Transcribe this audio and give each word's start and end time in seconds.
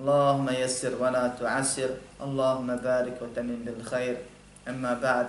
اللهم 0.00 0.48
يسر 0.48 0.92
ولا 0.98 1.28
تعسر 1.28 1.90
اللهم 2.22 2.76
بارك 2.76 3.16
وتمن 3.22 3.58
بالخير 3.64 4.16
أما 4.68 4.94
بعد 4.94 5.28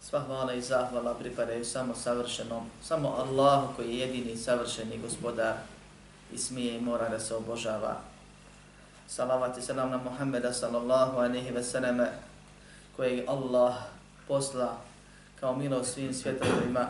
Sva 0.00 0.20
hvala 0.24 0.54
i 0.56 0.62
zahvala 0.62 1.14
pripadaju 1.14 1.64
samo 1.64 1.94
savršenom, 1.94 2.70
samo 2.82 3.08
Allahu 3.08 3.76
koji 3.76 3.88
je 3.88 3.98
jedini 3.98 4.36
savršeni 4.36 4.98
gospodar 4.98 5.54
i 6.32 6.38
smije 6.38 6.76
i 6.76 6.80
mora 6.80 7.08
da 7.08 7.20
se 7.20 7.34
obožava. 7.34 8.00
Salavat 9.08 9.58
i 9.58 9.62
salam 9.62 9.90
na 9.90 9.96
Muhammeda 9.96 10.52
sallallahu 10.52 11.18
alaihi 11.18 11.50
ve 11.50 11.62
selleme 11.62 12.12
koji 12.96 13.24
Allah 13.28 13.74
posla 14.28 14.76
kao 15.40 15.56
milo 15.56 15.84
svim 15.84 16.14
svjetovima 16.14 16.86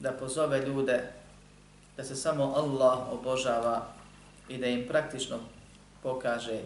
da 0.00 0.12
pozove 0.12 0.66
ljude 0.66 1.12
da 1.96 2.04
se 2.04 2.16
samo 2.16 2.54
Allah 2.56 2.98
obožava 3.12 3.86
i 4.49 4.57
da 4.57 4.67
im 4.67 4.87
praktično 4.87 5.39
pokaže 6.03 6.61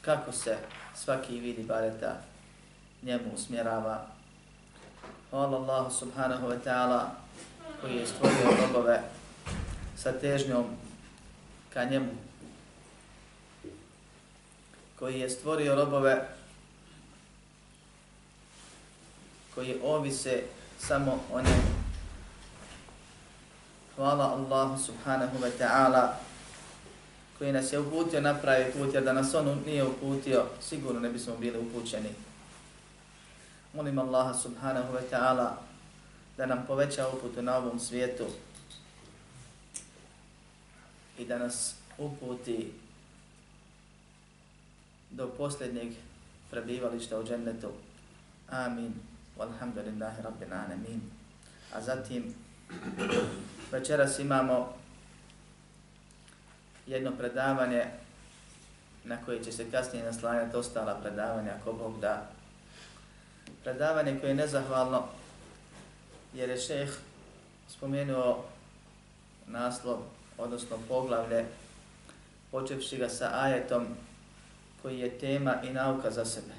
kako 0.00 0.32
se 0.32 0.56
svaki 0.94 1.40
vidi 1.40 1.62
bareta 1.62 2.16
njemu 3.02 3.24
usmjerava. 3.34 4.06
Hvala 5.30 5.56
Allahu 5.56 5.90
subhanahu 5.90 6.48
wa 6.48 6.58
ta'ala 6.64 7.00
koji 7.80 7.96
je 7.96 8.06
stvorio 8.06 8.56
robove 8.66 9.02
sa 9.96 10.12
težnjom 10.12 10.64
ka 11.74 11.84
njemu. 11.84 12.12
Koji 14.98 15.20
je 15.20 15.30
stvorio 15.30 15.74
robove 15.74 16.28
koji 19.54 19.80
ovise 19.84 20.42
samo 20.78 21.20
o 21.32 21.40
njemu. 21.40 21.74
Hvala 23.96 24.24
Allahu 24.24 24.78
subhanahu 24.78 25.38
wa 25.38 25.50
ta'ala 25.58 26.12
koji 27.38 27.52
nas 27.52 27.72
je 27.72 27.78
uputio 27.78 28.20
na 28.20 28.34
pravi 28.34 28.72
put, 28.72 28.94
jer 28.94 29.04
da 29.04 29.12
nas 29.12 29.34
on 29.34 29.62
nije 29.66 29.84
uputio, 29.84 30.44
sigurno 30.60 31.00
ne 31.00 31.08
bismo 31.08 31.36
bili 31.36 31.58
upućeni. 31.58 32.08
Molim 33.74 33.98
Allaha 33.98 34.34
subhanahu 34.34 34.94
wa 34.94 35.02
ta'ala 35.10 35.50
da 36.36 36.46
nam 36.46 36.64
poveća 36.66 37.08
uputu 37.08 37.42
na 37.42 37.56
ovom 37.56 37.80
svijetu 37.80 38.26
i 41.18 41.24
da 41.24 41.38
nas 41.38 41.74
uputi 41.98 42.72
do 45.10 45.28
posljednjeg 45.28 45.92
prebivališta 46.50 47.18
u 47.18 47.24
džennetu. 47.24 47.68
Amin. 48.50 48.94
Walhamdulillahi 49.38 50.22
rabbil 50.22 50.52
alamin. 50.52 51.00
A 51.72 51.80
zatim 51.80 52.34
večeras 53.72 54.18
imamo 54.18 54.83
jedno 56.86 57.12
predavanje 57.18 57.84
na 59.04 59.16
koje 59.24 59.44
će 59.44 59.52
se 59.52 59.70
kasnije 59.70 60.04
naslanjati 60.04 60.56
ostala 60.56 60.94
predavanja 60.94 61.52
ako 61.60 61.72
Bog 61.72 62.00
da. 62.00 62.26
Predavanje 63.62 64.20
koje 64.20 64.30
je 64.30 64.34
nezahvalno 64.34 65.04
jer 66.34 66.50
je 66.50 66.60
šeh 66.60 66.90
spomenuo 67.68 68.44
naslov, 69.46 69.98
odnosno 70.38 70.78
poglavlje, 70.88 71.44
počevši 72.50 72.96
ga 72.96 73.08
sa 73.08 73.30
ajetom 73.32 73.86
koji 74.82 74.98
je 74.98 75.18
tema 75.18 75.54
i 75.62 75.70
nauka 75.70 76.10
za 76.10 76.24
sebe. 76.24 76.54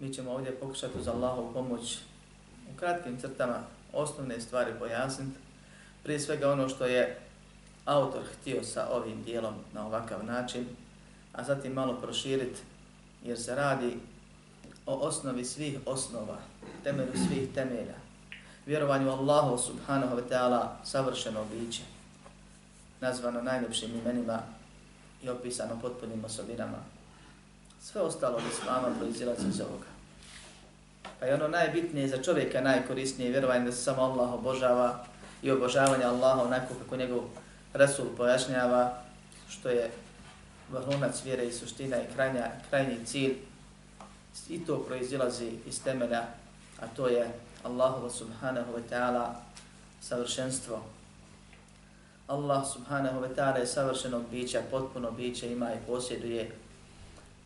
Mi 0.00 0.14
ćemo 0.14 0.32
ovdje 0.32 0.52
pokušati 0.52 0.98
uz 0.98 1.08
Allahu 1.08 1.52
pomoć 1.52 1.98
u 2.74 2.78
kratkim 2.78 3.20
crtama 3.20 3.62
osnovne 3.92 4.40
stvari 4.40 4.72
pojasniti. 4.78 5.38
Prije 6.02 6.20
svega 6.20 6.52
ono 6.52 6.68
što 6.68 6.86
je 6.86 7.27
autor 7.88 8.22
htio 8.32 8.64
sa 8.64 8.88
ovim 8.92 9.22
dijelom 9.22 9.54
na 9.72 9.86
ovakav 9.86 10.24
način, 10.24 10.66
a 11.32 11.44
zatim 11.44 11.72
malo 11.72 12.00
proširiti, 12.00 12.60
jer 13.24 13.38
se 13.40 13.54
radi 13.54 13.96
o 14.86 14.94
osnovi 14.94 15.44
svih 15.44 15.78
osnova, 15.86 16.38
temelju 16.84 17.12
svih 17.28 17.48
temelja, 17.54 17.94
vjerovanju 18.66 19.10
Allahu 19.10 19.58
subhanahu 19.58 20.16
wa 20.16 20.22
ta'ala 20.30 20.66
savršeno 20.84 21.44
biće, 21.52 21.82
nazvano 23.00 23.42
najljepšim 23.42 23.90
imenima 23.94 24.38
i 25.22 25.28
opisano 25.28 25.78
potpunim 25.82 26.24
osobinama. 26.24 26.78
Sve 27.80 28.00
ostalo 28.00 28.38
bi 28.38 28.44
islama 28.52 28.88
proizilazi 28.98 29.48
iz 29.48 29.60
ovoga. 29.60 29.86
Pa 31.20 31.26
je 31.26 31.34
ono 31.34 31.48
najbitnije 31.48 32.08
za 32.08 32.22
čovjeka 32.22 32.60
najkorisnije 32.60 33.30
vjerovanje 33.30 33.64
da 33.64 33.72
se 33.72 33.82
samo 33.82 34.02
Allah 34.02 34.32
obožava 34.32 35.04
i 35.42 35.50
obožavanje 35.50 36.04
Allaha 36.04 36.42
onako 36.42 36.74
kako 36.74 36.96
njegov 36.96 37.20
Rasul 37.72 38.06
pojašnjava 38.16 39.02
što 39.48 39.68
je 39.68 39.90
vrhunac 40.70 41.24
vjere 41.24 41.46
i 41.46 41.52
suština 41.52 41.96
i 41.96 42.14
krajnja, 42.14 42.50
krajnji 42.70 43.04
cilj 43.06 43.36
i 44.48 44.66
to 44.66 44.78
proizilazi 44.78 45.52
iz 45.66 45.82
temelja, 45.82 46.22
a 46.80 46.86
to 46.96 47.08
je 47.08 47.30
Allahu 47.62 48.10
subhanahu 48.10 48.72
wa 48.72 48.82
ta'ala 48.90 49.34
savršenstvo. 50.00 50.82
Allah 52.26 52.62
subhanahu 52.72 53.20
wa 53.20 53.34
ta'ala 53.34 53.58
je 53.58 53.66
savršenog 53.66 54.22
bića, 54.30 54.62
potpuno 54.70 55.10
biće, 55.10 55.52
ima 55.52 55.72
i 55.72 55.86
posjeduje 55.86 56.50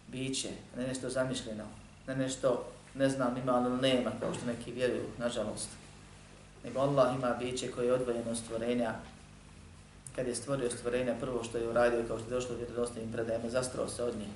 biće, 0.09 0.49
ne 0.77 0.87
nešto 0.87 1.11
zamišljeno, 1.11 1.65
ne 2.07 2.17
nešto, 2.17 2.65
ne 2.95 3.09
znam, 3.09 3.37
ima 3.37 3.53
ali 3.53 3.81
nema, 3.81 4.11
kao 4.21 4.35
što 4.35 4.47
neki 4.47 4.73
vjeruju, 4.73 5.07
nažalost. 5.19 5.69
Nego 6.65 6.81
Allah 6.81 7.15
ima 7.17 7.31
biće 7.41 7.71
koje 7.71 7.87
je 7.87 7.93
odvojeno 7.93 8.35
stvorenja, 8.35 8.95
kad 10.17 10.27
je 10.27 10.35
stvorio 10.35 10.71
stvorenja, 10.71 11.15
prvo 11.21 11.45
što 11.45 11.59
je 11.59 11.69
uradio, 11.69 12.05
kao 12.09 12.19
što 12.19 12.27
je 12.27 12.35
došlo 12.35 12.55
u 12.55 12.59
vjerodostojnim 12.59 13.13
predajama, 13.13 13.51
zastrao 13.51 13.89
se 13.89 14.03
od 14.03 14.17
njih. 14.17 14.29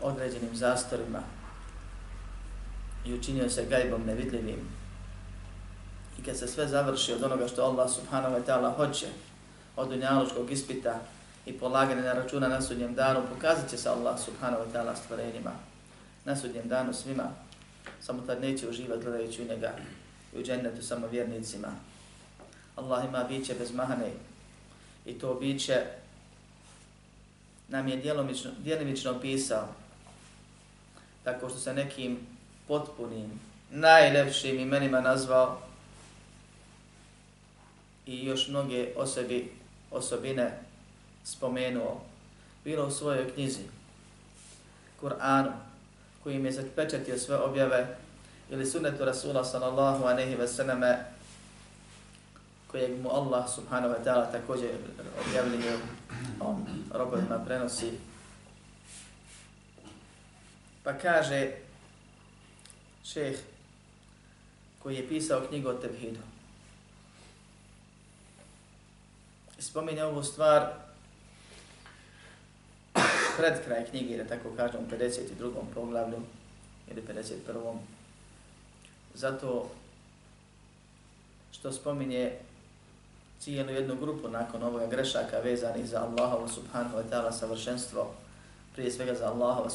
Određenim 0.00 0.56
zastorima 0.56 1.22
i 3.04 3.14
učinio 3.14 3.50
se 3.50 3.66
gajbom 3.70 4.02
nevidljivim. 4.06 4.68
I 6.18 6.22
kad 6.22 6.36
se 6.36 6.48
sve 6.48 6.68
završi 6.68 7.12
od 7.12 7.22
onoga 7.22 7.48
što 7.48 7.62
Allah 7.62 7.90
subhanahu 7.90 8.34
wa 8.34 8.44
ta'ala 8.46 8.76
hoće, 8.76 9.06
od 9.76 9.92
unjalučkog 9.92 10.50
ispita 10.50 11.00
i 11.46 11.58
polaganja 11.58 12.02
na 12.02 12.12
računa 12.12 12.48
na 12.48 12.62
sudnjem 12.62 12.94
danu, 12.94 13.20
pokazat 13.34 13.70
će 13.70 13.76
se 13.76 13.88
Allah 13.88 14.20
subhanahu 14.20 14.62
wa 14.62 14.72
ta'ala 14.72 14.96
stvorenjima 14.96 15.52
na 16.24 16.36
sudnjem 16.36 16.68
danu 16.68 16.92
svima, 16.92 17.30
samo 18.00 18.22
tad 18.26 18.40
neće 18.40 18.68
uživati 18.68 19.04
gledajući 19.04 19.42
u 19.42 19.48
njega 19.48 19.72
i 20.34 20.40
u 20.40 20.42
džennetu 20.42 20.82
samo 20.82 21.06
vjernicima. 21.06 21.68
Allah 22.78 23.04
ima 23.04 23.24
biće 23.24 23.54
bez 23.54 23.72
mahane 23.74 24.10
i 25.06 25.12
to 25.12 25.34
biće 25.34 25.84
nam 27.68 27.88
je 27.88 27.96
djelomično, 27.96 28.50
djelomično 28.58 29.10
opisao 29.10 29.68
tako 31.24 31.48
što 31.48 31.58
se 31.58 31.74
nekim 31.74 32.18
potpunim, 32.68 33.40
najlepšim 33.70 34.58
imenima 34.58 35.00
nazvao 35.00 35.58
i 38.06 38.26
još 38.26 38.48
mnoge 38.48 38.92
osobi, 38.96 39.52
osobine 39.90 40.58
spomenuo. 41.24 42.00
Bilo 42.64 42.86
u 42.86 42.90
svojoj 42.90 43.34
knjizi, 43.34 43.62
Kur'anu, 45.02 45.52
koji 46.22 46.44
je 46.44 46.52
zapečatio 46.52 47.18
sve 47.18 47.36
objave, 47.36 47.96
ili 48.50 48.66
sunnetu 48.66 49.04
Rasula 49.04 49.44
sallallahu 49.44 50.04
aleyhi 50.04 50.30
ve 50.30 50.36
veseleme, 50.36 51.04
kojeg 52.70 53.02
mu 53.02 53.10
Allah 53.10 53.50
subhanahu 53.54 53.94
wa 53.94 54.04
ta'ala 54.04 54.32
također 54.32 54.70
objavljuje 55.26 55.78
on 56.40 56.66
robovima 56.92 57.38
prenosi 57.44 57.92
Pa 60.88 60.96
kaže 60.98 61.52
šeh 63.04 63.36
koji 64.78 64.96
je 64.96 65.08
pisao 65.08 65.46
knjigu 65.48 65.68
o 65.68 65.74
Tevhidu. 65.74 66.20
Spominje 69.58 70.04
ovu 70.04 70.22
stvar 70.22 70.72
pred 73.36 73.64
kraj 73.64 73.84
knjige, 73.90 74.16
da 74.16 74.24
tako 74.24 74.56
kažem, 74.56 74.80
u 74.80 74.90
52. 74.90 75.52
poglavlju 75.74 76.22
ili 76.90 77.02
51. 77.02 77.76
Zato 79.14 79.70
što 81.52 81.72
spominje 81.72 82.38
cijelu 83.40 83.70
jednu 83.70 83.96
grupu 83.96 84.28
nakon 84.28 84.62
ovoga 84.62 84.86
grešaka 84.86 85.38
vezanih 85.38 85.86
za 85.88 86.00
Allahovu 86.00 86.48
subhanahu 86.48 86.96
wa 86.96 87.02
ta'ala 87.10 87.32
savršenstvo, 87.32 88.10
prije 88.74 88.90
svega 88.90 89.14
za 89.14 89.26
Allahovu 89.26 89.70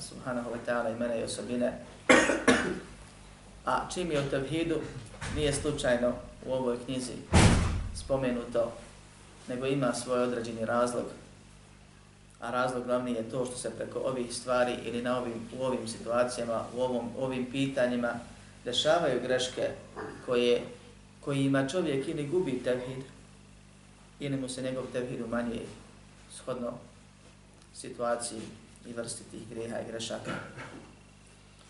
subhanahu 0.00 0.50
wa 0.50 0.58
ta'ala 0.66 0.96
imena 0.96 1.14
i 1.14 1.22
osobine. 1.22 1.78
A 3.64 3.88
čim 3.94 4.12
je 4.12 4.20
o 4.20 4.30
tevhidu, 4.30 4.80
nije 5.36 5.52
slučajno 5.52 6.12
u 6.46 6.52
ovoj 6.52 6.76
knjizi 6.84 7.12
spomenuto, 7.94 8.72
nego 9.48 9.66
ima 9.66 9.94
svoj 9.94 10.22
određeni 10.22 10.64
razlog. 10.64 11.04
A 12.40 12.50
razlog 12.50 12.84
glavni 12.84 13.12
je 13.12 13.30
to 13.30 13.46
što 13.46 13.56
se 13.56 13.70
preko 13.70 13.98
ovih 13.98 14.34
stvari 14.34 14.76
ili 14.84 15.02
na 15.02 15.18
ovim, 15.18 15.48
u 15.58 15.64
ovim 15.64 15.88
situacijama, 15.88 16.64
u 16.76 16.80
ovom, 16.80 17.10
ovim 17.18 17.50
pitanjima, 17.50 18.12
dešavaju 18.64 19.20
greške 19.22 19.70
koje 20.26 20.62
koji 21.24 21.44
ima 21.44 21.68
čovjek 21.68 22.08
ili 22.08 22.26
gubi 22.26 22.62
tevhid, 22.64 23.04
ili 24.20 24.36
mu 24.36 24.48
se 24.48 24.62
njegov 24.62 24.84
tevhid 24.92 25.20
umanjuje 25.20 25.66
shodno 26.36 26.72
situaciji 27.74 28.40
i 28.86 28.92
vrsti 28.92 29.24
tih 29.30 29.48
greha 29.48 29.80
i 29.80 29.86
grešaka. 29.90 30.30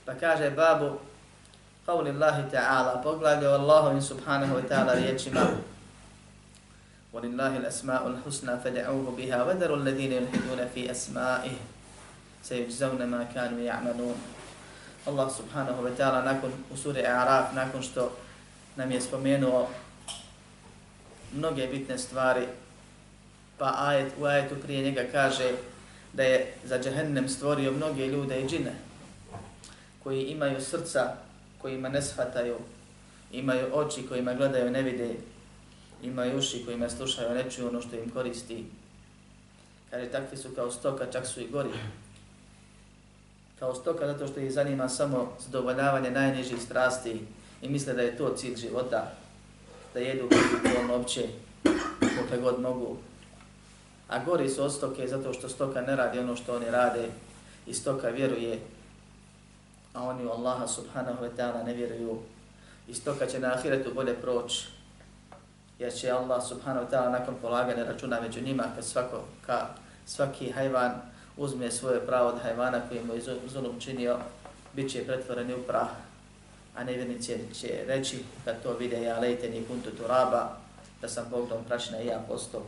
Pa 0.04 0.14
kaže 0.14 0.50
babu, 0.50 0.98
قول 1.86 2.08
الله 2.08 2.48
تعالى 2.52 3.02
بغلاج 3.04 3.44
والله 3.44 3.92
من 3.92 4.00
سبحانه 4.00 4.54
وتعالى 4.54 5.08
يجمع 5.08 5.46
ولله 7.12 7.56
الأسماء 7.56 8.08
الحسنى 8.08 8.56
فدعوه 8.64 9.06
بها 9.16 9.44
وذروا 9.44 9.76
الذين 9.76 10.12
يلحدون 10.12 10.68
في 10.74 10.90
أسمائه 10.90 11.56
سيجزون 12.42 13.06
ما 13.06 13.28
كانوا 13.34 13.60
يعملون 13.60 14.16
الله 15.08 15.28
سبحانه 15.28 15.76
وتعالى 15.80 16.18
نكون 16.32 16.52
أسور 16.74 16.96
إعراف 17.06 17.54
نكون 17.54 17.82
شتو 17.82 18.08
nam 18.76 18.90
je 18.90 19.00
spomenuo 19.00 19.68
mnoge 21.34 21.66
bitne 21.66 21.98
stvari, 21.98 22.46
pa 23.58 23.74
ajet, 23.78 24.12
u 24.18 24.24
ajetu 24.24 24.54
prije 24.62 24.82
njega 24.82 25.04
kaže 25.12 25.52
da 26.12 26.22
je 26.22 26.54
za 26.64 26.78
džehennem 26.78 27.28
stvorio 27.28 27.72
mnoge 27.72 28.06
ljude 28.06 28.40
i 28.40 28.48
džine 28.48 28.74
koji 30.04 30.22
imaju 30.22 30.60
srca 30.60 31.16
kojima 31.58 31.88
ne 31.88 32.02
shvataju, 32.02 32.56
imaju 33.32 33.66
oči 33.72 34.06
kojima 34.08 34.34
gledaju 34.34 34.70
ne 34.70 34.82
vide, 34.82 35.14
imaju 36.02 36.38
uši 36.38 36.64
kojima 36.64 36.90
slušaju 36.90 37.34
ne 37.34 37.50
čuju 37.50 37.68
ono 37.68 37.80
što 37.80 37.96
im 37.96 38.10
koristi. 38.10 38.64
Kaže, 39.90 40.06
takvi 40.06 40.36
su 40.36 40.48
kao 40.54 40.70
stoka, 40.70 41.06
čak 41.12 41.26
su 41.26 41.40
i 41.40 41.48
gori. 41.48 41.70
Kao 43.58 43.74
stoka 43.74 44.06
zato 44.06 44.26
što 44.26 44.40
ih 44.40 44.52
zanima 44.52 44.88
samo 44.88 45.32
zadovoljavanje 45.40 46.10
najnižih 46.10 46.62
strasti, 46.62 47.20
i 47.62 47.68
misle 47.68 47.92
da 47.92 48.02
je 48.02 48.16
to 48.16 48.34
cilj 48.36 48.56
života, 48.56 49.12
da 49.94 50.00
jedu 50.00 50.28
polno 50.74 50.94
opće 50.94 51.28
dokle 52.20 52.38
god 52.42 52.60
mogu. 52.60 52.96
A 54.08 54.24
gori 54.24 54.48
su 54.48 54.62
od 54.62 54.72
stoke 54.72 55.08
zato 55.08 55.32
što 55.32 55.48
stoka 55.48 55.80
ne 55.80 55.96
radi 55.96 56.18
ono 56.18 56.36
što 56.36 56.56
oni 56.56 56.70
rade 56.70 57.08
i 57.66 57.74
stoka 57.74 58.08
vjeruje, 58.08 58.58
a 59.94 60.02
oni 60.02 60.26
u 60.26 60.30
Allaha 60.30 60.66
subhanahu 60.66 61.24
wa 61.24 61.30
ta'ala 61.36 61.64
ne 61.64 61.74
vjeruju. 61.74 62.18
I 62.88 62.94
stoka 62.94 63.26
će 63.26 63.38
na 63.38 63.52
ahiretu 63.54 63.94
bolje 63.94 64.14
proći, 64.14 64.66
jer 65.78 65.92
će 65.92 66.10
Allah 66.10 66.44
subhanahu 66.48 66.86
wa 66.86 66.90
ta'ala 66.90 67.10
nakon 67.10 67.34
polaganja 67.42 67.84
računa 67.84 68.20
među 68.20 68.40
njima, 68.40 68.64
kad 68.74 68.84
svako, 68.84 69.20
ka, 69.46 69.66
svaki 70.06 70.50
hajvan 70.50 70.92
uzme 71.36 71.70
svoje 71.70 72.06
pravo 72.06 72.28
od 72.28 72.42
hajvana 72.42 72.80
koji 72.88 73.04
mu 73.04 73.14
je 73.14 73.20
zulum 73.46 73.80
činio, 73.80 74.18
bit 74.72 74.92
će 74.92 75.06
pretvoreni 75.06 75.54
u 75.54 75.62
prah 75.62 75.88
a 76.74 76.84
nevjernici 76.84 77.38
će 77.54 77.84
reći 77.86 78.18
kad 78.44 78.62
to 78.62 78.76
vide 78.76 79.02
ja 79.02 79.18
lejteni 79.18 79.64
kuntu 79.64 79.90
turaba, 79.90 80.56
da 81.00 81.08
sam 81.08 81.26
pogledom 81.30 81.64
prašna 81.64 82.00
i 82.00 82.06
ja 82.06 82.24
posto, 82.28 82.66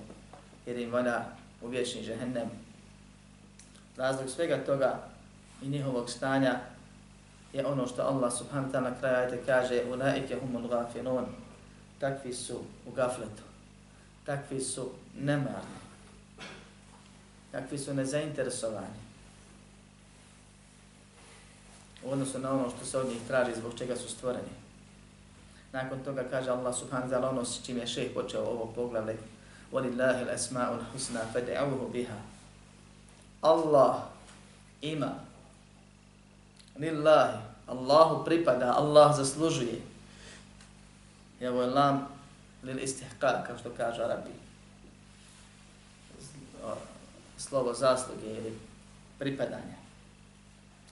jer 0.66 0.78
im 0.78 0.92
vana 0.92 1.24
u 1.62 1.68
vječni 1.68 2.02
žehennem. 2.02 2.50
Razlog 3.96 4.30
svega 4.30 4.64
toga 4.66 4.98
i 5.62 5.68
njihovog 5.68 6.10
stanja 6.10 6.60
je 7.52 7.66
ono 7.66 7.86
što 7.86 8.02
Allah 8.02 8.32
subhanahu 8.32 8.72
ta'ala 8.72 8.90
na 8.90 8.98
kraju 9.00 9.16
ajte 9.16 9.42
kaže 9.46 9.84
ulaike 9.90 10.36
humul 10.40 10.68
gafilun, 10.68 11.26
takvi 11.98 12.32
su 12.32 12.60
u 12.86 12.90
gafletu, 12.90 13.42
takvi 14.24 14.60
su 14.60 14.90
nemarni, 15.20 15.76
takvi 17.52 17.78
su 17.78 17.94
nezainteresovani, 17.94 19.05
u 22.05 22.11
odnosu 22.11 22.39
na 22.39 22.51
ono 22.51 22.69
što 22.69 22.85
se 22.85 22.97
od 22.97 23.07
njih 23.07 23.19
traži 23.27 23.55
zbog 23.55 23.73
čega 23.77 23.95
su 23.95 24.09
stvoreni. 24.09 24.53
Nakon 25.71 25.99
toga 26.03 26.23
kaže 26.29 26.49
Allah 26.49 26.75
subhanahu 26.75 27.11
wa 27.11 27.15
ta'ala 27.15 27.29
ono 27.29 27.45
s 27.45 27.65
čim 27.65 27.77
je 27.77 27.87
šeh 27.87 28.11
počeo 28.13 28.43
ovo 28.43 28.65
poglavlje 28.75 29.17
وَلِلَّهِ 29.71 30.27
الْأَسْمَاءُ 30.27 30.69
الْحُسْنَا 30.79 31.31
فَدْعَوْهُ 31.33 31.91
بِهَا 31.93 32.17
Allah 33.41 34.03
ima 34.81 35.11
Lillahi 36.75 37.51
Allahu 37.71 38.27
pripada, 38.27 38.75
Allah 38.75 39.15
zaslužuje. 39.15 39.79
I 41.39 41.47
ovo 41.47 41.61
je 41.61 41.69
lam 41.71 42.07
lil 42.63 42.79
istihqa, 42.79 43.47
kao 43.47 43.57
što 43.57 43.69
kaže 43.77 44.03
Arabi. 44.03 44.35
Slovo 47.37 47.73
zasluge 47.73 48.27
ili 48.27 48.59
pripadanja. 49.19 49.79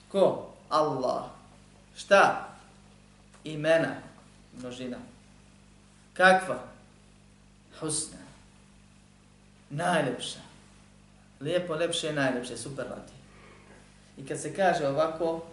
Ko? 0.08 0.50
Allah. 0.69 1.23
Šta? 1.95 2.47
Imena. 3.43 3.95
Množina. 4.59 4.97
Kakva? 6.13 6.59
Husna. 7.79 8.17
Najlepša. 9.69 10.39
Lijepo, 11.41 11.75
lepše, 11.75 12.13
najlepše, 12.13 12.57
superlativ. 12.57 13.15
I 14.17 14.25
kad 14.25 14.41
se 14.41 14.55
kaže 14.55 14.87
ovako, 14.87 15.43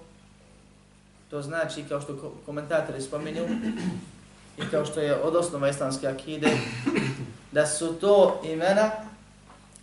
to 1.31 1.43
znači, 1.43 1.85
kao 1.89 2.01
što 2.01 2.35
komentatori 2.47 3.03
spominju, 3.03 3.43
i 4.59 4.63
kao 4.71 4.85
što 4.85 5.01
je 5.01 5.23
od 5.23 5.37
osnova 5.37 5.69
islamske 5.69 6.07
akide, 6.07 6.51
da 7.53 7.67
su 7.67 7.95
to 7.95 8.43
imena 8.45 8.91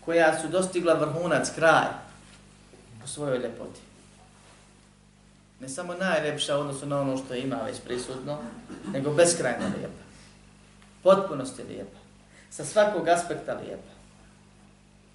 koja 0.06 0.39
su 0.42 0.48
dostigla 0.48 0.94
vrhunac, 0.94 1.51
kraj, 1.56 1.88
u 3.03 3.08
svojoj 3.08 3.38
ljepoti 3.38 3.88
ne 5.60 5.70
samo 5.70 5.94
najljepša 5.94 6.58
odnosu 6.58 6.86
na 6.86 7.01
ono 7.01 7.18
što 7.18 7.36
ima 7.36 7.56
već 7.56 7.78
prisutno, 7.86 8.38
nego 8.94 9.12
beskrajno 9.12 9.66
lijepa. 9.78 10.04
Potpunost 11.04 11.60
je 11.60 11.66
lijepa. 11.66 12.00
Sa 12.50 12.66
svakog 12.66 13.08
aspekta 13.08 13.54
lijepa. 13.54 13.94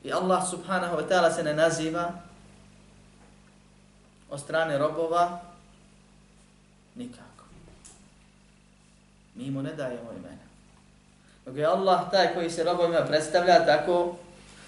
I 0.05 0.13
Allah 0.13 0.51
subhanahu 0.51 0.97
wa 0.97 1.09
ta'ala 1.09 1.35
se 1.35 1.43
ne 1.43 1.55
naziva 1.55 2.13
od 4.31 4.41
strane 4.41 4.79
robova 4.79 5.41
nikako. 6.95 7.45
Mi 9.35 9.51
mu 9.51 9.63
ne 9.63 9.75
dajemo 9.75 10.13
imena. 10.19 10.45
Dok 11.47 11.57
je 11.57 11.67
Allah 11.67 12.11
taj 12.11 12.35
koji 12.35 12.51
se 12.51 12.65
robovima 12.65 13.07
predstavlja 13.07 13.67
tako 13.67 14.17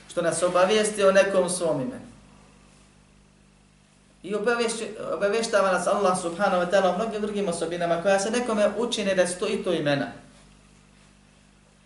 što 0.09 0.23
nas 0.23 0.43
obavijesti 0.43 1.05
o 1.05 1.13
nekom 1.13 1.51
svom 1.51 1.81
imenu. 1.81 2.16
I 4.27 4.35
obaveštava 5.15 5.73
nas 5.73 5.87
Allah 5.87 6.19
subhanahu 6.19 6.65
wa 6.65 6.71
ta'ala 6.71 6.95
o 6.95 6.97
mnogim 6.99 7.23
drugim 7.23 7.49
osobinama 7.49 8.03
koja 8.03 8.19
se 8.19 8.31
nekome 8.31 8.71
učine 8.79 9.15
da 9.15 9.27
su 9.27 9.39
to 9.39 9.49
i 9.49 9.65
to 9.65 9.73
imena. 9.73 10.07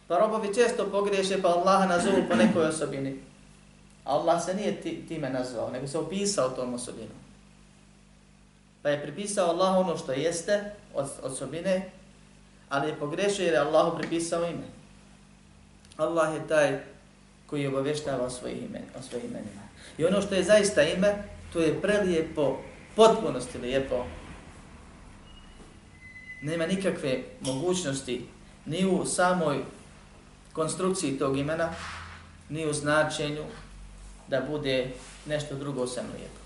Pa 0.09 0.19
robovi 0.19 0.55
često 0.55 0.91
pogriješe 0.91 1.43
pa 1.43 1.49
Allaha 1.49 1.87
nazovu 1.87 2.23
po 2.31 2.37
nekoj 2.37 2.65
osobini. 2.65 3.21
Allah 4.05 4.45
se 4.45 4.55
nije 4.55 4.81
time 5.09 5.31
nazvao, 5.31 5.71
nego 5.71 5.87
se 5.87 5.99
opisao 5.99 6.49
tom 6.49 6.75
osobinu. 6.75 7.15
Pa 8.83 8.89
je 8.89 9.03
pripisao 9.03 9.49
Allah 9.49 9.77
ono 9.77 9.97
što 9.97 10.13
jeste 10.13 10.73
od 10.95 11.09
osobine, 11.23 11.91
ali 12.69 12.89
je 12.89 12.99
pogrešio 12.99 13.45
jer 13.45 13.55
je 13.55 13.61
Allahu 13.61 13.99
pripisao 13.99 14.45
ime. 14.45 14.67
Allah 15.97 16.35
je 16.35 16.49
taj 16.49 16.81
koji 17.47 17.67
obavještava 17.67 18.25
o 18.25 18.31
svojih 18.31 18.59
imenima. 19.13 19.63
I 19.99 20.05
ono 20.05 20.23
što 20.23 20.35
je 20.35 20.43
zaista 20.43 20.83
ime, 20.83 21.15
to 21.53 21.61
je 21.61 21.81
prelijepo, 21.81 22.59
potpunosti 22.97 23.59
lijepo. 23.59 24.07
Nema 26.43 26.67
nikakve 26.67 27.23
mogućnosti 27.41 28.27
ni 28.67 28.87
u 28.87 29.07
samoj 29.07 29.65
konstrukciji 30.53 31.19
tog 31.19 31.39
imena, 31.39 31.69
ni 32.49 32.67
u 32.67 32.73
značenju 32.73 33.45
da 34.29 34.41
bude 34.41 34.91
nešto 35.27 35.55
drugo 35.55 35.87
sam 35.87 36.05
lijepo. 36.05 36.41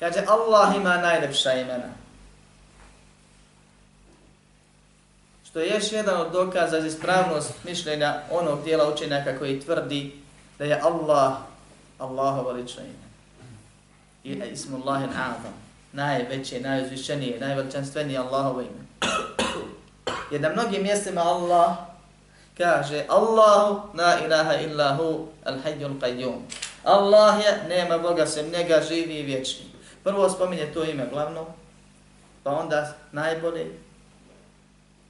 Kaže, 0.00 0.24
Allah 0.26 0.76
ima 0.76 0.96
najlepša 0.96 1.52
imena. 1.52 1.92
Što 5.44 5.60
je 5.60 5.74
još 5.74 5.92
jedan 5.92 6.20
od 6.20 6.32
dokaza 6.32 6.80
za 6.80 6.86
ispravnost 6.86 7.52
mišljenja 7.64 8.20
onog 8.30 8.64
dijela 8.64 8.92
učenjaka 8.94 9.38
koji 9.38 9.60
tvrdi 9.60 10.12
da 10.58 10.64
je 10.64 10.80
Allah 10.82 11.36
Allahovo 11.98 12.50
lično 12.50 12.82
ime. 12.82 13.05
I 14.26 14.42
ismullahin 14.52 15.08
azam. 15.08 15.54
Najveće, 15.92 16.60
najuzvišenije, 16.60 17.40
najveličanstvenije 17.40 18.18
Allahovo 18.18 18.60
ime. 18.60 18.86
Jer 20.30 20.40
na 20.40 20.48
mnogim 20.48 20.82
mjestima 20.82 21.20
Allah 21.20 21.76
kaže 22.58 23.04
Allahu 23.08 23.96
la 23.98 24.18
ilaha 24.24 24.54
illa 24.60 24.96
hu 24.96 25.28
al 25.44 25.58
hayyul 25.64 26.00
qayyum. 26.00 26.38
Allah 26.84 27.44
je, 27.44 27.68
nema 27.68 27.98
Boga 27.98 28.26
sem 28.26 28.50
njega, 28.50 28.82
živi 28.88 29.14
i 29.14 29.22
vječni. 29.22 29.64
Prvo 30.04 30.30
spominje 30.30 30.72
to 30.74 30.84
ime 30.84 31.06
glavno, 31.12 31.46
pa 32.42 32.50
onda 32.50 32.94
najbolje, 33.12 33.66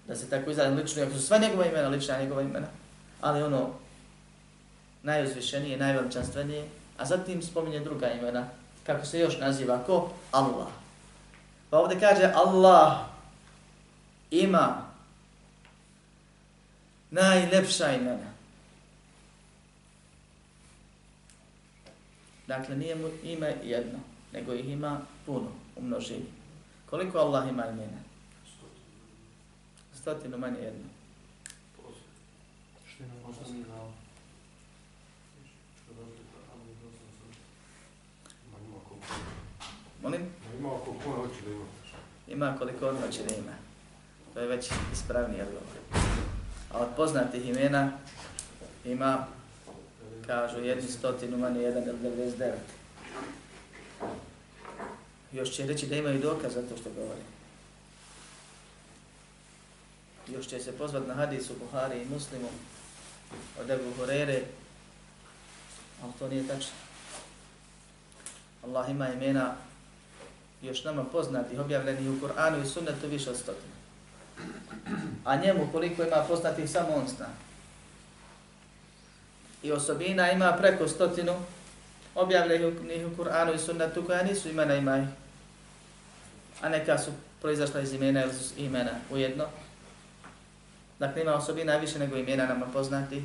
da 0.09 0.17
se 0.17 0.31
tako 0.31 0.51
izradim 0.51 0.79
lično, 0.79 1.03
jer 1.03 1.13
su 1.13 1.23
sva 1.23 1.39
njegova 1.39 1.67
imena, 1.67 1.89
lična 1.89 2.21
njegova 2.21 2.43
imena, 2.43 2.67
ali 3.21 3.43
ono 3.43 3.71
najuzvišenije, 5.03 5.77
najveličanstvenije, 5.77 6.69
a 6.99 7.05
zatim 7.05 7.43
spominje 7.43 7.81
druga 7.81 8.11
imena, 8.11 8.49
kako 8.87 9.07
se 9.07 9.19
još 9.19 9.39
naziva, 9.39 9.79
ko? 9.87 10.11
Allah. 10.31 10.69
Pa 11.71 11.79
ovdje 11.79 12.01
kaže 12.01 12.33
Allah 12.35 12.99
ima 14.31 14.83
najlepša 17.11 17.93
imena. 17.93 18.37
Dakle, 22.47 22.77
nije 22.77 22.95
mu 22.95 23.09
ime 23.23 23.55
jedno, 23.65 23.99
nego 24.33 24.53
ih 24.53 24.69
ima 24.69 25.01
puno 25.27 25.49
u 25.77 25.83
množini. 25.83 26.27
Koliko 26.91 27.19
Allah 27.19 27.49
ima 27.49 27.67
imena? 27.67 28.01
Stotinu 29.95 30.39
manje 30.39 30.59
jedno. 30.59 30.89
Molim? 40.03 40.27
Ima 40.59 40.71
koliko 40.85 41.11
hoće 41.11 41.43
da 41.45 41.51
ima. 41.51 41.65
Ima 42.29 42.59
koliko 42.59 42.89
on 42.89 42.97
hoće 42.97 43.23
da 43.23 43.35
ima. 43.35 43.53
To 44.35 44.41
je 44.41 44.47
već 44.47 44.71
ispravni 44.93 45.41
odgovor. 45.41 46.05
A 46.73 46.79
od 46.79 46.89
poznatih 46.97 47.49
imena 47.49 47.93
ima, 48.85 49.27
kažu, 50.27 50.61
jednu 50.61 50.91
stotinu, 50.91 51.39
manje 51.39 51.61
jedan 51.61 51.83
ili 51.83 51.99
99. 51.99 52.53
Još 55.33 55.51
će 55.51 55.67
reći 55.67 55.87
da 55.87 55.97
imaju 55.97 56.21
dokaz 56.21 56.55
za 56.55 56.63
to 56.63 56.77
što 56.77 56.91
govori. 56.91 57.21
Još 60.29 60.47
će 60.47 60.61
se 60.61 60.79
pozvat 60.79 61.07
na 61.07 61.15
hadisu 61.15 61.55
Buhari 61.61 62.03
i 62.03 62.09
Muslimu 62.09 62.49
od 63.61 63.71
Ebu 63.71 63.93
Hurere, 63.99 64.43
ali 66.03 66.13
to 66.19 66.29
nije 66.29 66.49
tačno. 66.49 66.73
Allah 68.65 68.91
ima 68.91 69.09
imena 69.09 69.55
još 70.63 70.85
nama 70.85 71.05
poznatih, 71.05 71.61
objavljenih 71.61 72.11
u 72.11 72.27
Kur'anu 72.27 72.63
i 72.63 72.67
sunnetu 72.67 73.09
više 73.09 73.31
od 73.31 73.37
stotinu. 73.37 73.77
A 75.25 75.37
njemu 75.37 75.69
koliko 75.73 76.03
ima 76.03 76.25
poznatih 76.29 76.71
samo 76.71 76.89
on 76.95 77.09
zna. 77.09 77.27
I 79.63 79.73
osobina 79.73 80.31
ima 80.31 80.53
preko 80.53 80.89
stotinu 80.89 81.35
objavljenih 82.15 83.07
u 83.07 83.23
Kur'anu 83.23 83.55
i 83.55 83.59
sunnetu 83.59 84.05
koja 84.07 84.23
nisu 84.23 84.49
imena 84.49 84.75
ima 84.75 84.99
ih. 84.99 85.09
A 86.63 86.69
neka 86.69 86.99
su 86.99 87.11
proizašla 87.43 87.81
iz 87.81 87.93
imena 87.93 88.23
ili 88.23 88.33
imena 88.57 88.91
ujedno. 89.11 89.45
Dakle, 90.99 91.23
ima 91.23 91.35
osobina 91.35 91.77
više 91.77 91.99
nego 91.99 92.17
imena 92.17 92.47
nama 92.47 92.67
poznati. 92.67 93.23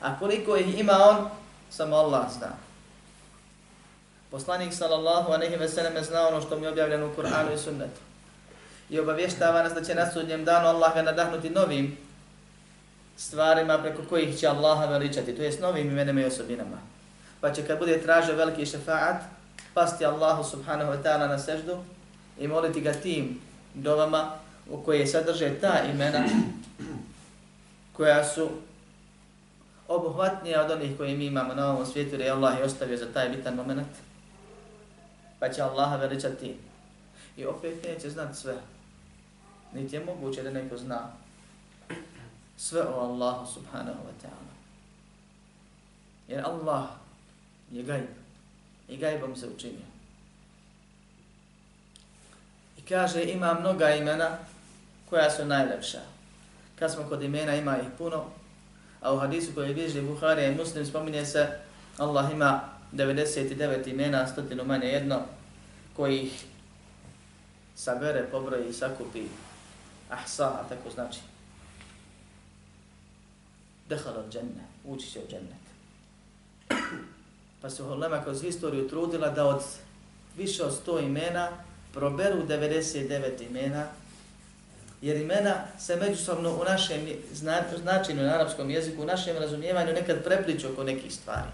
A 0.00 0.18
koliko 0.18 0.56
ih 0.56 0.78
ima 0.78 0.92
on, 0.92 1.28
samo 1.70 1.96
Allah 1.96 2.32
zna. 2.38 2.69
Poslanik 4.30 4.74
sallallahu 4.74 5.32
alejhi 5.32 5.56
ve 5.56 5.68
sellem 5.68 6.04
znao 6.04 6.28
ono 6.28 6.40
što 6.40 6.58
mi 6.58 6.66
je 6.66 6.70
objavljeno 6.70 7.06
u 7.06 7.14
Kur'anu 7.20 7.54
i 7.54 7.58
sunnetu 7.58 8.00
i 8.90 9.00
obavještava 9.00 9.62
nas 9.62 9.72
da 9.72 9.82
će 9.84 9.94
na 9.94 10.10
sudnjem 10.10 10.44
danu 10.44 10.68
Allah 10.68 10.94
ga 10.94 11.02
nadahnuti 11.02 11.50
novim 11.50 11.96
stvarima 13.16 13.78
preko 13.78 14.02
kojih 14.08 14.38
će 14.38 14.48
Allaha 14.48 14.86
veličati, 14.86 15.36
to 15.36 15.42
jest 15.42 15.60
novim 15.60 15.86
imenima 15.86 16.20
i 16.20 16.24
osobinama. 16.24 16.76
Pa 17.40 17.52
će 17.52 17.66
kad 17.66 17.78
bude 17.78 18.02
tražio 18.02 18.36
veliki 18.36 18.66
šefaat, 18.66 19.22
pasti 19.74 20.06
Allahu 20.06 20.44
subhanahu 20.50 20.92
wa 20.92 21.02
ta'ala 21.02 21.28
na 21.28 21.38
seždu 21.38 21.76
i 22.38 22.48
moliti 22.48 22.80
ga 22.80 22.92
tim 22.92 23.40
dovama 23.74 24.30
u 24.70 24.82
koje 24.82 25.06
sadrže 25.06 25.60
ta 25.60 25.82
imena 25.92 26.24
koja 27.92 28.24
su 28.24 28.48
obuhvatnija 29.88 30.64
od 30.64 30.70
onih 30.70 30.96
koje 30.96 31.16
mi 31.16 31.26
imamo 31.26 31.54
na 31.54 31.72
ovom 31.72 31.86
svijetu, 31.86 32.14
jer 32.14 32.20
je 32.20 32.30
Allah 32.30 32.58
je 32.58 32.64
ostavio 32.64 32.96
za 32.96 33.12
taj 33.12 33.28
bitan 33.28 33.54
moment. 33.54 33.88
Pa 35.40 35.48
će 35.48 35.62
Allaha 35.62 35.96
veličati 35.96 36.56
i 37.36 37.46
opet 37.46 37.84
neće 37.84 38.10
znat 38.10 38.36
sve 38.36 38.54
niti 39.72 39.96
je 39.96 40.04
moguće 40.04 40.42
da 40.42 40.50
neko 40.50 40.76
zna 40.76 41.12
sve 42.56 42.82
o 42.82 43.00
Allahu 43.00 43.52
subhanahu 43.52 43.98
wa 43.98 44.14
ta'ala. 44.22 44.52
Jer 46.28 46.44
Allah 46.44 46.84
je 47.70 47.82
gajb 47.82 48.04
i 48.88 48.96
gajbom 48.96 49.36
se 49.36 49.48
učinio. 49.56 49.90
I 52.78 52.82
kaže 52.82 53.24
ima 53.24 53.54
mnoga 53.60 53.90
imena 53.90 54.38
koja 55.10 55.30
su 55.30 55.44
najlepša. 55.44 56.00
Kad 56.78 56.92
smo 56.92 57.04
kod 57.08 57.22
imena 57.22 57.54
ima 57.54 57.78
ih 57.78 57.86
puno, 57.98 58.24
a 59.00 59.14
u 59.14 59.18
hadisu 59.18 59.54
koji 59.54 59.68
je 59.68 59.74
bliži 59.74 60.02
Buhari 60.02 60.44
i 60.44 60.54
Muslim 60.54 60.86
spominje 60.86 61.24
se 61.26 61.58
Allah 61.98 62.32
ima 62.32 62.60
99 62.92 63.88
imena, 63.88 64.26
stotinu 64.26 64.64
manje 64.64 64.86
jedno, 64.86 65.20
koji 65.96 66.20
ih 66.20 66.44
sabere, 67.76 68.28
pobroji 68.30 68.68
i 68.68 68.72
sakupi 68.72 69.22
ahsaha, 70.10 70.64
tako 70.68 70.90
znači. 70.94 71.20
Dehal 73.88 74.16
od 74.18 74.32
dženne, 74.32 74.64
ući 74.84 75.10
će 75.10 75.18
u 75.18 75.28
džennet. 75.30 75.60
Pa 77.62 77.70
se 77.70 77.82
Holema 77.82 78.22
kroz 78.24 78.42
historiju 78.42 78.88
trudila 78.88 79.28
da 79.28 79.46
od 79.46 79.62
više 80.36 80.64
od 80.64 80.86
100 80.86 81.04
imena 81.06 81.48
proberu 81.92 82.46
99 82.46 83.48
imena, 83.50 83.86
jer 85.02 85.16
imena 85.16 85.54
se 85.78 85.96
međusobno 85.96 86.54
u 86.60 86.64
našem 86.64 87.08
značinu 87.76 88.22
na 88.22 88.34
arapskom 88.34 88.70
jeziku, 88.70 89.02
u 89.02 89.06
našem 89.06 89.36
razumijevanju 89.36 89.92
nekad 89.92 90.24
prepliču 90.24 90.72
oko 90.72 90.84
nekih 90.84 91.14
stvari. 91.14 91.50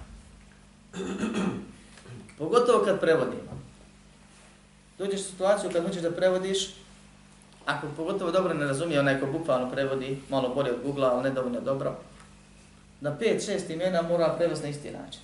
Pogotovo 2.39 2.85
kad 2.85 3.01
prevodimo. 3.01 3.57
Dođeš 4.99 5.21
u 5.21 5.25
situaciju 5.25 5.71
kad 5.73 5.87
hoćeš 5.87 6.03
da 6.03 6.11
prevodiš, 6.11 6.75
ako 7.67 7.87
pogotovo 7.97 8.31
dobro 8.31 8.55
ne 8.55 8.67
razumije 8.67 9.01
onaj 9.01 9.21
ko 9.21 9.27
bukvalno 9.27 9.71
prevodi, 9.71 10.19
malo 10.29 10.55
bolje 10.55 10.71
od 10.71 10.83
Google, 10.85 11.07
ali 11.07 11.23
nedovoljno 11.23 11.61
dobro, 11.61 11.97
na 13.01 13.19
pet, 13.19 13.45
šest 13.45 13.71
imena 13.71 14.03
mora 14.03 14.35
prevesti 14.39 14.65
na 14.65 14.71
isti 14.71 14.91
način. 14.91 15.21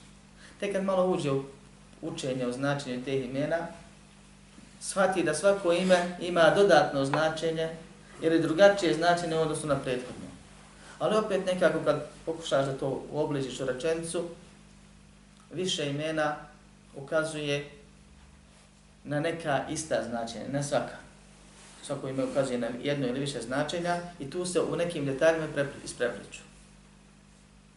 Tek 0.61 0.73
kad 0.73 0.85
malo 0.85 1.07
uđe 1.07 1.33
u 1.33 1.43
učenje 2.02 2.47
o 2.47 2.52
značenju 2.52 3.05
teh 3.05 3.25
imena, 3.25 3.67
shvati 4.81 5.23
da 5.23 5.35
svako 5.35 5.73
ime 5.73 6.17
ima 6.21 6.52
dodatno 6.57 7.05
značenje 7.05 7.69
ili 8.23 8.43
drugačije 8.43 8.95
značenje 8.95 9.37
u 9.37 9.41
odnosu 9.41 9.67
na 9.67 9.76
prethodno. 9.76 10.26
Ali 10.99 11.17
opet 11.17 11.47
nekako 11.47 11.79
kad 11.85 12.07
pokušaš 12.26 12.67
da 12.67 12.73
to 12.73 13.02
uobližiš 13.12 13.61
u 13.61 13.67
rečenicu, 13.67 14.25
više 15.53 15.91
imena 15.91 16.37
ukazuje 16.97 17.71
na 19.05 19.21
neka 19.21 19.65
ista 19.71 20.03
značenja, 20.03 20.49
ne 20.53 20.63
svaka 20.63 21.03
svako 21.83 22.09
ime 22.09 22.25
ukazuje 22.25 22.59
na 22.59 22.69
jedno 22.83 23.07
ili 23.07 23.21
više 23.21 23.41
značenja 23.41 24.01
i 24.21 24.31
tu 24.31 24.47
se 24.47 24.61
u 24.61 24.77
nekim 24.77 25.07
detaljima 25.07 25.47
isprepliču. 25.85 26.41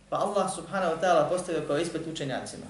Pa 0.10 0.18
Allah 0.18 0.56
subhanahu 0.56 0.96
wa 0.96 1.02
ta'ala 1.02 1.30
postavio 1.30 1.68
kao 1.68 1.78
ispit 1.78 2.08
učenjacima 2.08 2.66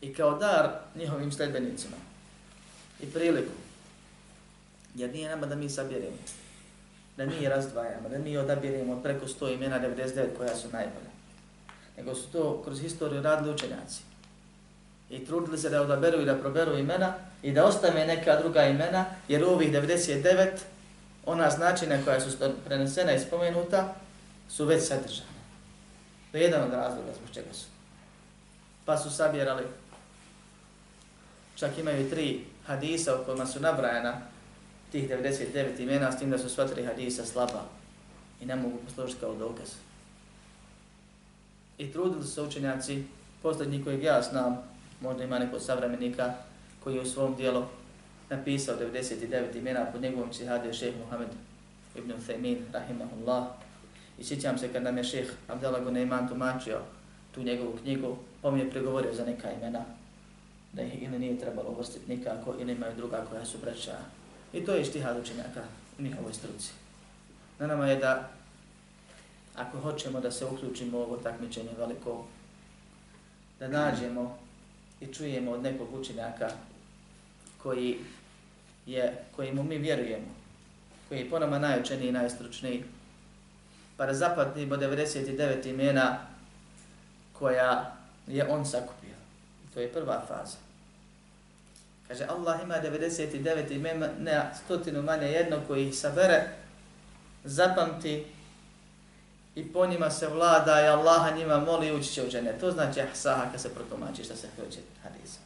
i 0.00 0.14
kao 0.14 0.38
dar 0.38 0.70
njihovim 0.94 1.32
sledbenicima 1.32 1.96
i 3.00 3.06
priliku. 3.06 3.52
Jer 4.94 5.10
nije 5.12 5.30
nama 5.30 5.46
da 5.46 5.54
mi 5.54 5.70
sabiremo, 5.70 6.16
da 7.16 7.26
mi 7.26 7.48
razdvajamo, 7.48 8.08
da 8.08 8.18
mi 8.18 8.36
odabiremo 8.36 9.02
preko 9.02 9.26
100 9.26 9.54
imena 9.54 9.80
99 9.80 10.36
koja 10.36 10.56
su 10.56 10.68
najbolja 10.72 11.13
Nego 11.96 12.14
su 12.14 12.32
to 12.32 12.62
kroz 12.64 12.80
historiju 12.80 13.22
radili 13.22 13.54
učenjaci 13.54 14.02
i 15.10 15.26
trudili 15.26 15.58
se 15.58 15.70
da 15.70 15.82
odaberu 15.82 16.20
i 16.20 16.24
da 16.24 16.34
proberu 16.34 16.78
imena 16.78 17.14
i 17.42 17.52
da 17.52 17.64
ostave 17.64 18.06
neka 18.06 18.40
druga 18.40 18.64
imena, 18.64 19.04
jer 19.28 19.44
u 19.44 19.48
ovih 19.48 19.72
99 19.72 20.48
ona 21.26 21.50
značina 21.50 21.98
koja 22.04 22.20
su 22.20 22.36
prenesena 22.64 23.12
i 23.12 23.20
spomenuta 23.20 23.94
su 24.48 24.64
već 24.64 24.88
sadržane. 24.88 25.34
To 26.32 26.38
je 26.38 26.42
jedan 26.42 26.62
od 26.62 26.72
razloga 26.72 27.12
zbog 27.16 27.34
čega 27.34 27.52
su. 27.52 27.66
Pa 28.84 28.98
su 28.98 29.10
sabjerali 29.10 29.64
čak 31.56 31.78
imaju 31.78 32.10
tri 32.10 32.44
hadisa 32.66 33.20
u 33.20 33.24
kojima 33.24 33.46
su 33.46 33.60
nabrajena 33.60 34.20
tih 34.92 35.10
99 35.10 35.80
imena, 35.80 36.12
s 36.12 36.18
tim 36.18 36.30
da 36.30 36.38
su 36.38 36.48
sva 36.48 36.66
tri 36.68 36.84
hadisa 36.84 37.24
slaba 37.24 37.62
i 38.40 38.46
ne 38.46 38.56
mogu 38.56 38.78
poslužiti 38.86 39.20
kao 39.20 39.34
dokaz. 39.34 39.68
I 41.78 41.92
trudili 41.92 42.24
su 42.24 42.44
učenjaci, 42.44 43.04
posljednji 43.42 43.84
kojeg 43.84 44.02
ja 44.02 44.22
znam, 44.22 44.58
možda 45.00 45.24
ima 45.24 45.38
neko 45.38 45.60
savremenika 45.60 46.34
koji 46.84 46.94
je 46.94 47.00
u 47.00 47.06
svom 47.06 47.34
dijelu 47.34 47.64
napisao 48.30 48.76
99 48.76 49.56
imena 49.56 49.84
pod 49.92 50.02
njegovom 50.02 50.30
psihadio 50.30 50.72
šeheh 50.72 50.94
Muhammed 51.04 51.28
ibn 51.96 52.12
Thaymin, 52.28 52.58
rahimahullah. 52.72 53.44
I 54.18 54.24
sjećam 54.24 54.58
se 54.58 54.72
kad 54.72 54.82
nam 54.82 54.98
je 54.98 55.04
šeheh 55.04 55.30
Abdallah 55.48 55.84
Guneiman 55.84 56.28
tumačio 56.28 56.78
tu 57.34 57.42
njegovu 57.42 57.78
knjigu, 57.82 58.16
pa 58.42 58.50
mi 58.50 58.60
je 58.60 58.70
pregovorio 58.70 59.14
za 59.14 59.24
neka 59.24 59.52
imena, 59.52 59.84
da 60.72 60.82
ih 60.82 61.02
ili 61.02 61.18
nije 61.18 61.38
trebalo 61.38 61.70
uvrstiti 61.70 62.16
nikako, 62.16 62.54
ili 62.60 62.72
imaju 62.72 62.96
druga 62.96 63.26
koja 63.30 63.44
su 63.44 63.58
braća. 63.58 63.96
I 64.52 64.64
to 64.64 64.74
je 64.74 64.84
štihad 64.84 65.16
učenjaka 65.22 65.62
u 65.98 66.02
njihovoj 66.02 66.32
struci. 66.32 66.72
Na 67.58 67.66
nama 67.66 67.86
je 67.86 67.96
da, 67.96 68.30
ako 69.56 69.80
hoćemo 69.80 70.20
da 70.20 70.30
se 70.30 70.46
uključimo 70.46 70.98
u 70.98 71.02
ovo 71.02 71.16
takmičenje 71.16 71.70
veliko, 71.78 72.24
da 73.60 73.68
nađemo 73.68 74.38
i 75.00 75.06
čujemo 75.06 75.50
od 75.50 75.62
nekog 75.62 75.94
učenjaka 75.94 76.50
koji 77.62 77.98
je, 78.86 79.24
kojemu 79.36 79.62
mi 79.62 79.78
vjerujemo, 79.78 80.26
koji 81.08 81.18
je 81.18 81.30
po 81.30 81.38
nama 81.38 81.58
najučeniji 81.58 82.08
i 82.08 82.12
najstručniji, 82.12 82.84
pa 83.96 84.06
da 84.06 84.14
zapatnimo 84.14 84.76
99 84.76 85.66
imena 85.66 86.18
koja 87.32 87.96
je 88.26 88.48
on 88.48 88.66
sakupio. 88.66 89.14
To 89.74 89.80
je 89.80 89.92
prva 89.92 90.22
faza. 90.28 90.56
Kaže, 92.08 92.24
Allah 92.24 92.62
ima 92.62 92.74
99 92.74 93.72
imena, 93.72 94.08
ne 94.20 94.50
stotinu 94.64 95.02
manje 95.02 95.26
jedno 95.26 95.60
koji 95.66 95.88
ih 95.88 95.94
sabere, 95.98 96.48
zapamti 97.44 98.24
i 99.54 99.72
po 99.72 99.86
njima 99.86 100.10
se 100.10 100.28
vlada 100.28 100.80
i 100.80 100.88
Allaha 100.88 101.36
njima 101.36 101.58
moli 101.60 101.92
ući 101.92 102.12
će 102.12 102.22
u 102.22 102.30
džene. 102.30 102.58
To 102.58 102.70
znači 102.70 103.00
ahsaha 103.00 103.50
kad 103.52 103.60
se 103.60 103.74
protumači 103.74 104.24
što 104.24 104.36
se 104.36 104.48
hoće 104.56 104.78
hadisa. 105.02 105.38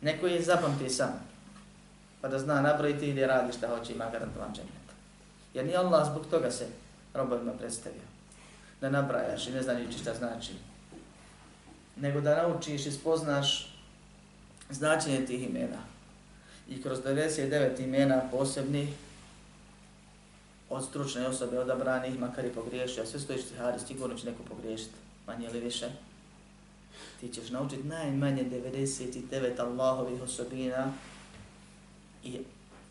Neko 0.00 0.26
je 0.26 0.42
zapamti 0.42 0.90
sam, 0.90 1.20
pa 2.20 2.28
da 2.28 2.38
zna 2.38 2.60
nabrojiti 2.60 3.08
ili 3.08 3.26
radi 3.26 3.52
šta 3.52 3.68
hoće 3.68 3.92
ima 3.92 4.10
garantovan 4.12 4.54
džennet. 4.54 4.72
Jer 5.54 5.66
ni 5.66 5.76
Allah 5.76 6.10
zbog 6.10 6.26
toga 6.30 6.50
se 6.50 6.66
robovima 7.14 7.52
predstavio. 7.52 8.02
Da 8.80 8.90
nabrajaš 8.90 9.46
i 9.46 9.52
ne 9.52 9.62
znajući 9.62 9.98
šta 9.98 10.14
znači. 10.14 10.52
Nego 11.96 12.20
da 12.20 12.42
naučiš 12.42 12.86
i 12.86 12.92
spoznaš 12.92 13.76
značenje 14.70 15.26
tih 15.26 15.48
imena. 15.48 15.78
I 16.68 16.82
kroz 16.82 16.98
99 16.98 17.80
imena 17.80 18.22
posebnih 18.30 18.88
od 20.72 20.84
stručne 20.84 21.26
osobe 21.26 21.58
odabranih, 21.58 22.18
makar 22.18 22.44
i 22.44 22.50
pogriješio, 22.50 23.02
a 23.02 23.06
sve 23.06 23.20
stojiš 23.20 23.42
stihari, 23.42 23.78
sigurno 23.86 24.16
će 24.16 24.26
neko 24.26 24.42
pogriješiti, 24.42 24.94
manje 25.26 25.46
ili 25.46 25.60
više. 25.60 25.88
Ti 27.20 27.28
ćeš 27.28 27.50
naučiti 27.50 27.82
najmanje 27.82 28.44
99 28.44 29.60
Allahovih 29.60 30.22
osobina 30.22 30.92
i 32.24 32.38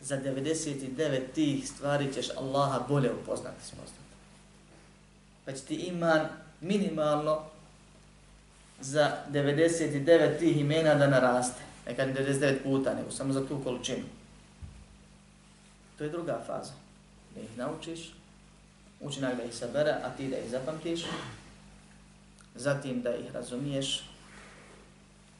za 0.02 0.18
99 0.18 1.22
tih 1.36 1.70
stvari 1.70 2.14
ćeš 2.14 2.30
Allaha 2.38 2.80
bolje 2.88 3.14
upoznati, 3.14 3.66
spoznati. 3.66 4.02
Pa 5.46 5.52
će 5.52 5.62
ti 5.62 5.76
iman 5.76 6.22
minimalno 6.62 7.42
za 8.80 9.18
99 9.32 10.40
tih 10.40 10.58
imena 10.58 10.96
da 10.96 11.08
naraste. 11.08 11.62
Nekad 11.88 12.10
99 12.10 12.64
puta, 12.64 12.94
nego 12.94 13.12
samo 13.12 13.34
za 13.34 13.48
tu 13.48 13.64
količinu. 13.64 14.04
To 15.98 16.04
je 16.04 16.10
druga 16.10 16.44
faza 16.48 16.81
da 17.36 17.41
ih 17.41 17.58
naučiš, 17.58 18.00
učinak 19.00 19.38
da 19.38 19.44
ih 19.44 19.56
sabere, 19.56 19.91
a 19.91 20.10
ti 20.17 20.28
da 20.28 20.38
ih 20.38 20.50
zapamtiš, 20.50 21.06
zatim 22.56 23.02
da 23.02 23.15
ih 23.15 23.32
razumiješ, 23.34 24.04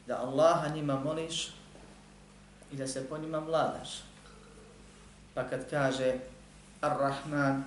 da 0.08 0.18
Allaha 0.18 0.68
njima 0.76 1.00
moliš 1.00 1.50
i 2.72 2.76
da 2.76 2.88
se 2.88 3.10
po 3.10 3.18
njima 3.18 3.40
vladaš. 3.40 3.90
Pa 5.34 5.44
kad 5.44 5.70
kaže 5.70 6.14
Ar-Rahman, 6.82 7.64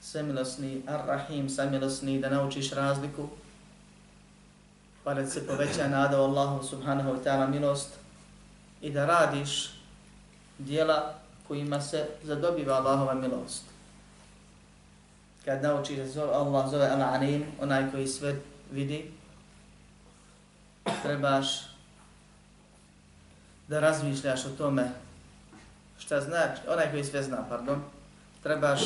samilosni, 0.00 0.82
Ar-Rahim, 0.86 1.48
samilosni, 1.48 2.20
da 2.20 2.30
naučiš 2.30 2.70
razliku, 2.70 3.28
pa 5.04 5.14
da 5.14 5.26
se 5.26 5.46
poveća 5.46 5.88
nada 5.88 6.22
Allahu 6.22 6.66
subhanahu 6.66 7.10
wa 7.10 7.24
ta'ala 7.24 7.50
milost 7.50 7.88
i 8.82 8.90
da 8.90 9.06
radiš 9.06 9.70
dijela 10.58 11.14
kojima 11.48 11.80
se 11.80 12.06
zadobiva 12.22 12.74
Allahova 12.74 13.14
milost. 13.14 13.62
Kad 15.44 15.62
nauči 15.62 15.96
da 15.96 16.06
zove, 16.06 16.32
Allah 16.32 16.70
zove 16.70 16.86
al 16.86 17.00
onaj 17.60 17.90
koji 17.90 18.06
sve 18.06 18.36
vidi, 18.72 19.10
trebaš 21.02 21.46
da 23.68 23.80
razmišljaš 23.80 24.44
o 24.44 24.48
tome 24.58 24.90
šta 25.98 26.20
znači, 26.20 26.60
onaj 26.68 26.90
koji 26.90 27.04
sve 27.04 27.22
zna, 27.22 27.44
pardon, 27.48 27.82
trebaš 28.42 28.80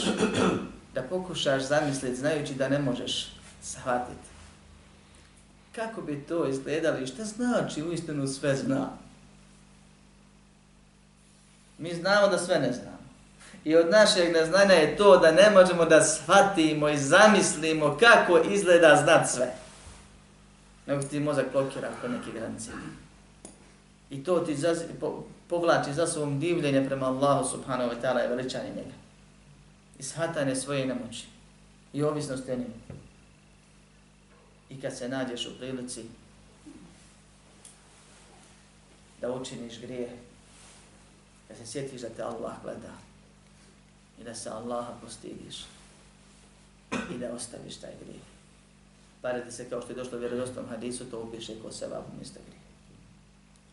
da 0.94 1.02
pokušaš 1.02 1.62
zamisliti 1.62 2.16
znajući 2.16 2.54
da 2.54 2.68
ne 2.68 2.78
možeš 2.78 3.32
shvatiti. 3.62 4.28
Kako 5.74 6.02
bi 6.02 6.24
to 6.28 6.48
izgledalo 6.48 6.98
i 6.98 7.06
šta 7.06 7.24
znači 7.24 7.82
u 7.82 7.92
istinu 7.92 8.26
sve 8.26 8.56
zna? 8.56 8.88
Mi 11.80 11.94
znamo 11.94 12.28
da 12.28 12.38
sve 12.38 12.58
ne 12.58 12.72
znamo. 12.72 12.98
I 13.64 13.76
od 13.76 13.90
našeg 13.90 14.32
neznanja 14.32 14.74
je 14.74 14.96
to 14.96 15.16
da 15.16 15.32
ne 15.32 15.50
možemo 15.50 15.84
da 15.84 16.04
shvatimo 16.04 16.88
i 16.88 16.98
zamislimo 16.98 17.96
kako 18.00 18.38
izgleda 18.38 19.00
znat 19.04 19.30
sve. 19.30 19.54
Nego 20.86 21.02
ti 21.02 21.20
mozak 21.20 21.46
blokira 21.52 21.90
po 22.02 22.08
neke 22.08 22.30
granice. 22.38 22.70
I 24.10 24.24
to 24.24 24.40
ti 24.40 24.56
zaz, 24.56 24.78
po, 25.00 25.24
povlači 25.48 25.92
za 25.92 26.06
svom 26.06 26.40
divljenje 26.40 26.86
prema 26.86 27.06
Allahu 27.06 27.48
subhanahu 27.48 27.90
wa 27.90 28.00
ta'ala 28.02 28.24
i 28.24 28.28
veličanje 28.28 28.68
njega. 28.68 28.94
I 29.98 30.02
shvatanje 30.02 30.56
svoje 30.56 30.86
nemoći. 30.86 31.26
I 31.92 32.02
ovisnosti 32.02 32.52
o 32.52 32.56
njemu. 32.56 32.74
I 34.70 34.80
kad 34.80 34.96
se 34.96 35.08
nađeš 35.08 35.46
u 35.46 35.58
prilici 35.58 36.04
da 39.20 39.32
učiniš 39.32 39.80
grijeh, 39.80 40.10
da 41.50 41.56
se 41.56 41.66
sjetiš 41.66 42.00
da 42.00 42.08
te 42.08 42.22
Allah 42.22 42.52
gleda 42.62 42.94
i 44.20 44.24
da 44.24 44.34
se 44.34 44.50
Allaha 44.50 44.92
postidiš 45.02 45.64
i 47.14 47.18
da 47.18 47.32
ostaviš 47.32 47.76
taj 47.76 47.92
grijeh. 48.04 48.22
Parete 49.22 49.50
se 49.50 49.70
kao 49.70 49.82
što 49.82 49.92
je 49.92 49.96
došlo 49.96 50.18
u 50.18 50.20
vjerodostom 50.20 50.68
hadisu, 50.68 51.04
to 51.04 51.22
upiše 51.22 51.54
ko 51.62 51.72
se 51.72 51.86
vabu 51.86 52.16
mjesta 52.16 52.40
grije. 52.46 52.60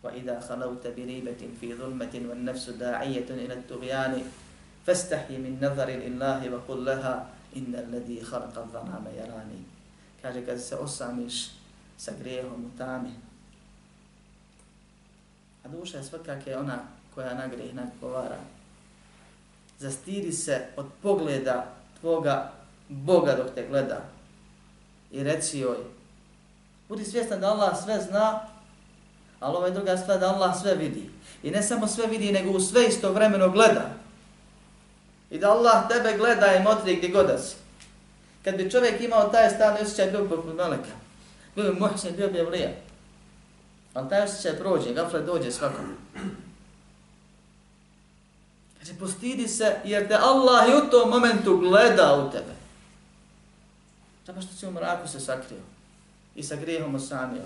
Wa 0.04 0.18
idha 0.18 0.42
khalawta 0.48 0.96
bi 0.96 1.06
ribatin 1.06 1.56
fi 1.60 1.74
dhulmatin 1.74 2.30
wan 2.30 2.44
nafsu 2.44 2.72
da'iyatun 2.72 3.40
ila 3.46 3.56
at-tughyani 3.56 4.24
fastahi 4.86 5.38
min 5.38 5.60
nadhari 5.62 5.98
lillahi 5.98 6.50
wa 6.50 6.60
qul 6.68 6.84
laha 6.84 7.26
inna 7.54 7.78
alladhi 7.78 8.22
khalaqa 8.22 8.62
adh-dhanama 8.62 9.10
yarani. 9.18 9.63
Kaže 10.22 10.46
kad 10.46 10.62
se 10.62 10.76
osamiš 10.76 11.50
sa 11.98 12.12
grijehom 12.20 12.66
u 12.66 12.78
tami. 12.78 13.13
A 15.63 15.68
duša 15.68 15.98
je 15.98 16.04
svakak 16.04 16.48
je 16.48 16.58
ona 16.58 16.97
koja 17.17 17.34
na 17.34 17.47
greh 17.47 17.73
nagovara. 17.73 18.38
Zastiri 19.80 20.32
se 20.32 20.65
od 20.75 20.86
pogleda 21.01 21.65
tvoga 21.99 22.51
Boga 22.89 23.36
dok 23.36 23.56
te 23.56 23.67
gleda 23.67 24.01
i 25.12 25.23
reci 25.23 25.60
joj, 25.60 25.77
budi 26.89 27.06
svjestan 27.06 27.39
da 27.41 27.47
Allah 27.47 27.84
sve 27.84 28.01
zna, 28.01 28.47
ali 29.39 29.49
ovo 29.49 29.58
ovaj 29.58 29.69
je 29.69 29.73
druga 29.73 29.97
stvar 29.97 30.19
da 30.19 30.34
Allah 30.34 30.62
sve 30.62 30.75
vidi. 30.75 31.10
I 31.43 31.51
ne 31.51 31.63
samo 31.63 31.88
sve 31.88 32.08
vidi, 32.08 32.32
nego 32.32 32.51
u 32.51 32.60
sve 32.60 32.88
istovremeno 32.88 33.49
gleda. 33.49 33.89
I 35.32 35.39
da 35.39 35.51
Allah 35.51 35.88
tebe 35.88 36.17
gleda 36.17 36.56
i 36.56 36.63
motri 36.63 36.95
gdje 36.95 37.10
god 37.10 37.27
si. 37.41 37.56
Kad 38.43 38.56
bi 38.56 38.71
čovjek 38.71 39.01
imao 39.01 39.30
taj 39.30 39.49
stan 39.49 39.77
osjećaj, 39.82 40.12
bio 40.12 40.25
poput 40.30 40.56
meleka. 40.56 40.93
Bio 41.56 41.73
bi 41.73 41.80
muhsin, 41.80 42.15
bio 42.15 42.27
bi 42.27 42.39
evlija. 42.39 42.69
Ali 43.93 44.10
taj 44.10 44.23
osjećaj 44.23 44.60
prođe, 44.60 44.93
gafle 44.93 45.21
dođe 45.21 45.51
svakom. 45.51 45.95
Kaže, 48.88 49.00
postidi 49.00 49.47
se 49.47 49.76
jer 49.86 50.08
te 50.08 50.15
Allah 50.15 50.69
i 50.69 50.88
u 50.88 50.89
tom 50.89 51.10
momentu 51.10 51.58
gleda 51.58 52.26
u 52.28 52.32
tebe. 52.32 52.56
Zato 54.26 54.41
što 54.41 54.54
si 54.54 54.67
u 54.67 54.71
mraku 54.71 55.08
se 55.08 55.19
sakrio 55.19 55.60
i 56.36 56.43
sa 56.43 56.56
grijehom 56.56 56.95
osamio. 56.95 57.43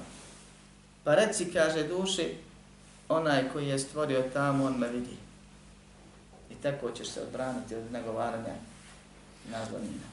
Pa 1.04 1.16
reci, 1.16 1.54
kaže 1.54 1.88
duši, 1.88 2.36
onaj 3.10 3.50
koji 3.54 3.68
je 3.68 3.80
stvorio 3.80 4.24
tamo, 4.34 4.66
on 4.66 4.80
me 4.80 4.90
vidi. 4.90 5.18
I 6.52 6.56
tako 6.56 6.92
ćeš 6.92 7.08
se 7.08 7.22
odbraniti 7.22 7.76
od 7.76 7.92
nagovaranja 7.92 8.54
nazvanina. 9.52 10.12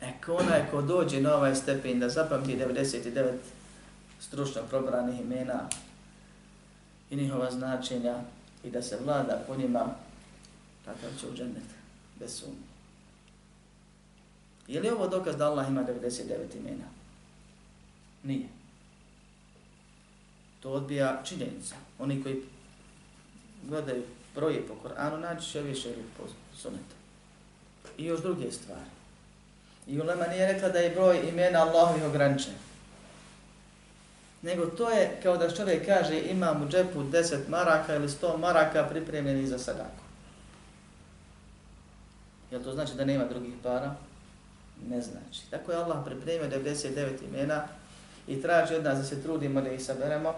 E, 0.00 0.12
ko 0.26 0.34
onaj 0.34 0.70
ko 0.70 0.82
dođe 0.82 1.20
na 1.20 1.34
ovaj 1.34 1.54
stepen 1.54 2.00
da 2.00 2.08
zapamti 2.08 2.56
99 2.56 3.32
stručno 4.20 4.62
probranih 4.70 5.20
imena 5.20 5.68
i 7.12 7.16
njihova 7.16 7.50
značenja 7.50 8.14
i 8.64 8.70
da 8.70 8.82
se 8.82 8.98
vlada 9.04 9.44
po 9.46 9.56
njima, 9.56 9.86
takav 10.84 11.10
će 11.20 11.28
u 11.28 11.34
džennet, 11.34 11.68
bez 12.20 12.34
sumnje. 12.34 12.72
Je 14.68 14.80
li 14.80 14.90
ovo 14.90 15.08
dokaz 15.08 15.36
da 15.36 15.46
Allah 15.46 15.68
ima 15.68 15.84
99 15.84 16.56
imena? 16.56 16.84
Nije. 18.22 18.48
To 20.60 20.70
odbija 20.70 21.22
činjenica. 21.24 21.74
Oni 21.98 22.22
koji 22.22 22.42
gledaju 23.68 24.02
broje 24.34 24.66
po 24.66 24.74
Koranu, 24.74 25.18
naći 25.18 25.50
će 25.50 25.60
više 25.60 25.88
ili 25.88 26.04
po 26.18 26.22
sunetu. 26.56 26.94
I 27.98 28.04
još 28.04 28.20
druge 28.20 28.52
stvari. 28.52 28.90
I 29.86 30.00
Ulema 30.00 30.26
nije 30.26 30.52
rekla 30.52 30.68
da 30.68 30.78
je 30.78 30.94
broj 30.94 31.28
imena 31.28 31.58
Allahovih 31.58 32.04
ograničen. 32.04 32.54
Nego 34.42 34.66
to 34.66 34.90
je 34.90 35.18
kao 35.22 35.36
da 35.36 35.50
čovjek 35.50 35.86
kaže 35.86 36.20
imam 36.20 36.62
u 36.62 36.68
džepu 36.68 37.02
10 37.02 37.36
maraka 37.48 37.94
ili 37.94 38.08
100 38.08 38.38
maraka 38.38 38.86
pripremljeni 38.90 39.46
za 39.46 39.58
sadaku. 39.58 40.02
Jel 42.50 42.62
to 42.62 42.72
znači 42.72 42.94
da 42.94 43.04
nema 43.04 43.24
drugih 43.24 43.54
para? 43.62 43.94
Ne 44.88 45.00
znači. 45.00 45.50
Tako 45.50 45.72
je 45.72 45.78
Allah 45.78 45.98
pripremio 46.04 46.50
99 46.50 47.08
imena 47.28 47.64
i 48.28 48.42
traži 48.42 48.74
od 48.74 48.84
nas 48.84 48.98
da 48.98 49.04
se 49.04 49.22
trudimo 49.22 49.60
da 49.60 49.70
ih 49.70 49.84
saberemo 49.84 50.34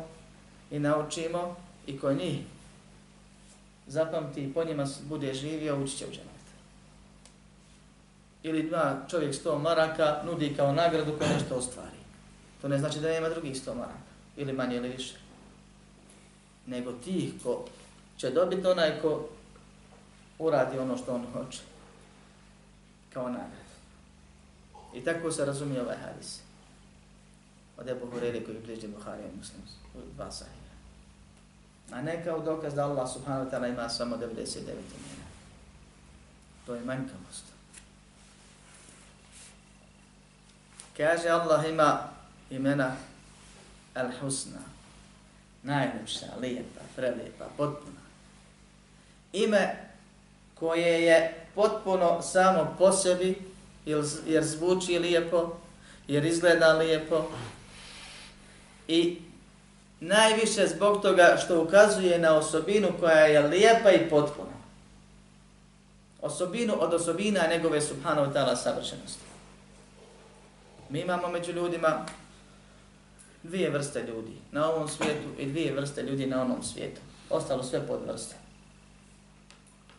i 0.71 0.79
naučimo 0.79 1.57
i 1.87 1.99
ko 1.99 2.13
njih 2.13 2.39
zapamti 3.87 4.45
i 4.45 4.53
po 4.53 4.65
njima 4.65 4.87
bude 5.03 5.35
živio, 5.35 5.83
ući 5.83 5.97
će 5.97 6.05
u 6.07 6.11
dženet. 6.11 6.29
Ili 8.43 8.63
dva 8.63 8.97
čovjek 9.11 9.35
100 9.35 9.59
maraka 9.59 10.23
nudi 10.25 10.55
kao 10.57 10.73
nagradu 10.73 11.19
ko 11.19 11.25
nešto 11.35 11.55
ostvari. 11.55 12.04
To 12.65 12.69
ne 12.69 12.79
znači 12.79 13.01
da 13.01 13.09
nema 13.09 13.29
drugih 13.29 13.57
sto 13.61 13.75
maraka. 13.75 13.99
Ili 14.37 14.53
manje 14.53 14.77
ili 14.77 14.89
više. 14.89 15.15
Nego 16.67 16.93
tih 16.93 17.33
ko 17.43 17.65
će 18.17 18.31
dobiti 18.31 18.67
onaj 18.67 19.01
ko 19.03 19.29
uradi 20.39 20.79
ono 20.79 20.97
što 20.97 21.15
on 21.15 21.27
hoće. 21.33 21.61
Kao 23.13 23.29
nagradu. 23.29 23.75
I 24.95 25.05
tako 25.05 25.33
se 25.33 25.45
razumije 25.45 25.83
ovaj 25.83 25.97
hadis. 25.97 26.41
Od 27.77 27.89
Ebu 27.89 28.07
Hurere 28.11 28.45
koji 28.45 28.59
bliži 28.67 28.89
Buhari 28.89 29.23
i 29.23 29.37
Muslim. 29.39 29.63
U 29.95 29.99
dva 30.17 30.31
sahija. 30.31 30.75
A 31.93 32.03
ne 32.03 32.25
kao 32.25 32.41
dokaz 32.41 32.75
da 32.75 32.85
Allah 32.85 33.13
subhanahu 33.13 33.51
wa 33.51 33.51
ta'ala 33.51 33.73
ima 33.73 33.89
samo 33.89 34.17
99 34.17 34.27
imena. 34.61 35.27
To 36.67 36.75
je 36.75 36.85
manjkavost. 36.85 37.45
Kaže 40.97 41.29
Allah 41.29 41.69
ima 41.69 42.14
imena 42.51 42.97
Al-Husna. 43.95 44.59
Najljepša, 45.63 46.27
lijepa, 46.41 46.81
prelijepa, 46.97 47.45
potpuna. 47.57 48.01
Ime 49.33 49.77
koje 50.55 51.03
je 51.03 51.47
potpuno 51.55 52.23
samo 52.23 52.75
po 52.79 52.93
sebi, 52.93 53.39
jer 54.27 54.45
zvuči 54.45 54.99
lijepo, 54.99 55.57
jer 56.09 56.25
izgleda 56.25 56.73
lijepo 56.73 57.31
i 58.89 59.19
najviše 60.01 60.67
zbog 60.67 61.03
toga 61.03 61.37
što 61.45 61.63
ukazuje 61.63 62.19
na 62.19 62.35
osobinu 62.37 62.89
koja 63.01 63.19
je 63.19 63.41
lijepa 63.41 63.91
i 63.91 64.11
potpuna. 64.11 64.55
Osobinu 66.23 66.75
od 66.79 66.95
osobina 66.95 67.47
njegove 67.51 67.81
subhanahu 67.81 68.33
ta'ala 68.33 68.57
savršenosti. 68.57 69.25
Mi 70.89 71.01
imamo 71.01 71.29
među 71.29 71.53
ljudima 71.53 72.07
dvije 73.45 73.71
vrste 73.71 74.03
ljudi 74.03 74.33
na 74.53 74.71
ovom 74.71 74.89
svijetu 74.89 75.29
i 75.39 75.47
dvije 75.47 75.75
vrste 75.75 76.03
ljudi 76.03 76.27
na 76.27 76.43
onom 76.43 76.63
svijetu. 76.63 77.01
Ostalo 77.31 77.63
sve 77.63 77.87
pod 77.87 78.01
vrste. 78.07 78.37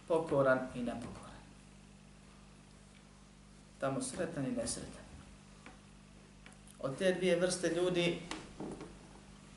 Pokoran 0.08 0.60
i 0.76 0.80
nepokoran. 0.80 1.36
Tamo 3.80 4.02
sretan 4.02 4.46
i 4.46 4.52
nesretan. 4.52 5.06
Od 6.80 6.98
te 6.98 7.14
dvije 7.14 7.40
vrste 7.40 7.70
ljudi 7.76 8.20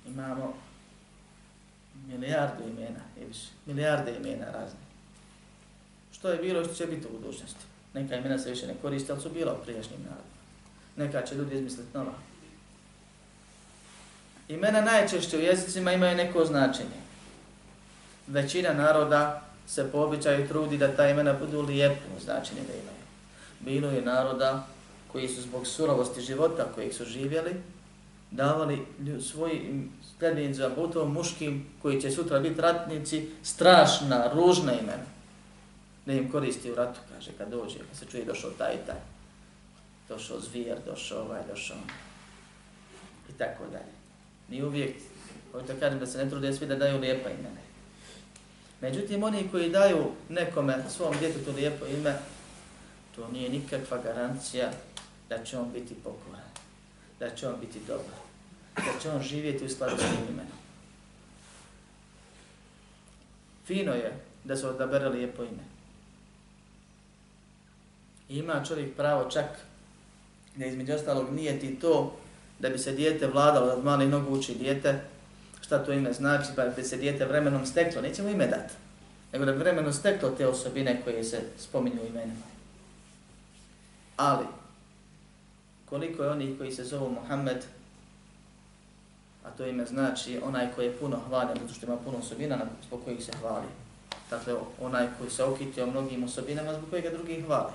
imamo 0.07 0.55
milijardu 2.07 2.63
imena, 2.69 3.01
i 3.21 3.25
više, 3.25 3.49
milijarde 3.67 4.17
imena 4.17 4.45
razne. 4.45 4.81
Što 6.13 6.29
je 6.31 6.39
bilo 6.39 6.65
što 6.65 6.75
će 6.75 6.87
biti 6.87 7.07
u 7.07 7.19
budućnosti? 7.19 7.65
Neka 7.95 8.17
imena 8.17 8.39
se 8.39 8.51
više 8.51 8.67
ne 8.67 8.75
koriste, 8.83 9.13
ali 9.13 9.21
su 9.21 9.31
bila 9.31 9.53
u 9.53 9.65
prijašnjim 9.65 10.01
narodima. 10.01 10.39
Neka 10.97 11.27
će 11.27 11.35
ljudi 11.35 11.55
izmisliti 11.55 11.99
nova. 11.99 12.28
Imena 14.49 14.81
najčešće 14.81 15.37
u 15.37 15.41
jezicima 15.41 15.93
imaju 15.93 16.17
neko 16.17 16.45
značenje. 16.45 16.99
Većina 18.27 18.73
naroda 18.73 19.43
se 19.67 19.93
po 19.93 19.99
običaju 19.99 20.49
trudi 20.49 20.79
da 20.79 20.97
ta 20.97 21.09
imena 21.09 21.33
budu 21.33 21.61
lijepo 21.61 22.21
značenje 22.25 22.61
da 22.67 22.73
imaju. 22.73 22.99
Bilo 23.61 23.91
je 23.91 24.03
naroda 24.03 24.67
koji 25.13 25.29
su 25.29 25.43
zbog 25.43 25.67
surovosti 25.67 26.21
života 26.21 26.73
kojih 26.75 26.95
su 26.95 27.05
živjeli, 27.05 27.55
davali 28.31 28.87
svojim 29.21 29.93
sljedbenicima, 30.19 30.71
pogotovo 30.71 31.09
muškim, 31.09 31.67
koji 31.83 32.01
će 32.01 32.11
sutra 32.11 32.41
biti 32.41 32.61
ratnici, 32.61 33.29
strašna, 33.43 34.31
ružna 34.35 34.73
imena. 34.73 35.09
Da 36.07 36.13
im 36.13 36.33
koristi 36.33 36.73
u 36.73 36.75
ratu, 36.75 37.01
kaže, 37.15 37.31
kad 37.39 37.51
dođe, 37.51 37.79
kad 37.79 37.99
se 37.99 38.07
čuje 38.07 38.25
došao 38.25 38.51
taj 38.51 38.75
i 38.75 38.87
taj. 38.87 39.01
Došao 40.09 40.41
zvijer, 40.41 40.79
došao 40.87 41.23
ovaj, 41.23 41.41
došao 41.51 41.77
on. 41.77 41.91
I 43.29 43.39
tako 43.39 43.65
dalje. 43.73 43.98
Ni 44.49 44.63
uvijek, 44.63 44.97
hoću 45.53 45.67
da 45.67 45.81
kažem 45.81 45.99
da 45.99 46.07
se 46.07 46.19
ne 46.19 46.31
trude 46.31 46.53
svi 46.53 46.67
da 46.67 46.77
daju 46.77 47.01
lijepa 47.01 47.31
imena. 47.31 47.61
Međutim, 48.81 49.23
oni 49.23 49.49
koji 49.51 49.71
daju 49.71 50.07
nekome, 50.29 50.85
svom 50.97 51.15
djetetu 51.21 51.53
lijepo 51.53 51.87
ime, 51.87 52.15
to 53.17 53.29
nije 53.33 53.51
nikakva 53.51 53.99
garancija 54.03 54.71
da 55.29 55.45
će 55.45 55.59
on 55.59 55.73
biti 55.73 55.95
pokoran 55.95 56.49
da 57.21 57.31
će 57.31 57.49
on 57.49 57.61
biti 57.61 57.79
dobar, 57.87 58.15
da 58.77 59.01
će 59.03 59.11
on 59.11 59.23
živjeti 59.23 59.65
u 59.65 59.69
skladu 59.69 59.97
s 59.99 60.03
imenom. 60.03 60.47
Fino 63.67 63.93
je 63.93 64.13
da 64.45 64.57
se 64.57 64.69
odabere 64.69 65.09
lijepo 65.09 65.43
ime. 65.43 65.65
I 68.29 68.39
ima 68.39 68.65
čovjek 68.65 68.97
pravo 68.97 69.31
čak 69.31 69.45
da 70.57 70.67
između 70.67 70.93
ostalog 70.93 71.33
nije 71.33 71.61
ti 71.61 71.79
to 71.81 72.17
da 72.59 72.69
bi 72.69 72.79
se 72.79 72.93
dijete 72.93 73.27
vladalo, 73.27 73.77
da 73.77 73.83
mali 73.83 74.09
nogu 74.09 74.39
uči 74.39 74.55
dijete, 74.55 75.01
šta 75.61 75.85
to 75.85 75.93
ime 75.93 76.13
znači, 76.13 76.49
pa 76.57 76.65
bi 76.65 76.83
se 76.83 76.97
dijete 76.97 77.25
vremenom 77.25 77.67
steklo, 77.67 78.03
nećemo 78.03 78.29
ime 78.29 78.47
dati, 78.47 78.75
nego 79.33 79.45
da 79.45 79.53
bi 79.53 79.59
vremenom 79.59 79.93
steklo 79.93 80.31
te 80.31 80.47
osobine 80.47 81.01
koje 81.05 81.25
se 81.25 81.41
spominju 81.59 82.07
imenima. 82.09 82.47
Ali, 84.17 84.47
koliko 85.85 86.23
je 86.23 86.31
onih 86.31 86.59
koji 86.59 86.73
se 86.73 86.85
zovu 86.85 87.11
Mohamed, 87.11 87.65
a 89.45 89.51
to 89.51 89.67
ime 89.67 89.87
znači 89.87 90.41
onaj 90.45 90.69
koji 90.75 90.87
je 90.87 90.97
puno 90.97 91.21
hvaljen, 91.29 91.57
zato 91.61 91.75
što 91.75 91.87
ima 91.87 91.97
puno 91.97 92.19
osobina 92.19 92.59
zbog 92.87 93.05
kojih 93.05 93.25
se 93.25 93.33
hvali. 93.41 93.67
Dakle, 94.31 94.55
onaj 94.81 95.07
koji 95.19 95.31
se 95.31 95.45
okitio 95.45 95.87
mnogim 95.87 96.25
osobinama 96.25 96.75
zbog 96.75 96.91
kojega 96.91 97.11
drugi 97.11 97.41
hvali. 97.41 97.73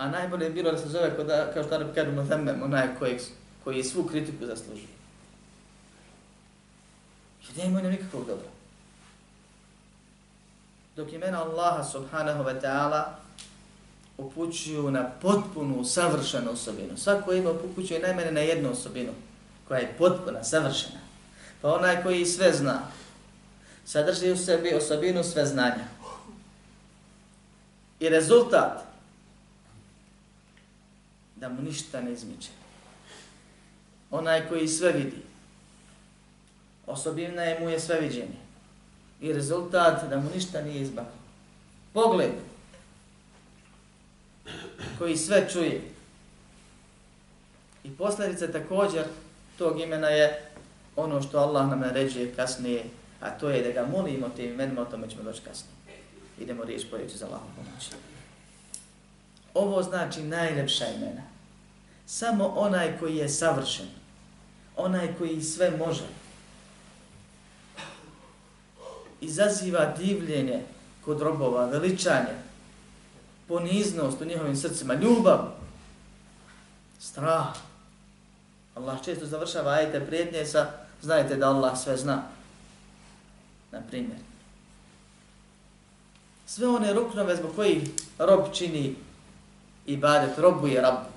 A 0.00 0.08
najbolje 0.08 0.44
je 0.44 0.50
bilo 0.50 0.72
da 0.72 0.78
se 0.78 0.88
zove, 0.88 1.16
kao 1.54 1.64
što 1.64 1.74
Arabi 1.74 1.94
kažu, 1.94 2.12
Muhammem, 2.12 2.62
onaj 2.62 2.88
koji, 2.98 3.18
koji 3.64 3.76
je 3.76 3.84
svu 3.84 4.04
kritiku 4.04 4.46
zaslužio. 4.46 4.88
Jer 7.42 7.56
da 7.56 7.62
imaju 7.62 7.90
nikakvog 7.90 8.26
dobra. 8.26 8.48
Dok 10.96 11.12
imena 11.12 11.44
Allaha 11.44 11.84
subhanahu 11.84 12.44
wa 12.44 12.60
ta'ala 12.60 13.02
upućuju 14.18 14.90
na 14.90 15.10
potpunu, 15.22 15.84
savršenu 15.84 16.50
osobinu. 16.50 16.96
Svako 16.96 17.32
ima 17.32 17.50
upućuje 17.50 18.00
najmene 18.00 18.32
na 18.32 18.40
jednu 18.40 18.70
osobinu, 18.70 19.12
koja 19.68 19.80
je 19.80 19.94
potpuna, 19.98 20.44
savršena. 20.44 21.00
Pa 21.60 21.74
onaj 21.74 22.02
koji 22.02 22.26
sve 22.26 22.52
zna, 22.52 22.80
sadrži 23.84 24.30
u 24.30 24.36
sebi 24.36 24.74
osobinu 24.74 25.24
sve 25.24 25.46
znanja. 25.46 25.84
I 28.00 28.08
rezultat, 28.08 28.89
da 31.40 31.48
mu 31.48 31.62
ništa 31.62 32.00
ne 32.00 32.12
izmiče. 32.12 32.48
Onaj 34.10 34.48
koji 34.48 34.68
sve 34.68 34.92
vidi, 34.92 35.22
osobina 36.86 37.42
je 37.42 37.60
mu 37.60 37.68
je 37.68 37.80
sve 37.80 38.00
viđenje. 38.00 38.40
I 39.20 39.32
rezultat, 39.32 40.10
da 40.10 40.20
mu 40.20 40.30
ništa 40.34 40.62
nije 40.62 40.82
izbaklo. 40.82 41.20
Pogled, 41.92 42.32
koji 44.98 45.16
sve 45.16 45.48
čuje. 45.52 45.82
I 47.84 47.90
posljedica 47.90 48.52
također 48.52 49.04
tog 49.58 49.80
imena 49.80 50.08
je 50.08 50.50
ono 50.96 51.22
što 51.22 51.38
Allah 51.38 51.68
nam 51.68 51.80
naređuje 51.80 52.34
kasnije, 52.34 52.84
a 53.20 53.30
to 53.30 53.50
je 53.50 53.62
da 53.62 53.70
ga 53.70 53.88
molimo 53.90 54.28
tim 54.28 54.52
imenima, 54.52 54.82
o 54.82 54.84
tome 54.84 55.10
ćemo 55.10 55.22
doći 55.22 55.42
kasnije. 55.42 55.74
Idemo 56.40 56.64
riječ 56.64 56.82
pojeći 56.90 57.18
za 57.18 57.26
Allahom 57.26 57.48
pomoći. 57.56 57.90
Ovo 59.54 59.82
znači 59.82 60.22
najlepša 60.22 60.86
imena. 60.86 61.22
Samo 62.06 62.46
onaj 62.46 62.98
koji 62.98 63.16
je 63.16 63.28
savršen, 63.28 63.86
onaj 64.76 65.14
koji 65.18 65.42
sve 65.42 65.70
može. 65.70 66.06
Izaziva 69.20 69.94
divljenje 69.98 70.62
kod 71.04 71.20
robova, 71.20 71.66
veličanje, 71.66 72.34
poniznost 73.48 74.20
u 74.20 74.24
njihovim 74.24 74.56
srcima, 74.56 74.94
ljubav, 74.94 75.48
strah. 77.00 77.56
Allah 78.74 79.04
često 79.04 79.26
završava 79.26 79.72
ajete 79.72 80.06
prijetnje 80.06 80.46
sa 80.46 80.70
znajte 81.02 81.36
da 81.36 81.48
Allah 81.48 81.78
sve 81.78 81.96
zna. 81.96 82.22
Na 83.72 83.80
primjer. 83.88 84.18
Sve 86.46 86.68
one 86.68 86.92
ruknove 86.92 87.36
zbog 87.36 87.56
kojih 87.56 87.90
rob 88.18 88.44
čini 88.52 88.96
ibadet, 89.86 90.38
robuje 90.38 90.80
rabu. 90.80 91.08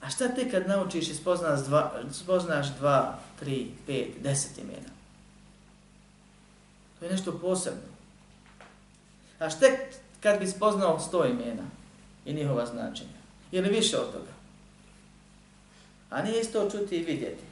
A 0.00 0.10
šta 0.10 0.28
te 0.28 0.50
kad 0.50 0.68
naučiš 0.68 1.08
i 1.08 1.14
spoznaš 1.14 1.60
dva, 1.60 1.92
spoznaš 2.12 2.66
dva, 2.78 3.18
tri, 3.40 3.70
pet, 3.86 4.08
deset 4.22 4.58
imena? 4.58 4.90
To 6.98 7.04
je 7.04 7.10
nešto 7.10 7.38
posebno. 7.38 7.88
A 9.38 9.50
šta 9.50 9.66
kad 10.20 10.38
bi 10.38 10.46
spoznao 10.46 11.00
sto 11.00 11.24
imena 11.24 11.64
i 12.24 12.34
njihova 12.34 12.66
značenja? 12.66 13.18
Ili 13.52 13.68
više 13.68 13.98
od 13.98 14.12
toga? 14.12 14.32
A 16.10 16.22
nije 16.22 16.40
isto 16.40 16.70
čuti 16.70 16.96
i 16.96 17.04
vidjeti. 17.04 17.44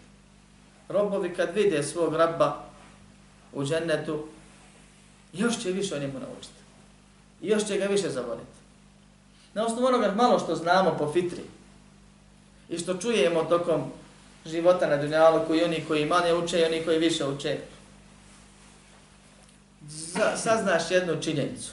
Robovi 0.89 1.35
kad 1.35 1.55
vide 1.55 1.83
svog 1.83 2.15
rabba 2.15 2.65
u 3.53 3.65
džennetu, 3.65 4.27
još 5.33 5.59
će 5.63 5.71
više 5.71 5.95
o 5.95 5.99
njemu 5.99 6.19
naučiti. 6.19 6.55
I 7.43 7.49
još 7.49 7.67
će 7.67 7.79
ga 7.79 7.85
više 7.85 8.11
zavoliti. 8.11 8.57
Na 9.57 9.65
osnovu 9.65 9.87
onoga 9.87 10.13
malo 10.17 10.39
što 10.39 10.55
znamo 10.55 10.97
po 10.99 11.13
fitri 11.13 11.43
i 12.69 12.79
što 12.79 12.95
čujemo 12.95 13.45
tokom 13.45 13.85
života 14.47 14.87
na 14.87 14.97
dunjalu 14.97 15.41
koji 15.47 15.65
oni 15.65 15.85
koji 15.89 16.07
manje 16.07 16.35
uče 16.35 16.61
i 16.61 16.65
oni 16.65 16.85
koji 16.85 16.99
više 16.99 17.25
uče, 17.27 17.59
saznaš 20.37 20.91
jednu 20.91 21.23
činjenicu. 21.23 21.71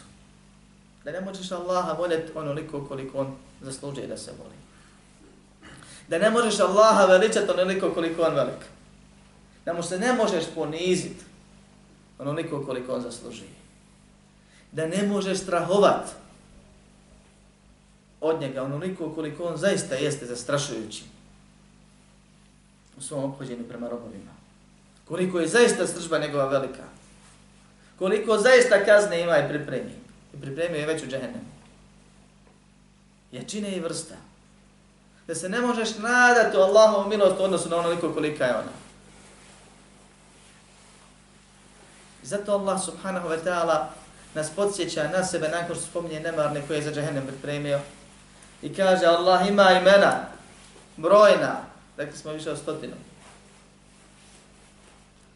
Da 1.04 1.12
ne 1.12 1.22
možeš 1.22 1.52
Allaha 1.52 1.93
voljeti 1.93 2.32
onoliko 2.36 2.86
koliko 2.86 3.17
on 3.17 3.36
zaslužuje 3.62 4.08
da 4.08 4.17
se 4.17 4.32
voli. 4.32 4.56
Da 6.08 6.17
ne 6.17 6.30
možeš 6.30 6.60
Allaha 6.60 7.06
veličati 7.06 7.52
onoliko 7.52 7.93
koliko 7.93 8.22
on 8.22 8.36
velik. 8.36 8.63
Da 9.65 9.74
mu 9.74 9.84
se 9.84 10.00
ne 10.00 10.13
možeš 10.13 10.43
poniziti 10.56 11.26
onoliko 12.19 12.65
koliko 12.65 12.93
on 12.93 13.02
zaslužuje. 13.02 13.50
Da 14.72 14.88
ne 14.88 15.04
možeš 15.08 15.38
strahovat 15.38 16.23
od 18.24 18.42
njega 18.42 18.64
onoliko 18.64 19.14
koliko 19.16 19.44
on 19.44 19.58
zaista 19.58 19.96
jeste 19.96 20.26
zastrašujući 20.26 21.04
u 22.98 23.02
svom 23.02 23.24
obhođenju 23.24 23.64
prema 23.70 23.90
robovima. 23.90 24.32
Koliko 25.08 25.40
je 25.40 25.48
zaista 25.48 25.88
stržba 25.88 26.18
njegova 26.18 26.46
velika. 26.46 26.84
Koliko 28.00 28.38
zaista 28.38 28.86
kazne 28.86 29.22
ima 29.22 29.38
i 29.38 29.50
pripremi. 29.50 29.92
I 30.34 30.42
pripremio 30.42 30.80
je 30.80 30.86
već 30.86 31.04
u 31.04 31.08
džehennemu. 31.08 31.54
Jačine 33.32 33.72
i 33.72 33.80
vrsta. 33.80 34.16
Da 35.28 35.36
se 35.36 35.50
ne 35.50 35.62
možeš 35.62 35.98
nadati 35.98 36.58
Allahovu 36.58 37.10
milost 37.10 37.40
u 37.40 37.44
odnosu 37.44 37.70
na 37.70 37.78
onoliko 37.78 38.14
kolika 38.14 38.46
je 38.46 38.56
ona. 38.56 38.72
Zato 42.24 42.52
Allah 42.52 42.84
subhanahu 42.86 43.30
wa 43.30 43.38
ta'ala 43.46 43.86
nas 44.36 44.50
podsjeća 44.56 45.08
na 45.08 45.24
sebe 45.24 45.50
nakon 45.50 45.76
što 45.76 45.86
spominje 45.86 46.20
nemarne 46.20 46.62
koje 46.68 46.78
je 46.78 46.84
za 46.84 46.92
džahennem 46.92 47.28
pripremio. 47.28 47.80
I 48.63 48.73
kaže 48.73 49.06
Allah 49.06 49.49
ima 49.49 49.71
imena, 49.71 50.26
brojna, 50.97 51.58
rekli 51.97 52.17
smo 52.17 52.32
više 52.32 52.52
o 52.52 52.56
stotinu, 52.56 52.93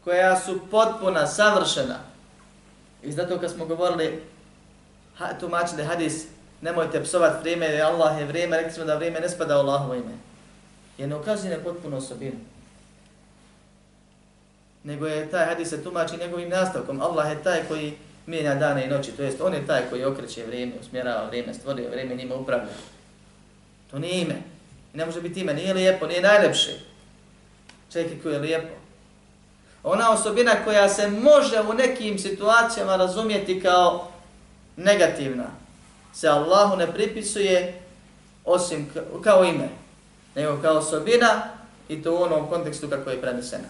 koja 0.04 0.40
su 0.40 0.60
potpuna, 0.70 1.26
savršena. 1.26 1.98
I 3.02 3.12
zato 3.12 3.40
kad 3.40 3.50
smo 3.50 3.66
govorili, 3.66 4.22
ha, 5.18 5.26
tumačili 5.40 5.84
hadis, 5.84 6.24
nemojte 6.60 7.02
psovat 7.02 7.40
vrijeme, 7.40 7.66
jer 7.66 7.82
Allah 7.82 8.18
je 8.18 8.26
vrijeme, 8.26 8.56
rekli 8.56 8.72
smo 8.72 8.84
da 8.84 8.96
vrijeme 8.96 9.20
ne 9.20 9.28
spada 9.28 9.56
u 9.56 9.60
Allahovo 9.60 9.94
ime. 9.94 10.14
Jer 10.98 11.08
ne 11.08 11.16
ukazuje 11.16 11.56
na 11.56 11.64
potpuno 11.64 11.96
osobinu 11.96 12.38
nego 14.88 15.06
je 15.06 15.30
taj 15.30 15.46
hadis 15.46 15.68
se 15.68 15.84
tumači 15.84 16.16
njegovim 16.16 16.48
nastavkom. 16.48 17.00
Allah 17.00 17.30
je 17.30 17.42
taj 17.42 17.60
koji 17.68 17.92
mijenja 18.26 18.54
dane 18.54 18.84
i 18.84 18.88
noći, 18.88 19.12
to 19.12 19.22
jest 19.22 19.40
on 19.40 19.54
je 19.54 19.66
taj 19.66 19.82
koji 19.90 20.04
okreće 20.04 20.44
vrijeme, 20.46 20.72
usmjerava 20.80 21.26
vrijeme, 21.26 21.54
stvorio 21.54 21.90
vrijeme, 21.90 22.14
njima 22.14 22.34
upravlja. 22.34 22.72
To 23.90 23.98
nije 23.98 24.20
ime. 24.20 24.36
I 24.94 24.96
ne 24.96 25.06
može 25.06 25.20
biti 25.20 25.40
ime, 25.40 25.54
nije 25.54 25.74
lijepo, 25.74 26.06
nije 26.06 26.22
najlepše. 26.22 26.80
Čekaj 27.92 28.18
koji 28.22 28.32
je 28.32 28.38
lijepo. 28.38 28.74
Ona 29.82 30.10
osobina 30.10 30.52
koja 30.64 30.88
se 30.88 31.08
može 31.08 31.60
u 31.60 31.74
nekim 31.74 32.18
situacijama 32.18 32.96
razumjeti 32.96 33.60
kao 33.60 34.08
negativna, 34.76 35.44
se 36.14 36.28
Allahu 36.28 36.76
ne 36.76 36.92
pripisuje 36.92 37.82
osim 38.44 38.90
kao 39.24 39.44
ime, 39.44 39.68
nego 40.34 40.62
kao 40.62 40.76
osobina 40.76 41.42
i 41.88 42.02
to 42.02 42.14
u 42.14 42.22
onom 42.22 42.48
kontekstu 42.48 42.88
kako 42.88 43.10
je 43.10 43.20
prenesena. 43.20 43.68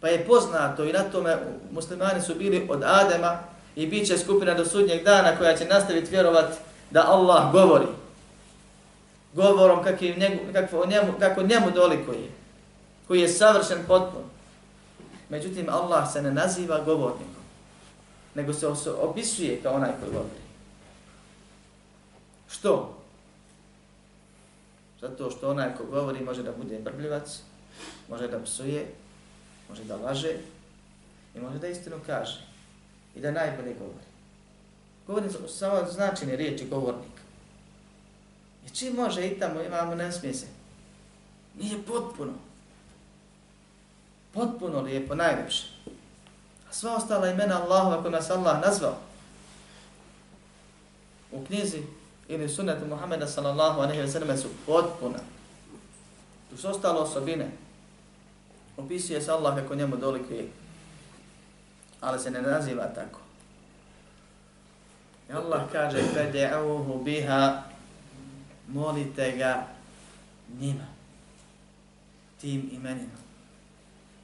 Pa 0.00 0.08
je 0.08 0.26
poznato 0.26 0.84
i 0.84 0.92
na 0.92 1.02
tome 1.02 1.36
muslimani 1.72 2.22
su 2.22 2.34
bili 2.34 2.66
od 2.70 2.82
Adema 2.84 3.38
i 3.76 3.86
bit 3.86 4.06
će 4.06 4.18
skupina 4.18 4.54
do 4.54 4.64
sudnjeg 4.64 5.04
dana 5.04 5.36
koja 5.36 5.56
će 5.56 5.64
nastaviti 5.64 6.10
vjerovati 6.10 6.56
da 6.90 7.06
Allah 7.06 7.52
govori. 7.52 7.86
Govorom 9.32 9.84
kako 9.84 10.04
njegu, 10.04 10.38
kako 10.52 10.86
njemu, 10.86 11.12
kako 11.18 11.42
njemu 11.42 11.70
dolikuje. 11.70 12.28
Koji 13.08 13.20
je 13.20 13.28
savršen 13.28 13.78
potpun. 13.88 14.22
Međutim, 15.28 15.68
Allah 15.68 16.12
se 16.12 16.22
ne 16.22 16.30
naziva 16.30 16.80
govornikom. 16.84 17.42
Nego 18.34 18.52
se 18.52 18.66
opisuje 19.00 19.60
kao 19.62 19.74
onaj 19.74 19.90
koji 20.00 20.12
govori. 20.12 20.42
Što? 22.48 22.98
Zato 25.00 25.30
što 25.30 25.50
onaj 25.50 25.76
ko 25.76 25.84
govori 25.84 26.24
može 26.24 26.42
da 26.42 26.52
bude 26.52 26.78
brbljivac, 26.78 27.40
može 28.08 28.28
da 28.28 28.42
psuje, 28.42 28.86
može 29.68 29.84
da 29.84 29.96
laže 29.96 30.36
i 31.34 31.40
može 31.40 31.58
da 31.58 31.68
istinu 31.68 31.96
kaže 32.06 32.40
i 33.14 33.20
da 33.20 33.30
najbolje 33.30 33.74
govori. 33.74 34.06
Govornik 35.06 35.32
samo 35.48 35.86
značenje 35.90 36.36
riječi 36.36 36.68
govornik. 36.68 37.11
I 38.71 38.71
čim 38.71 38.95
može 38.95 39.27
i 39.27 39.39
tamo 39.39 39.61
imamo 39.61 39.95
ne 39.95 40.11
smije 40.11 40.33
se. 40.33 40.45
Nije 41.59 41.83
potpuno. 41.83 42.33
Potpuno 44.33 44.81
lijepo, 44.81 45.15
najljepše. 45.15 45.63
A 46.69 46.73
sva 46.73 46.95
ostala 46.95 47.29
imena 47.29 47.61
Allahova 47.61 48.01
kojima 48.01 48.21
se 48.21 48.33
Allah 48.33 48.61
nazvao 48.61 48.97
u 51.31 51.45
knjizi 51.45 51.81
ili 52.27 52.49
sunnetu 52.49 52.85
Muhammeda 52.85 53.27
sallallahu 53.27 53.81
alaihi 53.81 54.01
wa 54.01 54.11
sallam 54.11 54.37
su 54.37 54.47
potpuna. 54.65 55.19
Tu 56.49 56.57
su 56.57 56.69
ostale 56.69 56.99
osobine 56.99 57.51
Opisuje 58.77 59.21
se 59.21 59.31
Allah 59.31 59.55
kako 59.55 59.75
njemu 59.75 59.97
dolikuje, 59.97 60.47
ali 62.01 62.19
se 62.19 62.31
ne 62.31 62.41
naziva 62.41 62.87
tako. 62.95 63.19
I 65.29 65.33
Allah 65.33 65.61
kaže, 65.71 65.97
فَدْعَوْهُ 66.15 67.03
biha, 67.03 67.63
molite 68.72 69.32
ga 69.38 69.66
njima, 70.60 70.86
tim 72.40 72.70
imenima. 72.72 73.22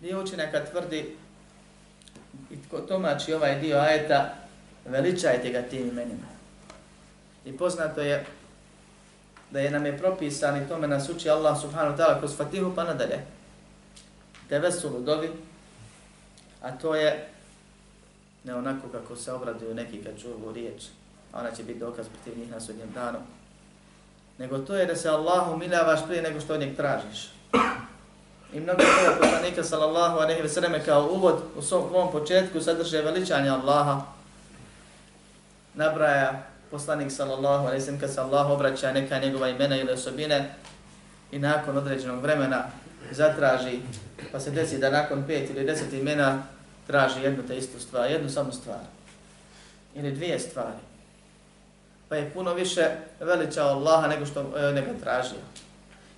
Dio 0.01 0.23
učenjaka 0.23 0.65
tvrdi, 0.65 1.17
i 2.51 2.57
tko 2.69 2.79
tomači 2.79 3.35
ovaj 3.35 3.61
dio 3.61 3.79
ajeta, 3.79 4.35
veličajte 4.85 5.51
ga 5.51 5.63
tim 5.63 5.89
imenima. 5.89 6.27
I 7.45 7.57
poznato 7.57 8.01
je 8.01 8.25
da 9.51 9.61
je 9.61 9.71
nam 9.71 9.87
je 9.87 9.99
propisan 9.99 10.63
i 10.63 10.69
tome 10.69 10.89
nas 10.89 11.09
uči 11.09 11.31
Allah 11.31 11.61
subhanahu 11.61 11.97
wa 11.97 11.99
ta'ala 11.99 12.19
kroz 12.19 12.37
Fatihu 12.37 12.73
pa 12.75 12.85
nadalje 12.85 13.25
tevesul 14.49 14.97
u 14.97 15.01
dovi, 15.01 15.31
a 16.63 16.71
to 16.71 16.95
je 16.95 17.29
ne 18.45 18.55
onako 18.55 18.89
kako 18.89 19.17
se 19.17 19.33
obraduju 19.33 19.75
neki 19.75 20.03
kad 20.05 20.21
čuju 20.21 20.53
riječ, 20.55 20.83
a 21.33 21.41
ona 21.41 21.51
će 21.51 21.63
biti 21.65 21.79
dokaz 21.79 22.07
protiv 22.09 22.39
njih 22.39 22.51
na 22.51 22.61
sudnjem 22.61 22.91
danu, 22.95 23.19
nego 24.39 24.59
to 24.59 24.77
je 24.77 24.87
da 24.87 24.97
se 24.97 25.09
Allahu 25.09 25.57
miljavaš 25.57 26.01
prije 26.07 26.23
nego 26.23 26.41
što 26.41 26.55
od 26.55 26.61
njeg 26.61 26.77
tražiš. 26.77 27.31
I 28.53 28.61
mnogo 28.61 28.83
toga 28.83 29.17
poslanika 29.21 29.65
sallallahu 29.65 30.19
alaihi 30.19 30.43
ve 30.43 30.49
selleme 30.49 30.85
kao 30.85 31.09
uvod 31.13 31.43
u 31.57 31.63
svom 31.63 32.13
početku 32.13 32.61
sadrže 32.61 33.03
veličanje 33.03 33.51
Allaha. 33.51 34.03
Nabraja 35.75 36.43
poslanik 36.71 37.13
sallallahu 37.13 37.67
alaihi 37.67 37.81
ve 37.81 37.85
sellem 37.85 38.01
kad 38.01 38.15
se 38.15 38.21
Allah 38.21 38.51
obraća 38.51 38.93
neka 38.93 39.19
njegova 39.19 39.49
imena 39.49 39.77
ili 39.77 39.93
osobine 39.93 40.55
i 41.33 41.39
nakon 41.39 41.77
određenog 41.77 42.23
vremena 42.23 42.65
zatraži, 43.11 43.81
pa 44.33 44.41
se 44.41 44.51
desi 44.51 44.79
da 44.79 44.91
nakon 44.91 45.25
pet 45.27 45.51
ili 45.51 45.65
deset 45.65 45.93
imena 45.93 46.43
traži 46.87 47.23
jednu 47.23 47.43
te 47.47 47.57
istu 47.57 47.81
stvar, 47.81 48.11
jednu 48.11 48.31
samo 48.31 48.53
stvar. 48.53 48.81
Ili 49.95 50.13
dvije 50.13 50.39
stvari. 50.39 50.88
Pa 52.09 52.17
je 52.17 52.31
puno 52.31 52.55
više 52.55 52.91
veličao 53.21 53.69
Allaha 53.69 54.09
nego 54.09 54.27
što 54.27 54.41
e, 54.41 54.73
ne 54.73 54.83
ga 54.83 54.93
tražio. 55.03 55.39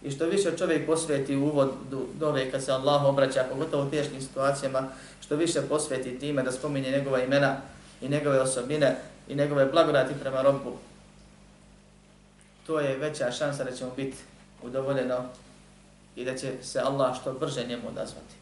I 0.02 0.10
što 0.10 0.26
više 0.26 0.56
čovjek 0.58 0.86
posveti 0.86 1.36
uvod 1.36 1.70
dove 2.14 2.50
kad 2.50 2.64
se 2.64 2.72
Allah 2.72 3.04
obraća, 3.04 3.44
pogotovo 3.50 3.86
u 3.86 3.90
teškim 3.90 4.20
situacijama, 4.20 4.88
što 5.20 5.36
više 5.36 5.62
posveti 5.68 6.18
time 6.18 6.42
da 6.42 6.52
spominje 6.52 6.90
njegova 6.90 7.22
imena 7.22 7.56
i 8.00 8.08
njegove 8.08 8.40
osobine 8.40 8.96
i 9.28 9.34
njegove 9.34 9.66
blagodati 9.66 10.14
prema 10.20 10.42
robu, 10.42 10.76
to 12.66 12.80
je 12.80 12.96
veća 12.96 13.32
šansa 13.32 13.64
da 13.64 13.72
ćemo 13.72 13.90
biti 13.96 14.16
udovoljeno 14.62 15.24
i 16.16 16.24
da 16.24 16.36
će 16.36 16.52
se 16.62 16.80
Allah 16.80 17.20
što 17.20 17.32
brže 17.32 17.66
njemu 17.66 17.88
odazvati. 17.88 18.34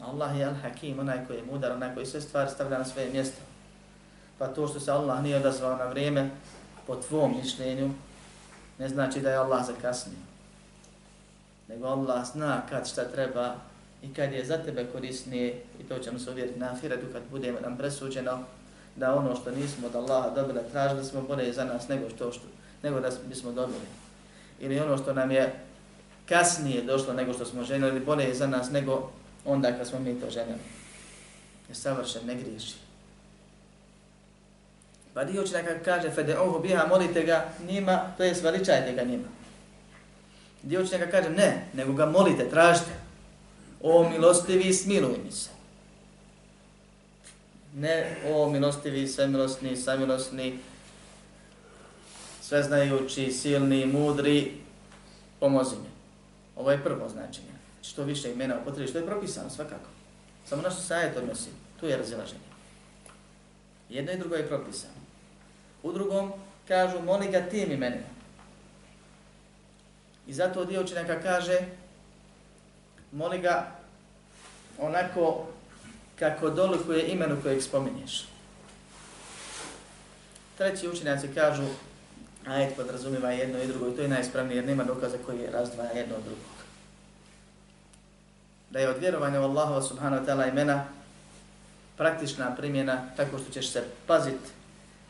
Allah 0.00 0.38
je 0.38 0.46
al-Hakim, 0.46 1.00
onaj 1.00 1.26
koji 1.26 1.36
je 1.36 1.44
mudar, 1.52 1.72
onaj 1.72 1.94
koji 1.94 2.06
sve 2.06 2.20
stvari 2.20 2.50
stavlja 2.50 2.78
na 2.78 2.84
svoje 2.84 3.10
mjesto. 3.10 3.51
Pa 4.42 4.48
to 4.48 4.68
što 4.68 4.80
se 4.80 4.90
Allah 4.90 5.22
nije 5.22 5.36
odazvao 5.36 5.76
na 5.76 5.84
vrijeme, 5.84 6.30
po 6.86 6.96
tvom 6.96 7.34
mišljenju, 7.42 7.90
ne 8.78 8.88
znači 8.88 9.20
da 9.20 9.30
je 9.30 9.36
Allah 9.36 9.66
zakasnio. 9.66 10.18
Nego 11.68 11.86
Allah 11.86 12.26
zna 12.32 12.62
kad 12.70 12.88
šta 12.88 13.04
treba 13.04 13.54
i 14.02 14.14
kad 14.14 14.32
je 14.32 14.44
za 14.44 14.58
tebe 14.58 14.86
korisnije, 14.92 15.62
i 15.80 15.82
to 15.82 15.98
ćemo 15.98 16.18
se 16.18 16.30
uvjeriti 16.30 16.58
na 16.58 16.66
ahiretu 16.72 17.06
kad 17.12 17.22
budemo 17.30 17.60
nam 17.60 17.76
presuđeno, 17.76 18.38
da 18.96 19.14
ono 19.14 19.36
što 19.36 19.50
nismo 19.50 19.86
od 19.86 19.96
Allaha 19.96 20.30
dobili, 20.30 20.60
tražili 20.72 21.04
smo 21.04 21.22
bolje 21.22 21.52
za 21.52 21.64
nas 21.64 21.88
nego 21.88 22.10
što, 22.10 22.32
što 22.32 22.44
nego 22.82 23.00
da 23.00 23.10
bismo 23.28 23.52
dobili. 23.52 23.86
Ili 24.60 24.80
ono 24.80 24.98
što 24.98 25.12
nam 25.12 25.30
je 25.30 25.54
kasnije 26.28 26.82
došlo 26.82 27.14
nego 27.14 27.32
što 27.32 27.44
smo 27.44 27.64
željeli, 27.64 28.00
bolje 28.00 28.34
za 28.34 28.46
nas 28.46 28.70
nego 28.70 29.10
onda 29.44 29.72
kad 29.72 29.88
smo 29.88 29.98
mi 29.98 30.20
to 30.20 30.30
željeli. 30.30 30.62
Je 31.68 31.74
savršen, 31.74 32.26
ne 32.26 32.34
griješi. 32.34 32.91
Pa 35.14 35.24
dio 35.24 35.42
će 35.42 35.80
kaže, 35.84 36.10
fede 36.10 36.38
oho 36.38 36.58
biha, 36.58 36.86
molite 36.88 37.22
ga 37.22 37.48
njima, 37.68 38.12
to 38.16 38.24
je 38.24 38.34
svaličajte 38.34 38.92
ga 38.92 39.02
njima. 39.02 39.28
Dio 40.62 40.86
će 40.86 41.10
kaže, 41.10 41.30
ne, 41.30 41.66
nego 41.72 41.92
ga 41.92 42.06
molite, 42.06 42.48
tražite. 42.50 42.92
O 43.82 44.08
milostivi, 44.08 44.74
smiluj 44.74 45.18
mi 45.24 45.32
se. 45.32 45.50
Ne, 47.74 48.16
o 48.28 48.50
milostivi, 48.50 49.08
svemilostni, 49.08 49.76
samilostni, 49.76 50.58
sveznajući, 52.42 53.32
silni, 53.32 53.86
mudri, 53.86 54.52
pomozi 55.40 55.76
mi. 55.76 55.88
Ovo 56.56 56.70
je 56.70 56.84
prvo 56.84 57.08
značenje. 57.08 57.52
Što 57.82 58.04
više 58.04 58.32
imena 58.32 58.56
upotrebi, 58.60 58.88
što 58.88 58.98
je 58.98 59.06
propisano 59.06 59.50
svakako. 59.50 59.88
Samo 60.48 60.62
naš 60.62 60.74
se 60.74 61.12
odnosi, 61.16 61.50
tu 61.80 61.86
je 61.86 61.96
razilaženje. 61.96 62.52
Jedno 63.88 64.12
i 64.12 64.18
drugo 64.18 64.34
je 64.34 64.48
propisano. 64.48 65.01
U 65.82 65.92
drugom 65.92 66.32
kažu, 66.68 67.02
moli 67.02 67.28
ga 67.30 67.40
tim 67.40 67.72
imenima. 67.72 68.12
I 70.26 70.32
zato 70.32 70.64
dio 70.64 70.82
učenjaka 70.82 71.20
kaže, 71.22 71.58
moli 73.12 73.38
ga 73.38 73.66
onako 74.78 75.46
kako 76.18 76.50
dolikuje 76.50 77.08
imenu 77.08 77.36
kojeg 77.42 77.62
spominješ. 77.62 78.24
Treći 80.58 80.88
učenjaci 80.88 81.28
kažu, 81.34 81.66
ajet 82.46 82.76
podrazumiva 82.76 83.30
jedno 83.30 83.62
i 83.62 83.66
drugo 83.66 83.88
i 83.88 83.96
to 83.96 84.02
je 84.02 84.08
najispravnije 84.08 84.56
jer 84.56 84.64
nema 84.64 84.84
dokaza 84.84 85.16
koji 85.26 85.38
je 85.38 85.50
razdvaja 85.50 85.90
jedno 85.90 86.16
od 86.16 86.22
drugog. 86.22 86.52
Da 88.70 88.78
je 88.78 88.88
od 88.88 88.98
vjerovanja 88.98 89.40
u 89.40 89.44
Allahova 89.44 89.82
subhanahu 89.82 90.24
wa 90.24 90.28
ta'ala 90.28 90.48
imena 90.48 90.84
praktična 91.96 92.56
primjena 92.56 93.02
tako 93.16 93.38
što 93.38 93.52
ćeš 93.52 93.68
se 93.68 93.84
paziti 94.06 94.61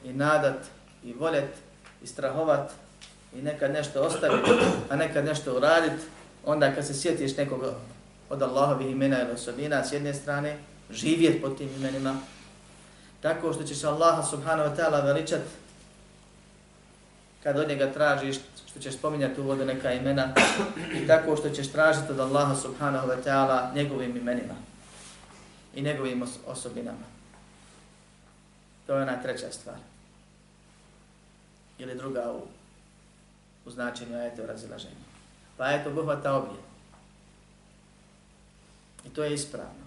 i 0.04 0.12
nadat 0.12 0.58
i 1.04 1.12
voljet 1.12 1.54
i 2.02 2.06
strahovat 2.06 2.72
i 3.34 3.42
nekad 3.42 3.72
nešto 3.72 4.02
ostaviti, 4.02 4.50
a 4.90 4.96
nekad 4.96 5.24
nešto 5.24 5.56
uradit, 5.56 6.00
onda 6.44 6.74
kad 6.74 6.86
se 6.86 6.94
sjetiš 6.94 7.36
nekog 7.36 7.64
od 8.30 8.42
Allahovih 8.42 8.90
imena 8.90 9.22
ili 9.22 9.32
osobina 9.32 9.84
s 9.84 9.92
jedne 9.92 10.14
strane, 10.14 10.58
živjet 10.90 11.42
po 11.42 11.48
tim 11.48 11.68
imenima, 11.76 12.16
tako 13.20 13.52
što 13.52 13.62
ćeš 13.62 13.84
Allaha 13.84 14.22
subhanahu 14.22 14.70
wa 14.70 14.76
ta'ala 14.76 15.04
veličat 15.04 15.40
kad 17.42 17.58
od 17.58 17.68
njega 17.68 17.92
tražiš 17.92 18.36
što 18.70 18.80
ćeš 18.80 18.94
spominjati 18.94 19.40
u 19.40 19.44
vodu 19.44 19.64
neka 19.64 19.92
imena 19.92 20.34
i 21.02 21.06
tako 21.06 21.36
što 21.36 21.50
ćeš 21.50 21.72
tražiti 21.72 22.12
od 22.12 22.20
Allaha 22.20 22.54
subhanahu 22.54 23.08
wa 23.08 23.16
ta'ala 23.24 23.74
njegovim 23.74 24.16
imenima 24.16 24.54
i 25.74 25.82
njegovim 25.82 26.24
osobinama. 26.46 27.06
To 28.86 28.96
je 28.96 29.02
ona 29.02 29.22
treća 29.22 29.46
stvar. 29.50 29.91
Ili 31.78 31.94
druga 31.94 32.32
u, 32.32 32.40
u 33.68 33.70
značenju 33.70 34.16
ajete 34.16 34.42
u 34.42 34.46
razilaženju. 34.46 35.04
Pa 35.56 35.64
ajete 35.64 35.88
obuhvata 35.88 36.35
obje. 36.35 36.61
I 39.06 39.08
to 39.08 39.24
je 39.24 39.35
ispravno. 39.35 39.82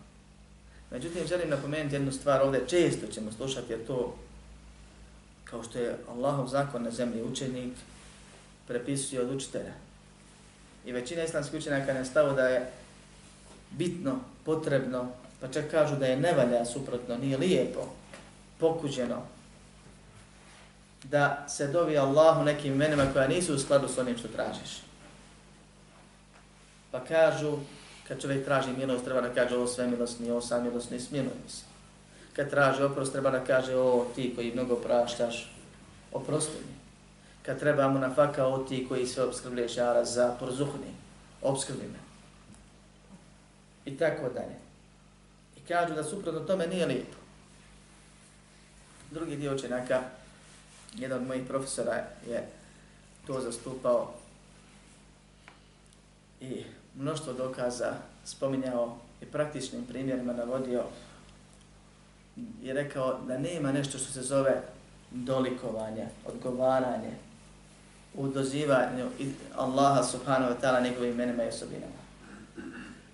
Međutim, 0.92 1.28
želim 1.28 1.50
napomenuti 1.50 1.96
jednu 1.96 2.12
stvar 2.12 2.42
ovdje, 2.42 2.68
često 2.68 3.08
ćemo 3.08 3.32
slušati, 3.32 3.74
jer 3.74 3.88
to 3.88 4.16
kao 5.44 5.64
što 5.64 5.80
je 5.80 5.98
Allahov 6.10 6.48
zakon 6.48 6.84
na 6.84 6.92
zemlji 6.92 7.24
učenik, 7.24 7.74
prepisuje 8.68 9.22
od 9.22 9.36
učitelja. 9.36 9.74
I 10.86 10.92
većina 10.92 11.24
islamskih 11.24 11.60
učenjaka 11.60 11.92
je 11.92 12.06
stavu 12.06 12.36
da 12.36 12.48
je 12.48 12.72
bitno, 13.72 14.20
potrebno, 14.46 15.12
pa 15.42 15.48
čak 15.48 15.72
kažu 15.72 15.96
da 15.96 16.06
je 16.06 16.20
nevalja 16.20 16.66
suprotno, 16.66 17.18
nije 17.18 17.38
lijepo, 17.38 17.88
pokuđeno, 18.60 19.22
da 21.10 21.46
se 21.50 21.68
dovi 21.68 21.98
Allahu 21.98 22.44
nekim 22.44 22.74
imenima 22.74 23.06
koja 23.14 23.28
nisu 23.28 23.56
u 23.56 23.60
skladu 23.60 23.88
s 23.88 23.98
onim 23.98 24.18
što 24.18 24.28
tražiš. 24.28 24.82
Pa 26.92 27.00
kažu, 27.00 27.58
kad 28.08 28.22
čovjek 28.22 28.46
traži 28.46 28.70
milost, 28.78 29.06
treba 29.06 29.22
da 29.22 29.34
kaže 29.34 29.56
ovo 29.56 29.68
sve 29.68 29.88
milostni, 29.88 30.32
ovo 30.32 30.42
sam 30.42 30.64
milostni, 30.64 31.00
smiluj 31.00 31.34
mi 31.44 31.50
se 31.50 31.76
kad 32.36 32.50
traži 32.50 32.84
oprost, 32.84 33.12
treba 33.12 33.32
da 33.32 33.44
kaže 33.44 33.76
o 33.76 34.06
ti 34.16 34.34
koji 34.36 34.54
mnogo 34.54 34.76
praštaš, 34.76 35.52
oprosti 36.12 36.58
mi. 36.68 36.76
Kad 37.46 37.60
treba 37.60 37.88
mu 37.88 38.00
na 38.00 38.14
faka 38.14 38.48
o 38.48 38.58
ti 38.58 38.86
koji 38.90 39.08
sve 39.08 39.24
obskrblješ, 39.24 39.78
jara 39.78 40.06
za 40.06 40.36
porzuhni, 40.40 40.92
obskrbi 41.42 41.84
me. 41.84 42.00
I 43.86 43.98
tako 43.98 44.30
dalje. 44.30 44.56
I 45.58 45.68
kažu 45.68 45.94
da 45.94 46.04
suprotno 46.04 46.40
tome 46.40 46.68
nije 46.68 46.86
lijepo. 46.86 47.18
Drugi 49.12 49.36
dio 49.36 49.56
učenjaka 49.56 50.02
jedan 50.98 51.22
od 51.22 51.28
mojih 51.28 51.44
profesora 51.48 52.04
je 52.30 52.48
to 53.28 53.42
zastupao 53.42 54.14
i 56.42 56.64
mnoštvo 56.96 57.34
dokaza 57.34 57.94
spominjao 58.26 58.98
i 59.22 59.26
praktičnim 59.26 59.86
primjerima 59.86 60.34
navodio 60.34 60.84
i 62.64 62.74
rekao 62.74 63.20
da 63.28 63.38
nema 63.38 63.72
nešto 63.72 63.98
što 63.98 64.12
se 64.12 64.22
zove 64.22 64.62
dolikovanje, 65.12 66.08
odgovaranje 66.26 67.12
u 68.14 68.28
dozivanju 68.28 69.06
Allaha 69.56 70.04
subhanahu 70.04 70.54
wa 70.54 70.62
ta'ala 70.62 70.84
njegovim 70.84 71.14
imenima 71.14 71.44
i 71.44 71.48
osobinama. 71.48 72.06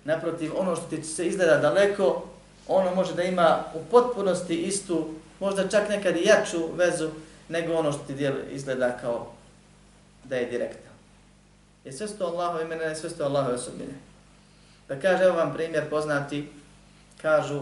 Naprotiv, 0.04 0.52
ono 0.56 0.76
što 0.76 0.86
ti 0.86 1.02
se 1.02 1.26
izgleda 1.26 1.58
daleko, 1.58 2.24
ono 2.68 2.94
može 2.94 3.14
da 3.14 3.22
ima 3.22 3.64
u 3.74 3.78
potpunosti 3.90 4.62
istu, 4.62 5.08
možda 5.40 5.68
čak 5.68 5.88
nekad 5.88 6.16
i 6.16 6.24
jaču 6.24 6.68
vezu 6.76 7.10
nego 7.52 7.74
ono 7.74 7.92
što 7.92 8.02
ti 8.02 8.28
izgleda 8.50 8.98
kao 9.00 9.32
da 10.24 10.36
je 10.36 10.50
direktno. 10.50 10.90
Je 11.84 11.92
sve 11.92 12.08
sto 12.08 12.24
Allahove 12.24 12.64
imena 12.64 12.92
i 12.92 12.96
sve 12.96 13.10
sto 13.10 13.24
Allahove 13.24 13.54
osobine. 13.54 13.92
Pa 14.88 14.94
kaže, 14.94 15.24
evo 15.24 15.36
vam 15.36 15.54
primjer 15.54 15.90
poznati, 15.90 16.48
kažu 17.22 17.60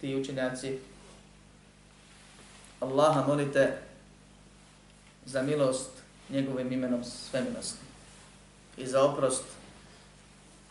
ti 0.00 0.16
učenjaci, 0.16 0.78
Allaha 2.80 3.26
molite 3.26 3.76
za 5.26 5.42
milost 5.42 5.90
njegovim 6.30 6.72
imenom 6.72 7.04
svemilostni 7.04 7.88
i 8.76 8.86
za 8.86 9.04
oprost 9.04 9.44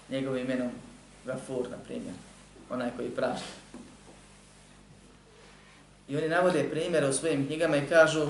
njegovim 0.10 0.46
imenom 0.46 0.72
Gafur, 1.26 1.70
na 1.70 1.78
primjer, 1.78 2.14
onaj 2.70 2.90
koji 2.98 3.10
prašta. 3.10 3.48
I 6.10 6.18
oni 6.18 6.30
navode 6.30 6.70
primjere 6.72 7.10
u 7.10 7.14
svojim 7.14 7.48
knjigama 7.48 7.78
i 7.78 7.88
kažu 7.90 8.28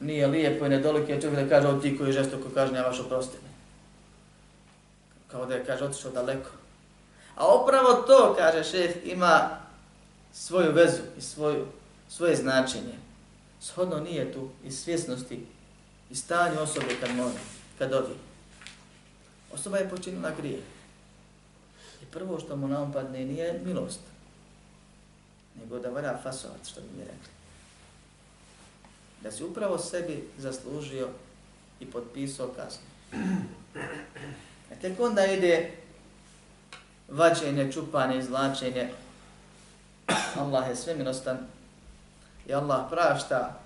nije 0.00 0.26
lijepo 0.26 0.66
i 0.66 0.68
nedolike 0.68 1.12
je 1.12 1.20
čovjek 1.20 1.40
da 1.40 1.48
kaže 1.48 1.68
od 1.68 1.82
ti 1.82 1.98
koji 1.98 2.12
žestoko 2.12 2.48
kažnjavaš 2.54 3.00
oprostine. 3.00 3.48
Kao 5.26 5.46
da 5.46 5.54
je 5.54 5.64
kaže 5.64 5.84
otišao 5.84 6.10
daleko. 6.10 6.50
A 7.36 7.54
upravo 7.54 7.94
to, 7.94 8.34
kaže 8.38 8.64
šef, 8.64 8.96
ima 9.04 9.48
svoju 10.32 10.72
vezu 10.72 11.02
i 11.18 11.20
svoju, 11.20 11.66
svoje 12.08 12.36
značenje. 12.36 12.94
Shodno 13.60 14.00
nije 14.00 14.32
tu 14.32 14.48
i 14.64 14.70
svjesnosti 14.70 15.46
i 16.10 16.14
stanju 16.14 16.60
osobe 16.60 16.96
kad 17.00 17.16
moli, 17.16 17.32
kad 17.78 17.92
odi. 17.92 18.14
Osoba 19.54 19.78
je 19.78 19.88
počinila 19.88 20.30
grije. 20.40 20.60
I 22.02 22.06
prvo 22.12 22.40
što 22.40 22.56
mu 22.56 22.68
naumpadne 22.68 23.24
nije 23.24 23.60
milost, 23.64 24.00
nego 25.60 25.78
da 25.78 25.88
valja 25.88 26.18
fasovat, 26.22 26.66
što 26.66 26.80
bi 26.80 26.86
mi 26.96 27.04
rekli. 27.04 27.32
Da 29.22 29.30
si 29.32 29.44
upravo 29.44 29.78
sebi 29.78 30.28
zaslužio 30.38 31.08
i 31.80 31.86
potpisao 31.86 32.48
kaznu. 32.48 32.86
tek 34.80 35.00
onda 35.00 35.26
ide 35.26 35.70
vađenje, 37.08 37.72
čupanje, 37.72 38.18
izlačenje. 38.18 38.90
Allah 40.38 40.68
je 40.68 40.76
sve 40.76 40.94
milostan 40.94 41.38
i 42.46 42.54
Allah 42.54 42.86
prašta 42.90 43.60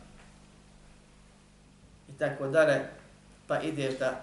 i 2.09 2.13
tako 2.19 2.49
dalje, 2.49 2.89
pa 3.47 3.61
ideš 3.61 3.99
da 3.99 4.23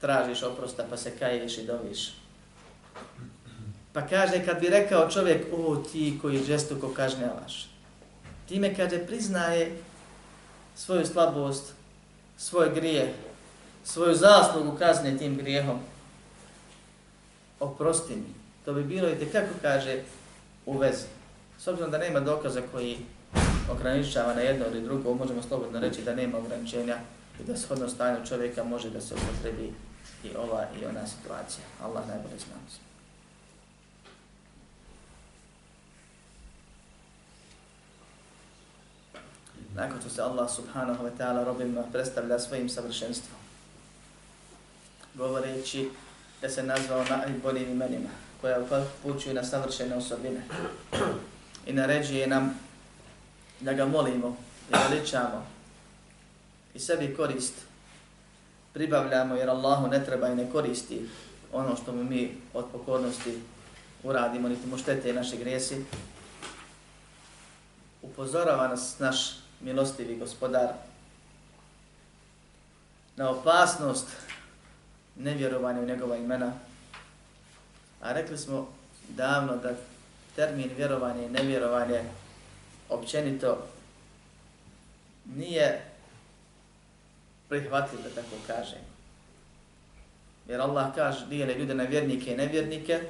tražiš 0.00 0.42
oprosta 0.42 0.84
pa 0.90 0.96
se 0.96 1.18
kaješ 1.18 1.58
i 1.58 1.66
doviš. 1.66 2.23
Pa 3.94 4.02
kaže, 4.02 4.44
kad 4.44 4.60
bi 4.60 4.68
rekao 4.68 5.10
čovjek, 5.10 5.46
o 5.52 5.76
ti 5.76 6.18
koji 6.22 6.44
žestoko 6.44 6.88
kažnjavaš, 6.88 7.68
time 8.48 8.74
kaže, 8.74 9.06
priznaje 9.06 9.76
svoju 10.76 11.06
slabost, 11.06 11.72
svoj 12.38 12.70
grije, 12.74 13.14
svoju 13.84 14.14
zaslugu 14.14 14.76
kazne 14.78 15.18
tim 15.18 15.36
grijehom, 15.36 15.78
oprosti 17.60 18.16
mi. 18.16 18.34
To 18.64 18.72
bi 18.72 18.82
bilo 18.82 19.08
i 19.08 19.26
kako 19.32 19.54
kaže 19.62 20.02
u 20.66 20.78
vezi. 20.78 21.06
S 21.58 21.66
obzirom 21.66 21.90
da 21.90 21.98
nema 21.98 22.20
dokaza 22.20 22.60
koji 22.72 22.98
ograničava 23.70 24.34
na 24.34 24.40
jedno 24.40 24.66
ili 24.66 24.80
drugo, 24.80 25.14
možemo 25.14 25.42
slobodno 25.42 25.80
reći 25.80 26.02
da 26.02 26.14
nema 26.14 26.38
ograničenja 26.38 26.96
i 27.40 27.44
da 27.44 27.56
shodno 27.56 27.88
stanju 27.88 28.26
čovjeka 28.26 28.64
može 28.64 28.90
da 28.90 29.00
se 29.00 29.14
upotrebi 29.14 29.72
i 30.24 30.36
ova 30.36 30.66
i 30.80 30.84
ona 30.84 31.06
situacija. 31.06 31.64
Allah 31.82 32.08
najbolje 32.08 32.38
zna. 32.38 32.93
Nakon 39.74 40.00
što 40.00 40.10
se 40.10 40.22
Allah 40.22 40.50
subhanahu 40.50 41.04
wa 41.04 41.10
ta'ala 41.18 41.44
robima 41.44 41.82
predstavlja 41.92 42.38
svojim 42.38 42.68
savršenstvom, 42.68 43.38
govoreći 45.14 45.90
da 46.42 46.48
se 46.48 46.62
nazvao 46.62 47.04
najboljim 47.04 47.70
imenima, 47.70 48.08
koja 48.40 48.58
upućuju 49.02 49.34
na 49.34 49.44
savršene 49.44 49.96
osobine. 49.96 50.42
I 51.66 51.72
naređuje 51.72 52.26
nam 52.26 52.58
da 53.60 53.72
ga 53.72 53.86
molimo 53.86 54.36
i 54.70 54.74
veličamo. 54.88 55.46
I 56.74 56.78
sebi 56.78 57.14
korist 57.16 57.54
pribavljamo 58.72 59.34
jer 59.34 59.50
Allahu 59.50 59.86
ne 59.86 60.04
treba 60.04 60.28
i 60.28 60.36
ne 60.36 60.50
koristi 60.50 61.08
ono 61.52 61.76
što 61.76 61.92
mu 61.92 62.04
mi 62.04 62.36
od 62.54 62.64
pokornosti 62.72 63.42
uradimo, 64.02 64.48
niti 64.48 64.66
mu 64.66 64.78
štete 64.78 65.12
naše 65.12 65.36
grijesi. 65.36 65.84
Upozorava 68.02 68.68
nas 68.68 68.98
naš 68.98 69.43
milostivi 69.64 70.16
gospodar 70.16 70.68
na 73.16 73.30
opasnost 73.30 74.06
nevjerovanja 75.16 75.80
u 75.80 75.86
njegova 75.86 76.16
imena. 76.16 76.52
A 78.00 78.12
rekli 78.12 78.38
smo 78.38 78.68
davno 79.08 79.56
da 79.56 79.70
termin 80.36 80.70
vjerovanje 80.76 81.26
i 81.26 81.30
nevjerovanje 81.30 82.02
općenito 82.88 83.66
nije 85.24 85.84
prihvatljiv, 87.48 88.02
da 88.02 88.08
tako 88.08 88.36
kaže. 88.46 88.76
Jer 90.48 90.60
Allah 90.60 90.94
kaže, 90.94 91.26
dijele 91.26 91.54
ljude 91.54 91.74
na 91.74 91.84
vjernike 91.84 92.32
i 92.32 92.36
nevjernike, 92.36 93.00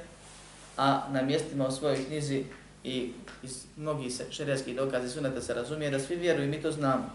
a 0.77 1.07
na 1.11 1.21
mjestima 1.21 1.67
u 1.67 1.71
svojoj 1.71 2.05
knjizi 2.05 2.45
i 2.85 3.11
iz 3.43 3.65
mnogih 3.77 4.13
šerijskih 4.29 4.75
dokaza 4.75 5.09
sunata 5.09 5.41
se 5.41 5.53
razumije 5.53 5.91
da 5.91 5.99
svi 5.99 6.15
vjeruju, 6.15 6.49
mi 6.49 6.61
to 6.61 6.71
znamo. 6.71 7.09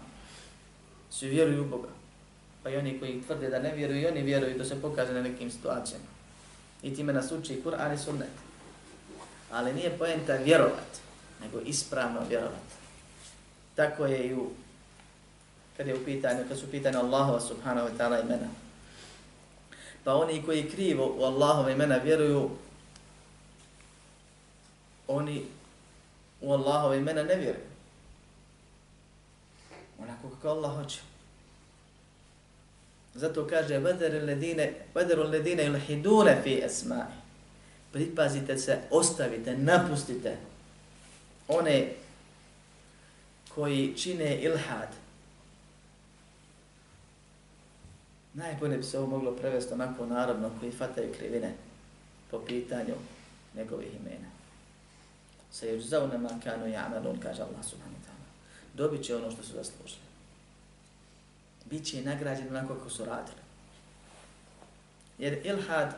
Svi 1.09 1.29
vjeruju 1.29 1.61
u 1.61 1.67
Boga. 1.67 1.87
Pa 2.63 2.69
i 2.69 2.77
oni 2.77 2.99
koji 2.99 3.21
tvrde 3.21 3.49
da 3.49 3.59
ne 3.59 3.75
vjeruju, 3.75 4.01
i 4.01 4.07
oni 4.07 4.21
vjeruju, 4.21 4.57
to 4.57 4.65
se 4.65 4.81
pokaže 4.81 5.13
na 5.13 5.21
nekim 5.21 5.51
situacijama. 5.51 6.05
I 6.83 6.95
time 6.95 7.13
nas 7.13 7.31
uči 7.31 7.61
Kur'an 7.63 7.93
i 7.93 7.97
sunnet. 7.97 8.35
Ali 9.51 9.73
nije 9.73 9.97
poenta 9.97 10.35
vjerovat, 10.35 11.01
nego 11.41 11.59
ispravno 11.59 12.19
vjerovat. 12.29 12.67
Tako 13.75 14.05
je 14.05 14.27
i 14.27 14.33
u 14.33 14.49
kad 15.77 15.87
je 15.87 15.95
u 15.95 16.05
pitanju, 16.05 16.43
kad 16.47 16.59
su 16.59 16.71
pitanje 16.71 16.97
Allahova 16.97 17.39
subhanahu 17.39 17.87
wa 17.87 17.97
ta'ala 17.97 18.21
imena. 18.21 18.47
Pa 20.03 20.15
oni 20.15 20.43
koji 20.45 20.69
krivo 20.69 21.15
u 21.17 21.23
Allahova 21.23 21.71
imena 21.71 21.97
vjeruju, 21.97 22.49
oni 25.07 25.45
u 26.41 26.53
Allahove 26.53 26.97
imena 26.97 27.23
ne 27.23 27.35
vjeruju. 27.35 27.65
Onako 29.99 30.29
kako 30.29 30.47
Allah 30.47 30.75
hoće. 30.75 30.99
Zato 33.13 33.47
kaže 33.47 33.77
vadaru 33.77 34.25
ledine, 34.25 34.73
vadaru 34.95 35.23
ledine 35.23 35.65
ilhidune 35.65 36.41
fi 36.43 36.63
esma'i. 36.65 37.11
Pripazite 37.91 38.57
se, 38.57 38.79
ostavite, 38.91 39.57
napustite 39.57 40.37
one 41.47 41.93
koji 43.55 43.93
čine 43.97 44.41
ilhad, 44.41 44.87
Najbolje 48.33 48.77
bi 48.77 48.83
se 48.83 48.99
ovo 48.99 49.07
moglo 49.07 49.31
prevesti 49.31 49.73
onako 49.73 50.05
narodno 50.05 50.51
koji 50.59 50.71
fataju 50.71 51.13
krivine 51.17 51.53
po 52.31 52.39
pitanju 52.39 52.93
njegovih 53.55 53.89
imena. 53.95 54.30
Sa 55.51 55.65
još 55.65 55.83
zaunama 55.83 56.29
kanu 56.43 56.67
jamelun, 56.67 57.19
kaže 57.19 57.41
Allah 57.41 57.65
subhanahu 57.65 58.01
wa 58.01 58.05
ta'ala. 58.07 58.27
Dobit 58.73 59.03
će 59.03 59.15
ono 59.15 59.31
što 59.31 59.43
su 59.43 59.53
zaslužili. 59.53 60.01
Biće 61.65 62.01
nagrađen 62.01 62.47
onako 62.49 62.75
kako 62.75 62.89
su 62.89 63.05
radili. 63.05 63.41
Jer 65.17 65.45
ilhad 65.45 65.97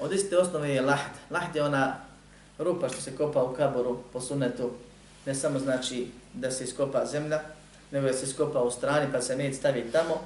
od 0.00 0.12
iste 0.12 0.38
osnove 0.38 0.70
je 0.70 0.82
lahd. 0.82 1.12
Lahd 1.30 1.56
je 1.56 1.62
ona 1.62 1.96
rupa 2.58 2.88
što 2.88 3.00
se 3.00 3.16
kopa 3.16 3.42
u 3.42 3.54
kaboru 3.54 3.98
po 4.12 4.20
sunetu. 4.20 4.70
Ne 5.26 5.34
samo 5.34 5.58
znači 5.58 6.10
da 6.34 6.50
se 6.50 6.64
iskopa 6.64 7.06
zemlja, 7.06 7.40
nego 7.90 8.06
da 8.06 8.12
se 8.12 8.24
iskopa 8.24 8.62
u 8.62 8.70
strani 8.70 9.12
pa 9.12 9.20
se 9.20 9.36
med 9.36 9.54
stavi 9.54 9.90
tamo 9.92 10.20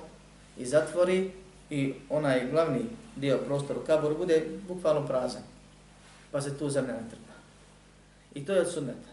i 0.58 0.66
zatvori 0.66 1.30
i 1.70 1.94
onaj 2.10 2.50
glavni 2.50 2.80
dio 3.16 3.38
prostora 3.46 3.80
u 3.80 3.86
kaboru 3.86 4.18
bude 4.18 4.46
bukvalno 4.68 5.06
prazan. 5.06 5.42
Pa 6.35 6.41
se 6.41 6.59
tu 6.59 6.66
zemlja 6.70 6.93
natrpa. 6.93 7.35
I 8.35 8.47
to 8.47 8.53
je 8.53 8.61
od 8.61 8.72
sunneta. 8.72 9.11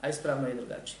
A 0.00 0.08
ispravno 0.08 0.48
je 0.48 0.54
drugačije. 0.54 0.98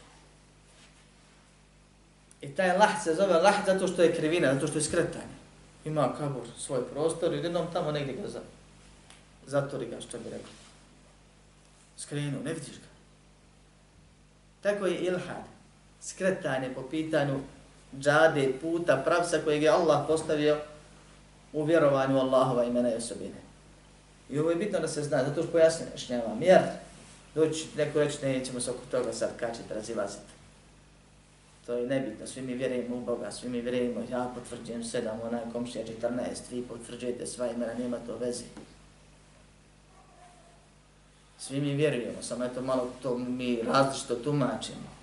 I 2.40 2.48
taj 2.54 2.78
lah 2.78 3.02
se 3.04 3.14
zove 3.14 3.34
lah 3.34 3.54
zato 3.66 3.86
što 3.86 4.02
je 4.02 4.14
krivina, 4.14 4.54
zato 4.54 4.66
što 4.66 4.78
je 4.78 4.84
skretanje. 4.84 5.36
Ima 5.84 6.14
kabur 6.18 6.42
svoj 6.58 6.88
prostor 6.88 7.34
i 7.34 7.36
jednom 7.36 7.66
tamo 7.72 7.92
negdje 7.92 8.14
ga 8.14 8.28
za, 8.28 8.40
zatvori 9.46 9.86
ga, 9.86 10.00
što 10.00 10.18
bi 10.18 10.24
rekli. 10.24 10.52
Skrenu, 11.96 12.42
ne 12.44 12.52
vidiš 12.52 12.74
ga. 12.74 12.90
Tako 14.62 14.86
je 14.86 14.98
ilhad 14.98 15.44
skretanje 16.00 16.74
po 16.74 16.82
pitanju 16.82 17.40
džade, 17.98 18.52
puta, 18.60 19.02
pravca 19.04 19.38
kojeg 19.44 19.62
je 19.62 19.68
Allah 19.68 20.04
postavio 20.08 20.58
u 21.52 21.64
vjerovanju 21.64 22.18
Allahova 22.18 22.64
imena 22.64 22.92
i 22.92 22.96
osobine. 22.96 23.45
I 24.30 24.38
ovo 24.38 24.50
je 24.50 24.56
bitno 24.56 24.80
da 24.80 24.88
se 24.88 25.02
zna, 25.02 25.24
zato 25.24 25.42
što 25.42 25.52
pojasnjeno 25.52 26.36
jer 26.40 26.60
doći 27.34 27.66
neko 27.76 27.98
reći 27.98 28.26
nećemo 28.26 28.60
se 28.60 28.70
oko 28.70 28.80
toga 28.90 29.12
sad 29.12 29.30
kačiti, 29.40 29.74
razilaziti. 29.74 30.32
To 31.66 31.74
je 31.74 31.86
nebitno, 31.86 32.26
svi 32.26 32.42
mi 32.42 32.54
vjerujemo 32.54 32.96
u 32.96 33.00
Boga, 33.00 33.30
svi 33.30 33.48
mi 33.48 33.60
vjerujemo, 33.60 34.04
ja 34.10 34.32
potvrđujem 34.34 34.84
sedam, 34.84 35.20
onaj 35.26 35.40
komšija 35.52 35.84
14, 36.02 36.18
vi 36.50 36.62
potvrđujete 36.62 37.26
sva 37.26 37.50
imena, 37.50 37.74
nema 37.74 37.96
to 38.06 38.16
veze. 38.16 38.44
Svi 41.38 41.60
mi 41.60 41.74
vjerujemo, 41.74 42.22
samo 42.22 42.44
eto 42.44 42.62
malo 42.62 42.90
to 43.02 43.18
mi 43.18 43.62
različito 43.62 44.14
tumačimo 44.14 44.96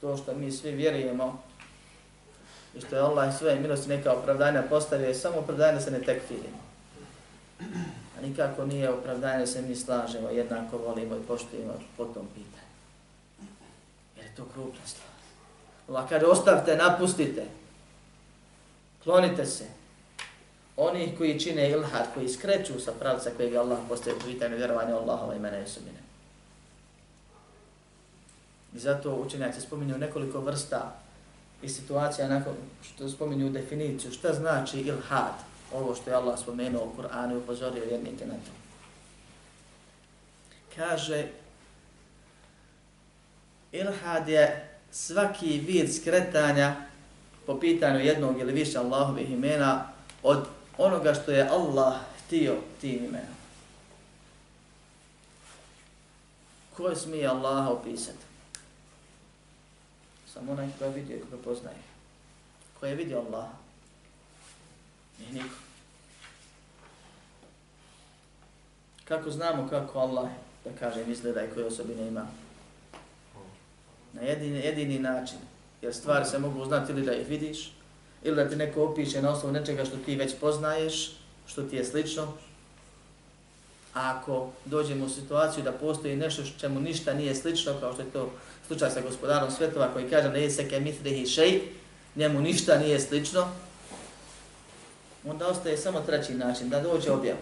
to 0.00 0.16
što 0.16 0.34
mi 0.34 0.52
svi 0.52 0.72
vjerujemo 0.72 1.42
i 2.74 2.80
što 2.80 2.96
je 2.96 3.02
Allah 3.02 3.38
svoje 3.38 3.60
milosti 3.60 3.88
neka 3.88 4.12
opravdanja 4.12 4.62
postavio 4.68 5.08
je 5.08 5.14
samo 5.14 5.38
opravdanje 5.38 5.72
da 5.72 5.80
se 5.80 5.90
ne 5.90 5.98
tekfirimo. 5.98 6.69
A 8.20 8.26
nikako 8.26 8.66
nije 8.66 8.90
opravdanje 8.90 9.38
da 9.38 9.46
se 9.46 9.62
mi 9.62 9.76
slažemo, 9.76 10.28
jednako 10.28 10.78
volimo 10.78 11.16
i 11.16 11.26
poštujemo 11.28 11.72
po 11.96 12.04
tom 12.04 12.26
pitanju. 12.34 12.70
Jer 14.16 14.26
je 14.26 14.34
to 14.34 14.44
krupna 14.52 14.86
stvar. 14.86 15.08
Allah 15.88 16.08
kaže, 16.08 16.26
ostavite, 16.26 16.76
napustite. 16.76 17.44
Klonite 19.04 19.46
se. 19.46 19.64
Oni 20.76 21.14
koji 21.18 21.40
čine 21.40 21.70
ilhad, 21.70 22.06
koji 22.14 22.28
skreću 22.28 22.80
sa 22.80 22.92
pravca 22.92 23.30
kojeg 23.36 23.54
Allah 23.54 23.78
postoje 23.88 24.16
u 24.16 24.20
pitanju 24.26 24.56
vjerovanja 24.56 24.96
Allahova 24.96 25.34
imena 25.34 25.58
i 25.58 25.62
osobine. 25.62 25.98
I 28.74 28.78
zato 28.78 29.14
učenjaci 29.14 29.60
spominju 29.60 29.98
nekoliko 29.98 30.40
vrsta 30.40 30.96
i 31.62 31.68
situacija 31.68 32.28
nakon 32.28 32.54
što 32.82 33.08
spominju 33.08 33.50
definiciju 33.50 34.12
šta 34.12 34.32
znači 34.32 34.80
ilhad, 34.80 35.49
ovo 35.72 35.94
što 35.94 36.10
je 36.10 36.16
Allah 36.16 36.38
spomenuo 36.38 36.84
u 36.84 37.02
Kur'anu 37.02 37.32
i 37.32 37.36
upozorio 37.36 37.84
vjernike 37.84 38.26
na 38.26 38.34
to. 38.34 38.50
Kaže, 40.76 41.26
ilhad 43.72 44.28
je 44.28 44.68
svaki 44.90 45.58
vid 45.58 45.94
skretanja 45.94 46.76
po 47.46 47.60
pitanju 47.60 47.98
jednog 47.98 48.40
ili 48.40 48.52
više 48.52 48.78
Allahovih 48.78 49.30
imena 49.30 49.92
od 50.22 50.46
onoga 50.78 51.14
što 51.14 51.30
je 51.30 51.48
Allah 51.48 51.94
htio 52.18 52.56
tim 52.80 53.04
imenom. 53.04 53.36
Ko 56.76 56.94
smije 56.94 57.26
Allaha 57.26 57.70
opisati? 57.70 58.24
Samo 60.32 60.52
onaj 60.52 60.68
koji 60.78 60.88
je 60.88 60.94
vidio 60.94 61.16
i 61.16 61.20
ko 61.20 61.36
poznaje. 61.44 61.76
Koji 62.80 62.90
je 62.90 62.96
vidio 62.96 63.18
Allaha? 63.18 63.52
Nije 65.20 65.32
niko. 65.32 65.54
Kako 69.04 69.30
znamo 69.30 69.68
kako 69.68 69.98
Allah, 69.98 70.28
da 70.64 70.70
kažem, 70.78 71.10
izgleda 71.10 71.44
i 71.44 71.50
koje 71.54 71.66
osobine 71.66 72.08
ima? 72.08 72.26
Na 74.12 74.22
jedini, 74.22 74.58
jedini 74.58 74.98
način. 74.98 75.38
Jer 75.82 75.94
stvari 75.94 76.24
se 76.24 76.38
mogu 76.38 76.64
znati 76.64 76.92
ili 76.92 77.02
da 77.02 77.14
ih 77.14 77.28
vidiš, 77.28 77.72
ili 78.22 78.36
da 78.36 78.48
ti 78.48 78.56
neko 78.56 78.84
opiše 78.84 79.22
na 79.22 79.30
osnovu 79.30 79.52
nečega 79.52 79.84
što 79.84 79.96
ti 79.96 80.16
već 80.16 80.34
poznaješ, 80.40 81.12
što 81.46 81.62
ti 81.62 81.76
je 81.76 81.84
slično. 81.84 82.32
A 83.94 84.16
ako 84.16 84.50
dođemo 84.64 85.04
u 85.04 85.08
situaciju 85.08 85.64
da 85.64 85.72
postoji 85.72 86.16
nešto 86.16 86.42
čemu 86.60 86.80
ništa 86.80 87.14
nije 87.14 87.34
slično, 87.34 87.74
kao 87.80 87.92
što 87.92 88.02
je 88.02 88.10
to 88.10 88.32
slučaj 88.66 88.90
sa 88.90 89.00
gospodarom 89.00 89.50
svetova 89.50 89.92
koji 89.92 90.10
kaže 90.10 90.28
da 90.28 90.38
je 90.38 90.50
se 90.50 90.80
mitrihi 90.80 91.26
šej, 91.26 91.60
njemu 92.16 92.40
ništa 92.40 92.78
nije 92.78 93.00
slično, 93.00 93.48
onda 95.24 95.48
ostaje 95.48 95.76
samo 95.76 96.00
treći 96.00 96.34
način, 96.34 96.68
da 96.68 96.80
dođe 96.80 97.10
objavu. 97.10 97.38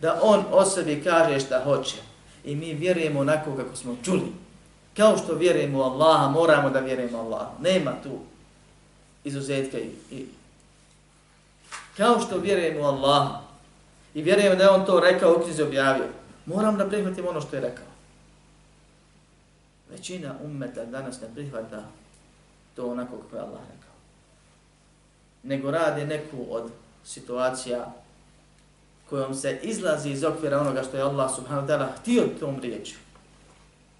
Da 0.00 0.20
on 0.22 0.44
o 0.50 0.64
sebi 0.64 1.02
kaže 1.04 1.40
šta 1.40 1.64
hoće. 1.64 1.96
I 2.44 2.56
mi 2.56 2.74
vjerujemo 2.74 3.20
onako 3.20 3.56
kako 3.56 3.76
smo 3.76 3.96
čuli. 4.04 4.32
Kao 4.96 5.18
što 5.18 5.34
vjerujemo 5.34 5.78
u 5.78 5.82
Allaha, 5.82 6.28
moramo 6.28 6.70
da 6.70 6.80
vjerujemo 6.80 7.18
u 7.18 7.20
Allaha. 7.20 7.50
Nema 7.60 7.92
tu 8.02 8.18
izuzetka 9.24 9.78
i, 9.78 9.90
i 10.10 10.26
kao 11.96 12.20
što 12.20 12.38
vjerujemo 12.38 12.80
u 12.80 12.84
Allaha 12.84 13.40
i 14.14 14.22
vjerujemo 14.22 14.56
da 14.56 14.62
je 14.62 14.70
on 14.70 14.86
to 14.86 15.00
rekao, 15.00 15.34
u 15.34 15.42
knjizi 15.44 15.62
objavio, 15.62 16.06
moram 16.46 16.76
da 16.76 16.88
prihvatim 16.88 17.26
ono 17.28 17.40
što 17.40 17.56
je 17.56 17.62
rekao. 17.62 17.86
Većina 19.90 20.34
ummeta 20.44 20.84
danas 20.84 21.20
ne 21.20 21.28
prihvata 21.34 21.82
to 22.76 22.90
onako 22.90 23.16
kako 23.16 23.36
je 23.36 23.42
Allah 23.42 23.60
rekao. 23.60 23.94
Nego 25.42 25.70
radi 25.70 26.06
neku 26.06 26.46
od 26.50 26.70
situacija 27.08 27.92
kojom 29.10 29.34
se 29.34 29.58
izlazi 29.62 30.10
iz 30.10 30.24
okvira 30.24 30.60
onoga 30.60 30.82
što 30.82 30.96
je 30.96 31.02
Allah 31.02 31.36
subhanahu 31.36 31.66
wa 31.66 31.70
ta'ala 31.70 31.88
htio 32.00 32.28
tom 32.40 32.60
riječu. 32.60 32.96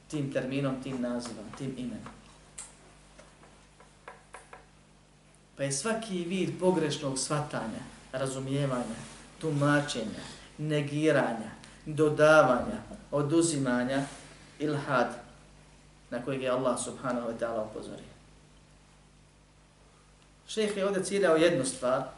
Tim 0.08 0.32
terminom, 0.32 0.82
tim 0.82 1.00
nazivom, 1.00 1.44
tim 1.58 1.74
imenom. 1.76 2.12
Pa 5.56 5.62
je 5.62 5.72
svaki 5.72 6.24
vid 6.24 6.50
pogrešnog 6.60 7.18
svatanja, 7.18 7.82
razumijevanja, 8.12 8.98
tumačenja, 9.40 10.24
negiranja, 10.58 11.50
dodavanja, 11.86 12.82
oduzimanja, 13.10 14.02
ilhad, 14.58 15.14
na 16.10 16.22
kojeg 16.24 16.42
je 16.42 16.50
Allah 16.50 16.78
subhanahu 16.84 17.28
wa 17.28 17.38
ta'ala 17.40 17.70
upozorio. 17.70 18.14
Šeheh 20.48 20.76
je 20.76 20.86
ovdje 20.86 21.04
ciljao 21.04 21.36
jednu 21.36 21.64
stvar 21.64 22.17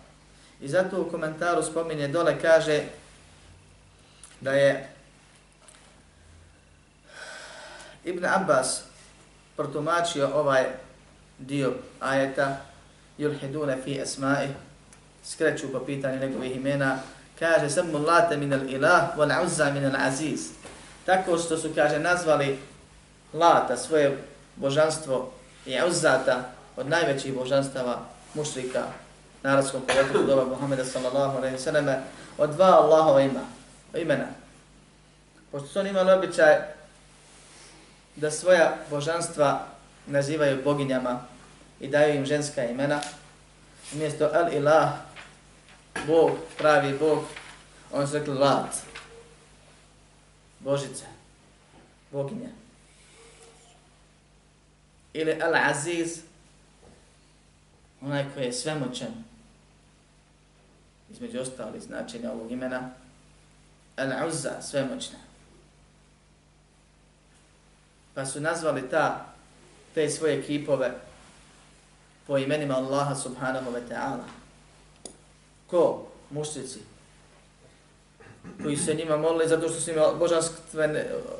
i 0.60 0.68
zato 0.68 1.00
u 1.00 1.10
komentaru 1.10 1.62
spominje 1.62 2.08
dole 2.08 2.40
kaže 2.40 2.82
da 4.40 4.52
je 4.52 4.88
Ibn 8.04 8.24
Abbas 8.24 8.82
protumačio 9.56 10.30
ovaj 10.34 10.64
dio 11.38 11.72
ajeta 12.00 12.56
yulhiduna 13.18 13.76
fi 13.84 14.00
esma'i 14.00 14.48
skreću 15.24 15.72
po 15.72 15.80
pitanju 15.80 16.20
njegovih 16.20 16.56
imena 16.56 16.98
kaže 17.38 17.70
sammu 17.70 17.98
lata 17.98 18.36
min 18.36 18.52
al 18.52 18.70
ilah 18.70 19.16
wal 19.16 19.44
uzza 19.44 19.70
min 19.72 19.84
al 19.84 19.96
aziz. 20.06 20.40
Tako 21.06 21.38
što 21.38 21.58
su 21.58 21.70
kaže 21.74 21.98
nazvali 21.98 22.58
lata 23.32 23.76
svoje 23.76 24.18
božanstvo 24.56 25.32
i 25.66 25.78
uzzata 25.88 26.50
od 26.76 26.88
najvećih 26.88 27.34
božanstava 27.34 28.00
mušrika 28.34 28.82
narodskom 29.42 29.82
pojetu 29.86 30.26
doba 30.26 30.44
Muhammeda 30.44 30.84
sallallahu 30.84 31.38
alaihi 31.38 31.58
sallam 31.58 31.86
od 32.38 32.50
dva 32.50 32.66
Allahova 32.66 33.20
ima, 33.20 33.40
imena. 33.94 34.26
Pošto 35.52 35.68
su 35.68 35.78
oni 35.78 35.90
imali 35.90 36.12
običaj 36.12 36.56
da 38.16 38.30
svoja 38.30 38.76
božanstva 38.90 39.66
nazivaju 40.06 40.64
boginjama 40.64 41.20
i 41.80 41.88
daju 41.88 42.14
im 42.14 42.26
ženska 42.26 42.64
imena, 42.64 43.00
umjesto 43.94 44.30
El 44.34 44.52
Ilah, 44.52 44.92
Bog, 46.06 46.30
pravi 46.58 46.98
Bog, 46.98 47.24
on 47.92 48.08
su 48.08 48.14
rekli 48.14 48.34
Lat, 48.34 48.74
Božice, 50.58 51.04
boginje. 52.10 52.48
Ili 55.12 55.30
El 55.30 55.54
Aziz, 55.54 56.20
onaj 58.00 58.24
koji 58.34 58.44
je 58.44 58.52
svemoćan, 58.52 59.29
između 61.10 61.40
ostali 61.40 61.80
značenja 61.80 62.32
ovog 62.32 62.52
imena, 62.52 62.90
Al-Uzza, 63.96 64.62
svemoćna. 64.62 65.18
Pa 68.14 68.26
su 68.26 68.40
nazvali 68.40 68.90
ta, 68.90 69.26
te 69.94 70.10
svoje 70.10 70.42
kipove 70.42 70.94
po 72.26 72.38
imenima 72.38 72.74
Allaha 72.74 73.14
subhanahu 73.14 73.70
wa 73.70 73.80
ta'ala. 73.90 74.24
Ko? 75.66 76.06
Mušnici. 76.30 76.78
Koji 78.62 78.76
se 78.76 78.94
njima 78.94 79.16
molili 79.16 79.48
zato 79.48 79.68
što 79.68 79.80
su 79.80 79.90
im 79.90 79.96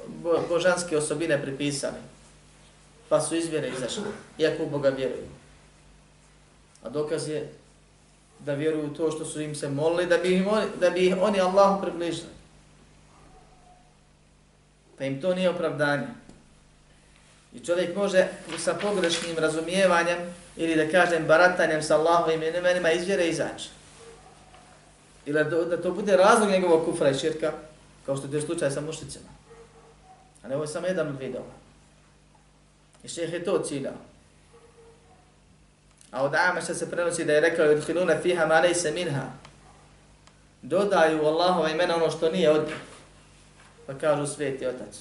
bo, 0.07 0.45
božanske 0.49 0.97
osobine 0.97 1.43
pripisali. 1.43 1.97
Pa 3.09 3.21
su 3.21 3.37
izvjere 3.37 3.69
izašli, 3.69 4.03
iako 4.39 4.63
u 4.63 4.71
Boga 4.71 4.89
vjeruju. 4.89 5.29
A 6.83 6.89
dokaz 6.89 7.29
je 7.29 7.53
da 8.45 8.55
vjeruju 8.55 8.95
to 8.95 9.11
što 9.11 9.25
su 9.25 9.41
im 9.41 9.55
se 9.55 9.69
molili, 9.69 10.07
da 10.07 10.19
bi, 10.19 10.35
im 10.35 10.49
oni, 10.49 10.67
da 10.81 10.91
bi 10.91 11.15
oni 11.21 11.41
Allahu 11.41 11.83
približili. 11.83 12.31
Pa 14.99 15.05
im 15.05 15.21
to 15.21 15.35
nije 15.35 15.51
opravdanje. 15.51 16.07
I 17.55 17.61
čovjek 17.61 17.97
može 17.97 18.29
sa 18.59 18.75
pogrešnim 18.75 19.39
razumijevanjem 19.39 20.19
ili 20.57 20.77
da 20.77 20.91
kažem 20.91 21.27
baratanjem 21.27 21.83
sa 21.83 21.97
Allahovim 21.97 22.43
imenima 22.43 22.93
izvjere 22.93 23.29
izaći. 23.29 23.69
Ili 25.27 25.45
da, 25.45 25.83
to 25.83 25.91
bude 25.91 26.17
razlog 26.17 26.51
njegovog 26.51 26.85
kufra 26.85 27.11
i 27.11 27.19
širka, 27.19 27.53
kao 28.07 28.17
što 28.17 28.37
je 28.37 28.41
slučaj 28.41 28.71
sa 28.71 28.81
mušticima. 28.81 29.29
A 30.43 30.49
ne 30.49 30.55
ovo 30.55 30.65
je 30.65 30.69
samo 30.69 30.87
jedan 30.87 31.09
od 31.09 31.19
vidova. 31.19 31.53
I 33.05 33.09
šeheh 33.09 33.33
je 33.33 33.45
to 33.45 33.59
ciljao. 33.59 34.10
A 36.11 36.25
od 36.25 36.35
Amaša 36.35 36.75
se 36.75 36.91
prenosi 36.91 37.25
da 37.25 37.33
je 37.33 37.41
rekao 37.41 37.67
yudhiluna 37.67 38.23
fiha 38.23 38.47
ma 38.47 38.63
laysa 38.63 38.95
minha. 38.95 39.33
Dodaju 40.63 41.25
Allahova 41.25 41.71
imena 41.71 41.97
ono 41.97 42.11
što 42.11 42.31
nije 42.31 42.51
od 42.51 42.71
Pa 43.91 43.99
kažu 43.99 44.27
sveti 44.27 44.67
otac. 44.67 44.99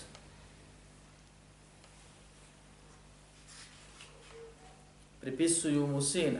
Pripisuju 5.22 5.88
mu 5.88 6.02
sina. 6.02 6.40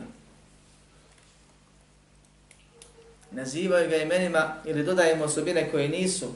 Nazivaju 3.30 3.90
ga 3.90 3.96
imenima 3.96 4.54
ili 4.64 4.84
dodaju 4.84 5.16
mu 5.16 5.24
osobine 5.24 5.70
koje 5.70 5.88
nisu, 5.88 6.32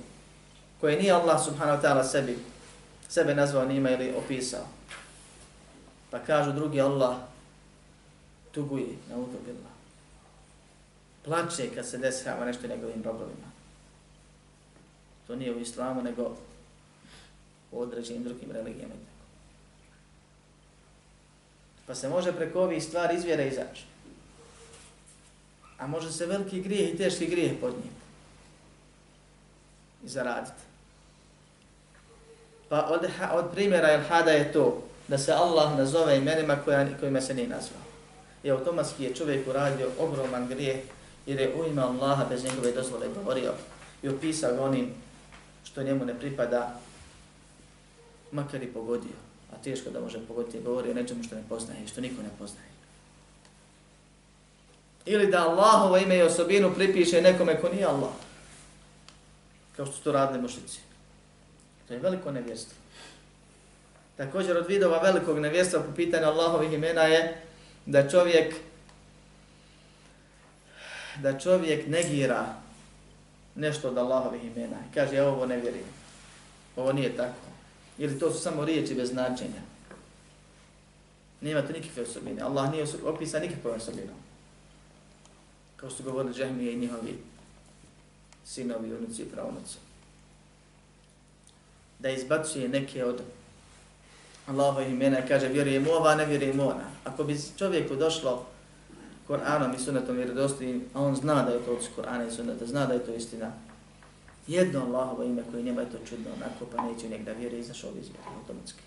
koje 0.81 0.97
nije 0.97 1.13
Allah 1.13 1.45
subhanahu 1.45 1.83
wa 1.83 1.83
ta'ala 1.83 2.05
sebi, 2.05 2.39
sebe 3.09 3.35
nazvao 3.35 3.67
njima 3.67 3.91
ili 3.91 4.15
opisao. 4.17 4.67
Pa 6.11 6.19
kažu 6.19 6.53
drugi 6.53 6.81
Allah, 6.81 7.17
tuguje 8.55 8.97
na 9.11 9.17
udobila. 9.17 9.75
Plače 11.25 11.75
kad 11.75 11.87
se 11.87 11.99
desava 11.99 12.45
nešto 12.45 12.67
njegovim 12.67 13.03
robovima. 13.05 13.51
To 15.27 15.37
nije 15.37 15.55
u 15.55 15.61
islamu, 15.61 16.03
nego 16.03 16.37
u 17.73 17.81
određenim 17.81 18.25
drugim 18.25 18.51
religijama. 18.51 18.95
Pa 21.87 21.95
se 21.95 22.09
može 22.09 22.33
preko 22.33 22.63
ovih 22.63 22.85
stvari 22.85 23.17
izvjera 23.17 23.43
izaći. 23.43 23.85
A 25.79 25.87
može 25.87 26.13
se 26.13 26.27
veliki 26.27 26.63
grijeh 26.63 26.95
i 26.95 26.97
teški 26.97 27.27
grijeh 27.27 27.53
podnijeti. 27.61 28.05
I 30.05 30.09
zaraditi. 30.09 30.63
Pa 32.69 32.87
od, 32.87 33.11
od 33.33 33.45
primjera 33.53 33.93
Elhada 33.93 34.31
je 34.31 34.53
to 34.53 34.83
da 35.09 35.19
se 35.19 35.33
Allah 35.33 35.79
nazove 35.79 36.17
imenima 36.17 36.57
koja, 36.57 36.99
kojima 36.99 37.21
se 37.21 37.35
nije 37.35 37.49
nazvao 37.49 37.84
i 38.45 38.51
automatski 38.51 39.05
je 39.05 39.15
čovjek 39.15 39.49
uradio 39.49 39.91
ogroman 39.99 40.49
grijeh 40.49 40.77
jer 41.27 41.41
je 41.41 41.55
u 41.55 41.67
ime 41.67 41.83
Allaha 41.83 42.25
bez 42.29 42.45
njegove 42.45 42.73
dozvole 42.73 43.07
govorio 43.15 43.53
i 44.03 44.09
opisao 44.09 44.65
onim 44.65 44.95
što 45.65 45.83
njemu 45.83 46.05
ne 46.05 46.19
pripada, 46.19 46.81
makar 48.33 48.63
i 48.63 48.73
pogodio. 48.73 49.17
A 49.53 49.63
teško 49.65 49.91
da 49.91 50.01
može 50.01 50.19
pogoditi, 50.29 50.61
govori 50.61 50.91
o 50.91 50.95
nečemu 50.95 51.25
što 51.25 51.35
ne 51.35 51.43
poznaje, 51.49 51.87
što 51.87 52.01
niko 52.01 52.23
ne 52.23 52.29
poznaje. 52.39 52.69
Ili 55.07 55.27
da 55.27 55.49
Allahovo 55.49 55.97
ime 55.97 56.17
i 56.17 56.23
osobinu 56.23 56.75
pripiše 56.75 57.23
nekome 57.23 57.61
ko 57.61 57.69
nije 57.69 57.85
Allah. 57.85 58.13
Kao 59.77 59.87
što 59.87 59.95
su 59.95 60.03
to 60.03 60.13
radili 60.13 60.43
mušici. 60.43 60.81
To 61.89 61.95
je 61.95 62.01
veliko 62.01 62.33
nevjerstvo. 62.33 62.77
Također 64.17 64.57
od 64.57 64.67
vidova 64.67 64.99
velikog 64.99 65.39
nevjerstva 65.39 65.81
po 65.81 65.95
pitanju 65.97 66.27
Allahovih 66.27 66.73
imena 66.73 67.03
je 67.03 67.43
da 67.87 68.09
čovjek 68.11 68.55
da 71.23 71.39
čovjek 71.39 71.87
negira 71.87 72.55
nešto 73.55 73.89
od 73.89 73.99
Allahovih 73.99 74.45
imena. 74.45 74.77
Kaže, 74.95 75.17
ja 75.17 75.29
ovo 75.29 75.47
ne 75.47 75.57
vjerujem. 75.57 75.87
Ovo 76.77 76.93
nije 76.93 77.17
tako. 77.17 77.47
Ili 77.99 78.19
to 78.19 78.33
su 78.33 78.39
samo 78.39 78.65
riječi 78.65 78.95
bez 78.95 79.11
značenja. 79.11 79.63
Nema 81.41 81.63
to 81.63 81.73
nikakve 81.73 82.03
osobine. 82.03 82.43
Allah 82.43 82.71
nije 82.71 82.87
opisan 83.05 83.43
nikakve 83.43 83.71
osobine. 83.71 84.13
Kao 85.77 85.91
što 85.91 86.03
govorili 86.03 86.35
Džahmije 86.35 86.73
i 86.73 86.79
njihovi 86.79 87.19
sinovi, 88.45 88.95
unuci 88.95 89.23
i 89.23 89.31
pravnuci. 89.31 89.77
Da 91.99 92.11
izbacuje 92.11 92.69
neke 92.69 93.05
od 93.05 93.23
Allahove 94.47 94.91
imena 94.91 95.27
kaže 95.29 95.49
vjerujem 95.49 95.87
ova, 95.89 96.15
ne 96.15 96.27
vjerujem 96.27 96.61
ona. 96.61 96.85
Ako 97.05 97.25
bi 97.25 97.41
čovjeku 97.59 97.97
došlo 97.97 98.47
Koranom 99.27 99.75
i 99.75 99.79
sunnetom 99.79 100.17
vjerodostojim, 100.17 100.85
a 100.95 101.03
on 101.03 101.17
zna 101.17 101.43
da 101.43 101.53
je 101.53 101.65
to 101.65 101.73
od 101.73 101.89
Korana 101.97 102.27
i 102.27 102.31
sunneta, 102.31 102.67
zna 102.67 102.87
da 102.87 102.95
je 102.95 103.05
to 103.05 103.15
istina, 103.15 103.53
jedno 104.47 104.81
Allahovo 104.81 105.23
ime 105.23 105.43
koje 105.51 105.63
njema 105.63 105.81
je 105.81 105.91
to 105.91 105.99
čudno 106.09 106.31
onako, 106.37 106.67
pa 106.77 106.83
neće 106.83 107.09
nek 107.09 107.25
da 107.25 107.33
vjeri 107.33 107.59
izašao 107.59 107.91
iz 107.91 107.95
vjeri 108.09 108.37
automatski. 108.41 108.81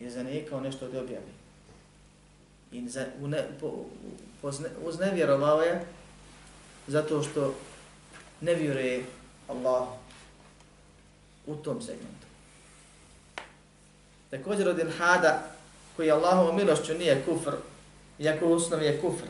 Je 0.00 0.10
zanijekao 0.10 0.60
nešto 0.60 0.86
od 0.86 0.94
objavi. 0.94 1.32
I 2.72 2.88
za, 2.88 3.06
une, 3.20 3.44
po, 3.60 3.84
po, 4.42 4.50
uznevjerovao 4.84 5.60
je 5.60 5.86
zato 6.86 7.22
što 7.22 7.54
ne 8.40 8.54
vjeruje 8.54 9.04
Allah 9.48 9.88
u 11.46 11.56
tom 11.56 11.82
segmentu. 11.82 12.23
Također 14.34 14.68
od 14.68 14.78
ilhada 14.78 15.42
koji 15.96 16.10
Allahovom 16.10 16.56
milošću 16.56 16.94
nije 16.94 17.22
kufr, 17.24 17.50
iako 18.18 18.46
u 18.46 18.52
osnovi 18.52 18.84
je 18.84 19.00
kufr, 19.00 19.26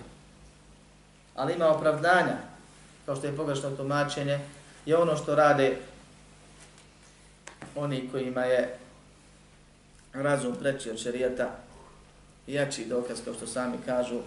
ali 1.34 1.54
ima 1.54 1.68
opravdanja, 1.68 2.36
kao 3.06 3.16
što 3.16 3.26
je 3.26 3.36
pogrešno 3.36 3.70
tumačenje, 3.70 4.40
je 4.86 4.96
ono 4.96 5.16
što 5.16 5.34
rade 5.34 5.76
oni 7.76 8.08
kojima 8.12 8.44
je 8.44 8.78
razum 10.12 10.56
preći 10.60 10.90
od 10.90 10.98
šerijeta, 10.98 11.50
jači 12.46 12.84
dokaz, 12.84 13.18
kao 13.24 13.34
što 13.34 13.46
sami 13.46 13.76
kažu, 13.86 14.20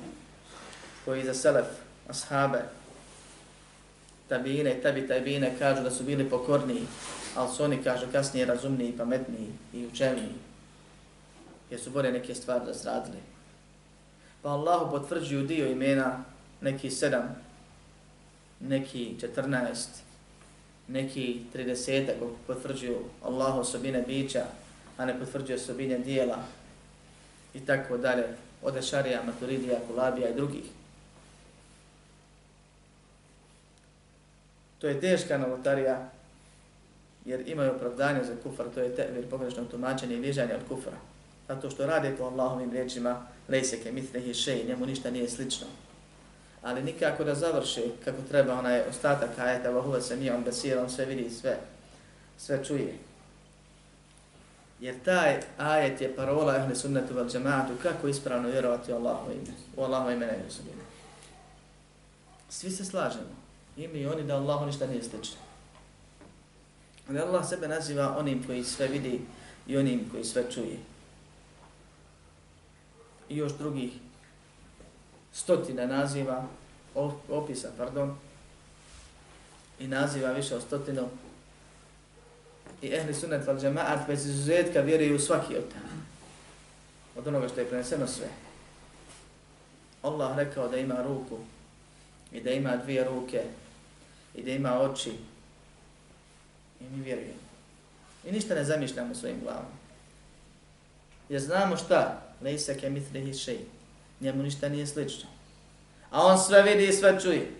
koji 1.05 1.25
za 1.25 1.33
selef, 1.33 1.67
ashabe, 2.09 2.61
tabine 4.29 4.77
i 4.77 4.81
tabi 4.81 5.07
tabine 5.07 5.55
kažu 5.59 5.83
da 5.83 5.91
su 5.91 6.03
bili 6.03 6.29
pokorniji, 6.29 6.87
ali 7.35 7.55
su 7.55 7.63
oni 7.63 7.83
kažu 7.83 8.05
kasnije 8.11 8.45
razumniji, 8.45 8.97
pametniji 8.97 9.49
i 9.73 9.87
učeniji, 9.87 10.46
jer 11.69 11.79
su 11.79 11.89
bolje 11.89 12.11
neke 12.11 12.35
stvari 12.35 12.65
razradili. 12.65 13.17
Pa 14.41 14.49
Allahu 14.49 14.91
potvrđuju 14.91 15.47
dio 15.47 15.67
imena, 15.67 16.23
neki 16.61 16.91
sedam, 16.91 17.35
neki 18.59 19.15
četrnaest, 19.19 19.89
neki 20.87 21.41
tridesetak 21.53 22.15
potvrđuju 22.47 22.97
Allahu 23.23 23.59
osobine 23.59 24.01
bića, 24.01 24.45
a 24.97 25.05
ne 25.05 25.19
potvrđuju 25.19 25.55
osobine 25.55 25.99
dijela 25.99 26.37
i 27.53 27.59
tako 27.59 27.97
dalje, 27.97 28.23
od 28.61 28.77
Ešarija, 28.77 29.23
Maturidija, 29.23 29.79
Kulabija 29.87 30.29
i 30.29 30.33
drugih. 30.33 30.63
To 34.79 34.87
je 34.87 34.99
teška 34.99 35.37
novotarija, 35.37 36.09
jer 37.25 37.47
imaju 37.47 37.71
opravdanje 37.71 38.23
za 38.23 38.35
kufar, 38.43 38.65
to 38.73 38.79
je 38.79 38.95
tevir 38.95 39.29
pogrešno 39.29 39.65
tumačenje 39.65 40.15
i 40.15 40.19
vižanje 40.19 40.55
od 40.55 40.61
kufra. 40.69 40.97
Zato 41.47 41.69
što 41.69 41.85
rade 41.85 42.15
po 42.17 42.23
Allahovim 42.23 42.71
riječima, 42.71 43.21
lejseke, 43.49 43.91
mitnehi, 43.91 44.33
šeji, 44.33 44.67
njemu 44.67 44.85
ništa 44.85 45.11
nije 45.11 45.29
slično. 45.29 45.67
Ali 46.61 46.83
nikako 46.83 47.23
da 47.23 47.35
završi 47.35 47.91
kako 48.05 48.17
treba 48.29 48.59
onaj 48.59 48.81
ostatak 48.89 49.39
ajeta, 49.39 49.69
vahuva 49.69 50.01
se 50.01 50.17
nije 50.17 50.33
on 50.33 50.43
besir, 50.43 50.77
on 50.77 50.89
sve 50.89 51.05
vidi, 51.05 51.29
sve, 51.29 51.57
sve 52.37 52.65
čuje. 52.65 52.97
Jer 54.79 54.95
taj 55.05 55.39
ajet 55.57 56.01
je 56.01 56.15
parola 56.15 56.55
ehli 56.55 56.75
sunnetu 56.75 57.13
vel 57.13 57.29
džematu, 57.29 57.73
kako 57.83 58.07
ispravno 58.07 58.49
vjerovati 58.49 58.91
u 58.91 58.95
Allahu 58.95 59.31
ime, 59.31 59.53
u 59.77 59.83
Allahu 59.83 60.11
ime 60.11 60.25
ne 60.25 60.37
osobine. 60.47 60.83
Svi 62.49 62.71
se 62.71 62.85
slažemo, 62.85 63.35
i 63.77 63.87
mi 63.87 63.99
i 63.99 64.07
oni 64.07 64.23
da 64.23 64.35
Allahu 64.35 64.65
ništa 64.65 64.87
nije 64.87 65.03
slično. 65.03 65.37
Ali 67.09 67.19
Allah 67.19 67.49
sebe 67.49 67.67
naziva 67.67 68.17
onim 68.17 68.43
koji 68.47 68.63
sve 68.63 68.87
vidi 68.87 69.21
i 69.67 69.77
onim 69.77 70.09
koji 70.11 70.23
sve 70.23 70.51
čuje 70.51 70.77
i 73.29 73.37
još 73.37 73.57
drugih 73.57 73.91
stotina 75.33 75.85
naziva, 75.85 76.45
opisa, 77.29 77.69
pardon, 77.77 78.15
i 79.79 79.87
naziva 79.87 80.31
više 80.31 80.55
od 80.55 80.61
stotinu. 80.61 81.09
I 82.81 82.87
ehli 82.93 83.13
sunnet 83.13 83.47
val 83.47 83.59
džemaat 83.59 84.07
bez 84.07 84.25
izuzetka 84.25 84.81
vjeruju 84.81 85.15
u 85.15 85.19
svaki 85.19 85.57
od 85.57 85.63
Od 87.17 87.27
onoga 87.27 87.47
što 87.47 87.59
je 87.59 87.69
preneseno 87.69 88.07
sve. 88.07 88.27
Allah 90.01 90.37
rekao 90.37 90.67
da 90.67 90.77
ima 90.77 91.01
ruku 91.03 91.37
i 92.31 92.41
da 92.41 92.51
ima 92.51 92.77
dvije 92.77 93.03
ruke 93.03 93.43
i 94.35 94.43
da 94.43 94.51
ima 94.51 94.79
oči 94.79 95.13
i 96.81 96.83
mi 96.83 97.03
vjerujemo. 97.03 97.47
I 98.25 98.31
ništa 98.31 98.55
ne 98.55 98.63
zamišljamo 98.63 99.15
svojim 99.15 99.39
glavom. 99.43 99.65
Jer 101.29 101.41
znamo 101.41 101.77
šta? 101.77 102.26
Lejse 102.41 102.79
ke 102.79 102.89
mitlihi 102.89 103.33
šeji. 103.33 103.65
Njemu 104.21 104.43
ništa 104.43 104.69
nije 104.69 104.87
slično. 104.87 105.29
A 106.11 106.25
on 106.25 106.39
sve 106.39 106.61
vidi 106.61 106.87
i 106.87 106.93
sve 106.93 107.19
čuje. 107.21 107.51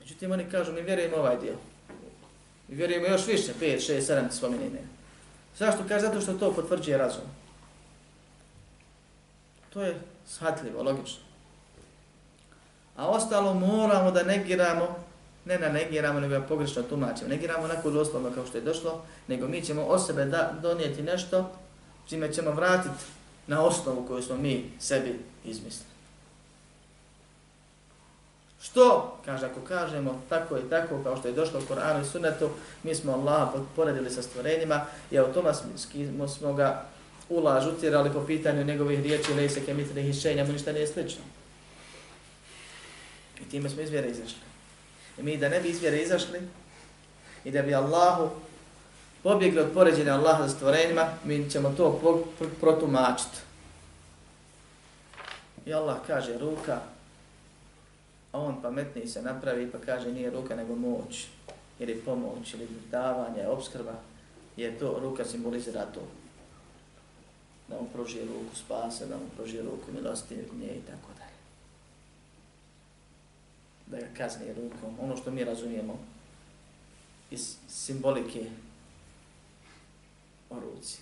Međutim, 0.00 0.32
oni 0.32 0.50
kažu, 0.50 0.72
mi 0.72 0.82
vjerujemo 0.82 1.16
ovaj 1.16 1.36
dio. 1.40 1.54
Mi 2.68 2.76
vjerujemo 2.76 3.06
još 3.06 3.26
više, 3.26 3.52
5, 3.60 3.92
6, 3.92 4.00
7 4.00 4.30
spominine. 4.30 4.80
Zašto? 5.58 5.84
Kaže, 5.88 6.06
zato 6.06 6.20
što 6.20 6.32
to 6.34 6.54
potvrđuje 6.54 6.98
razum. 6.98 7.24
To 9.72 9.82
je 9.82 10.00
shvatljivo, 10.26 10.82
logično. 10.82 11.24
A 12.96 13.08
ostalo 13.08 13.54
moramo 13.54 14.10
da 14.10 14.22
negiramo 14.22 15.03
ne 15.44 15.58
na 15.58 15.68
negiramo, 15.68 16.20
nego 16.20 16.40
ga 16.40 16.46
pogrešno 16.46 16.82
tumačimo. 16.82 17.28
Negiramo 17.28 17.64
onako 17.64 17.90
doslovno 17.90 18.30
kao 18.34 18.46
što 18.46 18.58
je 18.58 18.64
došlo, 18.64 19.02
nego 19.28 19.48
mi 19.48 19.62
ćemo 19.62 19.84
o 19.84 19.98
sebe 19.98 20.24
da, 20.24 20.54
donijeti 20.62 21.02
nešto 21.02 21.52
čime 22.08 22.32
ćemo 22.32 22.50
vratiti 22.50 23.04
na 23.46 23.64
osnovu 23.64 24.06
koju 24.06 24.22
smo 24.22 24.36
mi 24.36 24.70
sebi 24.78 25.20
izmislili. 25.44 25.94
Što? 28.62 29.16
Kaže, 29.24 29.46
ako 29.46 29.60
kažemo 29.60 30.22
tako 30.28 30.58
i 30.58 30.70
tako, 30.70 31.02
kao 31.02 31.16
što 31.16 31.28
je 31.28 31.34
došlo 31.34 31.60
u 31.60 31.66
Koranu 31.68 32.00
i 32.00 32.04
Sunnetu, 32.04 32.50
mi 32.82 32.94
smo 32.94 33.12
Allaha 33.12 33.52
poredili 33.76 34.10
sa 34.10 34.22
stvorenjima 34.22 34.86
i 35.10 35.18
automatski 35.18 36.08
smo 36.38 36.52
ga 36.52 36.84
ulaž 37.28 37.66
utjerali 37.66 38.12
po 38.12 38.26
pitanju 38.26 38.64
njegovih 38.64 39.02
riječi, 39.02 39.34
lejse 39.34 39.64
kemitre, 39.66 40.02
hišenja, 40.02 40.44
mu 40.44 40.52
ništa 40.52 40.72
nije 40.72 40.86
slično. 40.86 41.22
I 43.40 43.50
time 43.50 43.70
smo 43.70 43.82
izvjere 43.82 44.08
izašli. 44.08 44.53
I 45.18 45.22
mi 45.22 45.36
da 45.36 45.48
ne 45.48 45.60
bi 45.60 45.68
izvjere 45.68 46.02
izašli 46.02 46.40
i 47.44 47.50
da 47.50 47.62
bi 47.62 47.74
Allahu 47.74 48.30
pobjegli 49.22 49.60
od 49.60 49.70
poređenja 49.74 50.14
Allaha 50.14 50.48
za 50.48 50.54
stvorenjima, 50.54 51.08
mi 51.24 51.50
ćemo 51.50 51.74
to 51.76 52.00
protumačiti. 52.60 53.38
I 55.66 55.74
Allah 55.74 55.96
kaže 56.06 56.38
ruka, 56.38 56.80
a 58.32 58.40
on 58.40 58.62
pametniji 58.62 59.06
se 59.06 59.22
napravi 59.22 59.70
pa 59.70 59.78
kaže 59.78 60.12
nije 60.12 60.30
ruka 60.30 60.56
nego 60.56 60.74
moć, 60.74 61.26
ili 61.78 61.94
pomoć, 61.94 62.54
ili 62.54 62.68
davanje, 62.90 63.46
obskrba, 63.48 63.94
jer 64.56 64.78
to 64.78 64.98
ruka 65.02 65.24
simbolizira 65.24 65.86
to. 65.94 66.00
Da 67.68 67.74
mu 67.80 67.88
pruži 67.92 68.20
ruku 68.20 68.56
spasa, 68.56 69.06
da 69.06 69.16
mu 69.16 69.24
pruži 69.36 69.62
ruku 69.62 69.92
milosti, 69.92 70.34
i 70.34 70.80
tako 70.90 71.13
da 73.86 73.98
ga 73.98 74.06
kazni 74.16 74.52
rukom, 74.52 74.96
ono 75.00 75.16
što 75.16 75.30
mi 75.30 75.44
razumijemo 75.44 75.98
iz 77.30 77.56
simbolike 77.68 78.50
o 80.50 80.60
ruci. 80.60 80.98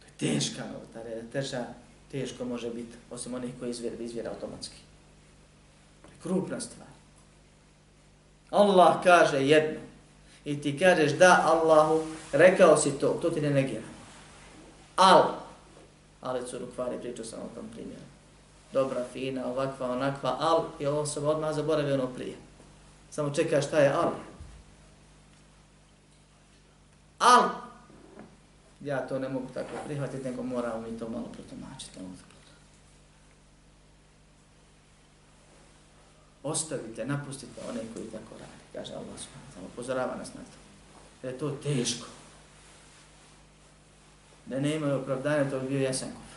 To 0.00 0.06
je 0.06 0.32
teška 0.34 0.62
novotarija, 0.72 1.22
teža, 1.32 1.66
teško 2.10 2.44
može 2.44 2.70
biti, 2.70 2.96
osim 3.10 3.34
onih 3.34 3.50
koji 3.58 3.70
izvjer, 3.70 4.00
izvjera 4.00 4.30
automatski. 4.30 4.76
To 6.02 6.08
je 6.08 6.14
krupna 6.22 6.60
stvar. 6.60 6.88
Allah 8.50 9.02
kaže 9.04 9.46
jedno 9.46 9.80
i 10.44 10.60
ti 10.60 10.78
kažeš 10.78 11.12
da 11.12 11.42
Allahu, 11.46 12.02
rekao 12.32 12.76
si 12.76 12.90
to, 12.90 13.18
to 13.22 13.30
ti 13.30 13.40
ne 13.40 13.50
negira. 13.50 13.82
Al, 14.96 15.24
ali 16.20 16.46
curu 16.46 16.66
kvari, 16.74 16.98
pričao 17.00 17.24
sam 17.24 17.40
o 17.40 17.54
tom 17.54 17.68
primjeru. 17.72 18.09
Dobra, 18.72 19.04
fina, 19.12 19.46
ovakva, 19.46 19.90
onakva, 19.90 20.36
al, 20.40 20.64
i 20.78 20.86
ova 20.86 21.06
se 21.06 21.20
odmah 21.20 21.54
zaboravio 21.54 21.94
ono 21.94 22.06
prije. 22.06 22.36
Samo 23.10 23.34
čeka 23.34 23.62
šta 23.62 23.78
je 23.78 23.92
al. 23.92 24.12
Al, 27.18 27.48
ja 28.80 29.06
to 29.08 29.18
ne 29.18 29.28
mogu 29.28 29.46
tako 29.54 29.70
prihvatiti, 29.86 30.24
nego 30.24 30.42
moramo 30.42 30.80
mi 30.80 30.98
to 30.98 31.08
malo 31.08 31.26
protumačiti. 31.32 31.98
Ostavite, 36.42 37.04
napustite 37.04 37.60
one 37.68 37.80
koji 37.94 38.06
tako 38.06 38.34
radi, 38.40 38.62
kaže 38.72 38.92
Allah 38.92 39.18
subhanahu 39.18 39.40
upozorava 39.72 40.16
nas 40.16 40.28
na 40.28 40.40
to. 40.40 40.58
Jer 41.22 41.34
je 41.34 41.38
to 41.38 41.50
teško. 41.50 42.06
Da 44.46 44.60
ne 44.60 44.76
imaju 44.76 44.98
opravdanja, 44.98 45.50
to 45.50 45.60
bi 45.60 45.68
bio 45.68 45.80
jasan 45.80 46.08
kufr. 46.08 46.29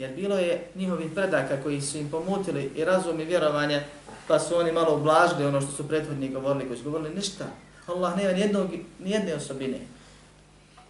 Jer 0.00 0.14
bilo 0.14 0.38
je 0.38 0.66
njihovih 0.74 1.12
predaka 1.14 1.62
koji 1.62 1.80
su 1.80 1.98
im 1.98 2.10
pomutili 2.10 2.72
i 2.76 2.84
razum 2.84 3.20
i 3.20 3.24
vjerovanje, 3.24 3.82
pa 4.28 4.38
su 4.38 4.56
oni 4.56 4.72
malo 4.72 4.96
ublažili 4.96 5.46
ono 5.46 5.60
što 5.60 5.72
su 5.72 5.88
prethodni 5.88 6.28
govorili, 6.28 6.66
koji 6.66 6.78
su 6.78 6.84
govorili 6.84 7.14
ništa. 7.14 7.44
Allah 7.86 8.16
nema 8.16 8.32
nijednog, 8.32 8.70
nijedne 8.98 9.34
osobine. 9.34 9.78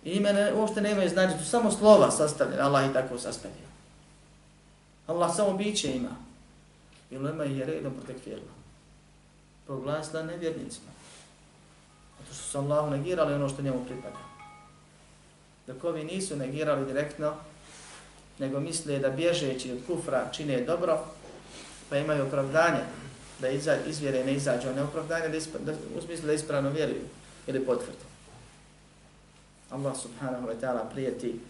I 0.04 0.10
ime 0.10 0.32
ne, 0.32 0.52
uopšte 0.54 0.80
nemaju 0.80 1.08
znači, 1.08 1.38
tu 1.38 1.44
samo 1.44 1.70
slova 1.70 2.10
sastavljene, 2.10 2.62
Allah 2.62 2.90
i 2.90 2.92
tako 2.92 3.18
sastavio. 3.18 3.68
Allah 5.06 5.36
samo 5.36 5.56
biće 5.56 5.96
ima. 5.96 6.16
I 7.10 7.18
lema 7.18 7.44
je 7.44 7.66
redom 7.66 7.92
protekfirila. 7.94 8.52
Proglasila 9.66 10.22
nevjernicima. 10.22 10.90
Zato 12.20 12.34
što 12.34 12.44
su 12.44 12.58
Allahu 12.58 12.90
negirali 12.90 13.34
ono 13.34 13.48
što 13.48 13.62
njemu 13.62 13.84
pripada. 13.84 14.18
Dok 15.66 15.84
ovi 15.84 16.04
nisu 16.04 16.36
negirali 16.36 16.86
direktno, 16.86 17.34
nego 18.40 18.60
misle 18.60 18.98
da 18.98 19.10
bježeći 19.10 19.72
od 19.72 19.78
kufra 19.86 20.30
čine 20.32 20.64
dobro, 20.64 21.04
pa 21.88 21.96
imaju 21.96 22.26
opravdanje 22.26 22.80
da 23.40 23.48
iza, 23.48 23.76
izvjere 23.86 24.24
ne 24.24 24.34
izađu, 24.34 24.68
a 24.68 24.72
ne 24.72 24.82
opravdanje 24.82 25.28
da, 25.28 25.36
ispra, 25.36 25.60
da, 25.60 25.72
u 25.98 26.00
smislu 26.02 26.26
da 26.26 26.32
ispravno 26.32 26.70
vjeruju 26.70 27.02
ili 27.46 27.66
potvrdu. 27.66 28.10
Allah 29.70 29.96
subhanahu 29.96 30.46
wa 30.46 30.54
ta'ala 30.60 30.90
prijeti 30.92 31.40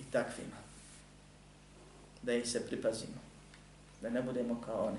i 0.00 0.04
takvima. 0.12 0.56
Da 2.22 2.32
ih 2.32 2.48
se 2.48 2.66
pripazimo. 2.66 3.20
Da 4.02 4.10
ne 4.10 4.22
budemo 4.22 4.62
kao 4.66 4.86
oni. 4.86 4.98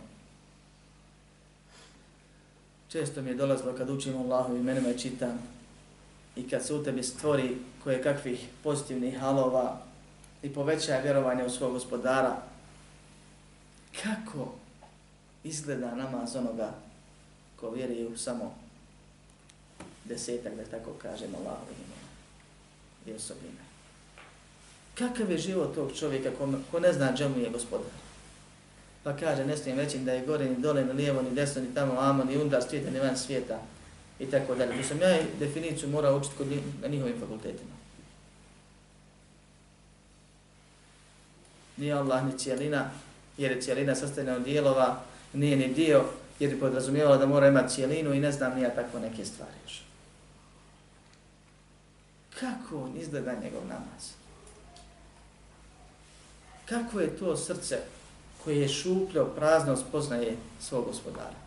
Često 2.89 3.21
mi 3.21 3.29
je 3.29 3.35
dolazilo 3.35 3.73
kad 3.77 3.89
učimo 3.89 4.19
Allahu 4.19 4.55
imenima 4.55 4.89
i 4.89 4.99
čitam 4.99 5.52
i 6.35 6.49
kad 6.49 6.65
se 6.65 6.73
u 6.73 6.83
tebi 6.83 7.03
stvori 7.03 7.57
koje 7.83 8.03
kakvih 8.03 8.47
pozitivnih 8.63 9.19
halova 9.19 9.81
i 10.43 10.53
poveća 10.53 10.99
vjerovanje 11.03 11.43
u 11.45 11.49
svog 11.49 11.71
gospodara, 11.71 12.37
kako 14.03 14.53
izgleda 15.43 15.95
namaz 15.95 16.35
onoga 16.35 16.73
ko 17.59 17.69
vjeruje 17.69 18.07
u 18.07 18.17
samo 18.17 18.55
desetak, 20.05 20.53
da 20.55 20.63
tako 20.63 20.91
kažemo, 21.01 21.37
Allahovih 21.37 21.77
imena 21.77 22.09
i 23.05 23.13
osobina. 23.13 23.63
Kakav 24.95 25.31
je 25.31 25.37
život 25.37 25.75
tog 25.75 25.91
čovjeka 25.95 26.29
ko, 26.37 26.49
ko 26.71 26.79
ne 26.79 26.93
zna 26.93 27.15
čemu 27.15 27.39
je 27.39 27.49
gospodar? 27.49 27.91
Pa 29.03 29.17
kaže, 29.17 29.45
ne 29.45 29.57
smijem 29.57 29.79
reći 29.79 29.97
da 29.97 30.13
je 30.13 30.25
gore, 30.25 30.45
ni 30.45 30.55
dole, 30.55 30.85
ni 30.85 30.93
lijevo, 30.93 31.21
ni 31.21 31.31
desno, 31.31 31.61
ni 31.61 31.73
tamo, 31.73 31.99
amo, 31.99 32.23
ni 32.23 32.37
undar 32.37 32.63
svijeta, 32.63 32.91
ni 32.91 32.99
van 32.99 33.17
svijeta 33.17 33.59
i 34.23 34.31
tako 34.31 34.55
dalje. 34.55 34.77
To 34.77 34.87
sam 34.87 35.01
ja 35.01 35.17
definiciju 35.39 35.89
morao 35.89 36.17
učiti 36.17 36.35
kod 36.37 36.47
na 36.81 36.87
njihovim 36.87 37.19
fakultetima. 37.19 37.73
Nije 41.77 41.93
Allah 41.93 42.25
ni 42.25 42.37
cijelina, 42.37 42.89
jer 43.37 43.51
je 43.51 43.61
cijelina 43.61 43.95
sastavljena 43.95 44.37
od 44.37 44.43
dijelova, 44.43 45.01
nije 45.33 45.57
ni 45.57 45.73
dio, 45.73 46.03
jer 46.39 46.51
je 46.51 46.59
podrazumijevala 46.59 47.17
da 47.17 47.25
mora 47.25 47.47
imati 47.47 47.73
cijelinu 47.73 48.13
i 48.13 48.19
ne 48.19 48.31
znam 48.31 48.55
nija 48.55 48.75
tako 48.75 48.99
neke 48.99 49.25
stvari 49.25 49.53
još. 49.65 49.83
Kako 52.39 52.83
on 52.83 52.97
izgleda 52.97 53.33
njegov 53.33 53.61
namaz? 53.67 54.11
Kako 56.65 56.99
je 56.99 57.17
to 57.17 57.37
srce 57.37 57.79
koje 58.43 58.61
je 58.61 58.67
šupljo, 58.69 59.25
prazno, 59.25 59.77
spoznaje 59.77 60.37
svog 60.59 60.85
gospodara? 60.85 61.43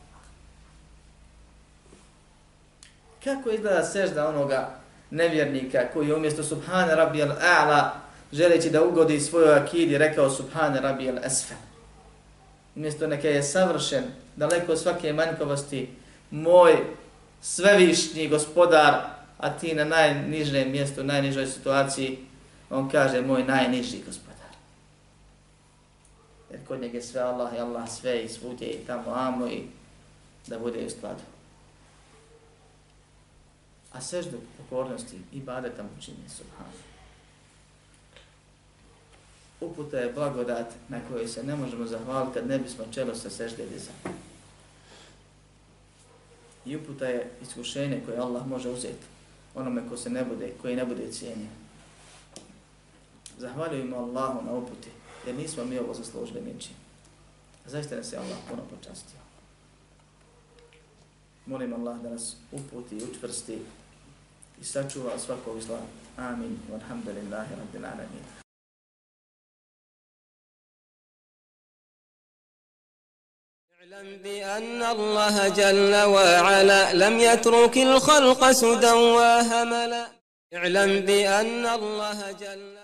Kako 3.27 3.51
izgleda 3.51 3.85
sežda 3.85 4.29
onoga 4.29 4.71
nevjernika 5.11 5.89
koji 5.93 6.13
umjesto 6.13 6.43
Subhane 6.43 6.95
Rabbi 6.95 7.19
al-A'la 7.19 7.91
želeći 8.33 8.71
da 8.71 8.85
ugodi 8.85 9.21
svojoj 9.21 9.55
akidi 9.55 9.99
rekao 9.99 10.31
Subhane 10.31 10.81
Rabbi 10.81 11.05
al-Asfel? 11.05 11.57
Umjesto 12.77 13.07
neka 13.07 13.29
je 13.29 13.43
savršen, 13.43 14.05
daleko 14.37 14.73
od 14.73 14.81
svake 14.81 15.13
manjkovosti, 15.13 15.89
moj 16.31 16.77
svevišnji 17.43 18.29
gospodar 18.29 18.95
a 19.39 19.59
ti 19.59 19.75
na 19.75 19.85
najnižem 19.85 20.71
mjestu, 20.71 21.05
najnižoj 21.05 21.47
situaciji, 21.47 22.19
on 22.71 22.91
kaže 22.91 23.23
moj 23.23 23.45
najniži 23.45 24.03
gospodar. 24.07 24.55
Jer 26.51 26.61
kod 26.69 26.81
njega 26.81 27.01
sve 27.01 27.21
Allah 27.21 27.55
i 27.55 27.59
Allah 27.59 27.89
sve 27.89 28.23
i 28.23 28.29
svudje 28.29 28.69
i 28.69 28.87
tamo 28.87 29.15
amo 29.15 29.47
i 29.47 29.63
da 30.47 30.59
bude 30.59 30.87
u 30.87 30.91
skladu. 30.91 31.36
A 33.97 34.01
seždu 34.01 34.39
pokornosti 34.57 35.17
i 35.33 35.41
badeta 35.41 35.83
mu 35.83 35.89
čini 36.01 36.29
subhanu. 36.29 36.79
Uputa 39.61 39.99
je 39.99 40.13
blagodat 40.13 40.67
na 40.89 41.01
kojoj 41.09 41.29
se 41.29 41.43
ne 41.43 41.57
možemo 41.57 41.87
zahvaliti 41.87 42.35
kad 42.35 42.47
ne 42.47 42.59
bismo 42.59 42.85
čelo 42.91 43.15
sa 43.15 43.31
sežde 43.31 43.67
dizali. 43.67 44.17
I 46.67 46.77
uputa 46.77 47.07
je 47.07 47.31
iskušenje 47.43 48.03
koje 48.07 48.19
Allah 48.19 48.47
može 48.47 48.69
uzeti 48.69 49.17
onome 49.57 49.89
ko 49.89 49.97
se 49.97 50.11
ne 50.11 50.25
bude, 50.25 50.53
koji 50.63 50.77
ne 50.77 50.85
bude 50.85 51.13
cijenjen. 51.13 51.49
Zahvaljujemo 53.39 53.97
Allahu 53.97 54.47
na 54.47 54.53
uputi, 54.53 54.91
jer 55.27 55.35
nismo 55.35 55.65
mi 55.65 55.79
ovo 55.79 55.95
zaslužili 55.95 56.41
ničim. 56.41 56.75
Zaista 57.67 57.97
nas 57.97 58.13
je 58.13 58.19
Allah 58.19 58.39
puno 58.51 58.63
počastio. 58.63 59.19
Molim 61.47 61.73
Allah 61.73 62.01
da 62.01 62.11
nas 62.11 62.37
uputi 62.53 62.97
i 62.97 63.05
učvrsti 63.05 63.59
i 64.61 64.65
sačuva 64.65 65.19
svakog 65.19 65.61
zla. 65.61 65.81
Amin. 66.17 66.59
Alhamdulillahi 66.75 67.53
rabbil 67.61 67.85
alamin. 67.85 68.25
اعلم 73.97 74.17
بأن 74.23 74.83
الله 74.83 75.49
جل 75.49 75.95
وعلا 75.95 76.93
لم 76.93 77.21
يترك 77.21 77.79
الخلق 77.79 78.51
سدى 78.51 78.93
وهملا 78.93 80.07
اعلم 80.55 81.01
بأن 81.01 81.67
الله 81.67 82.33
جل 82.33 82.76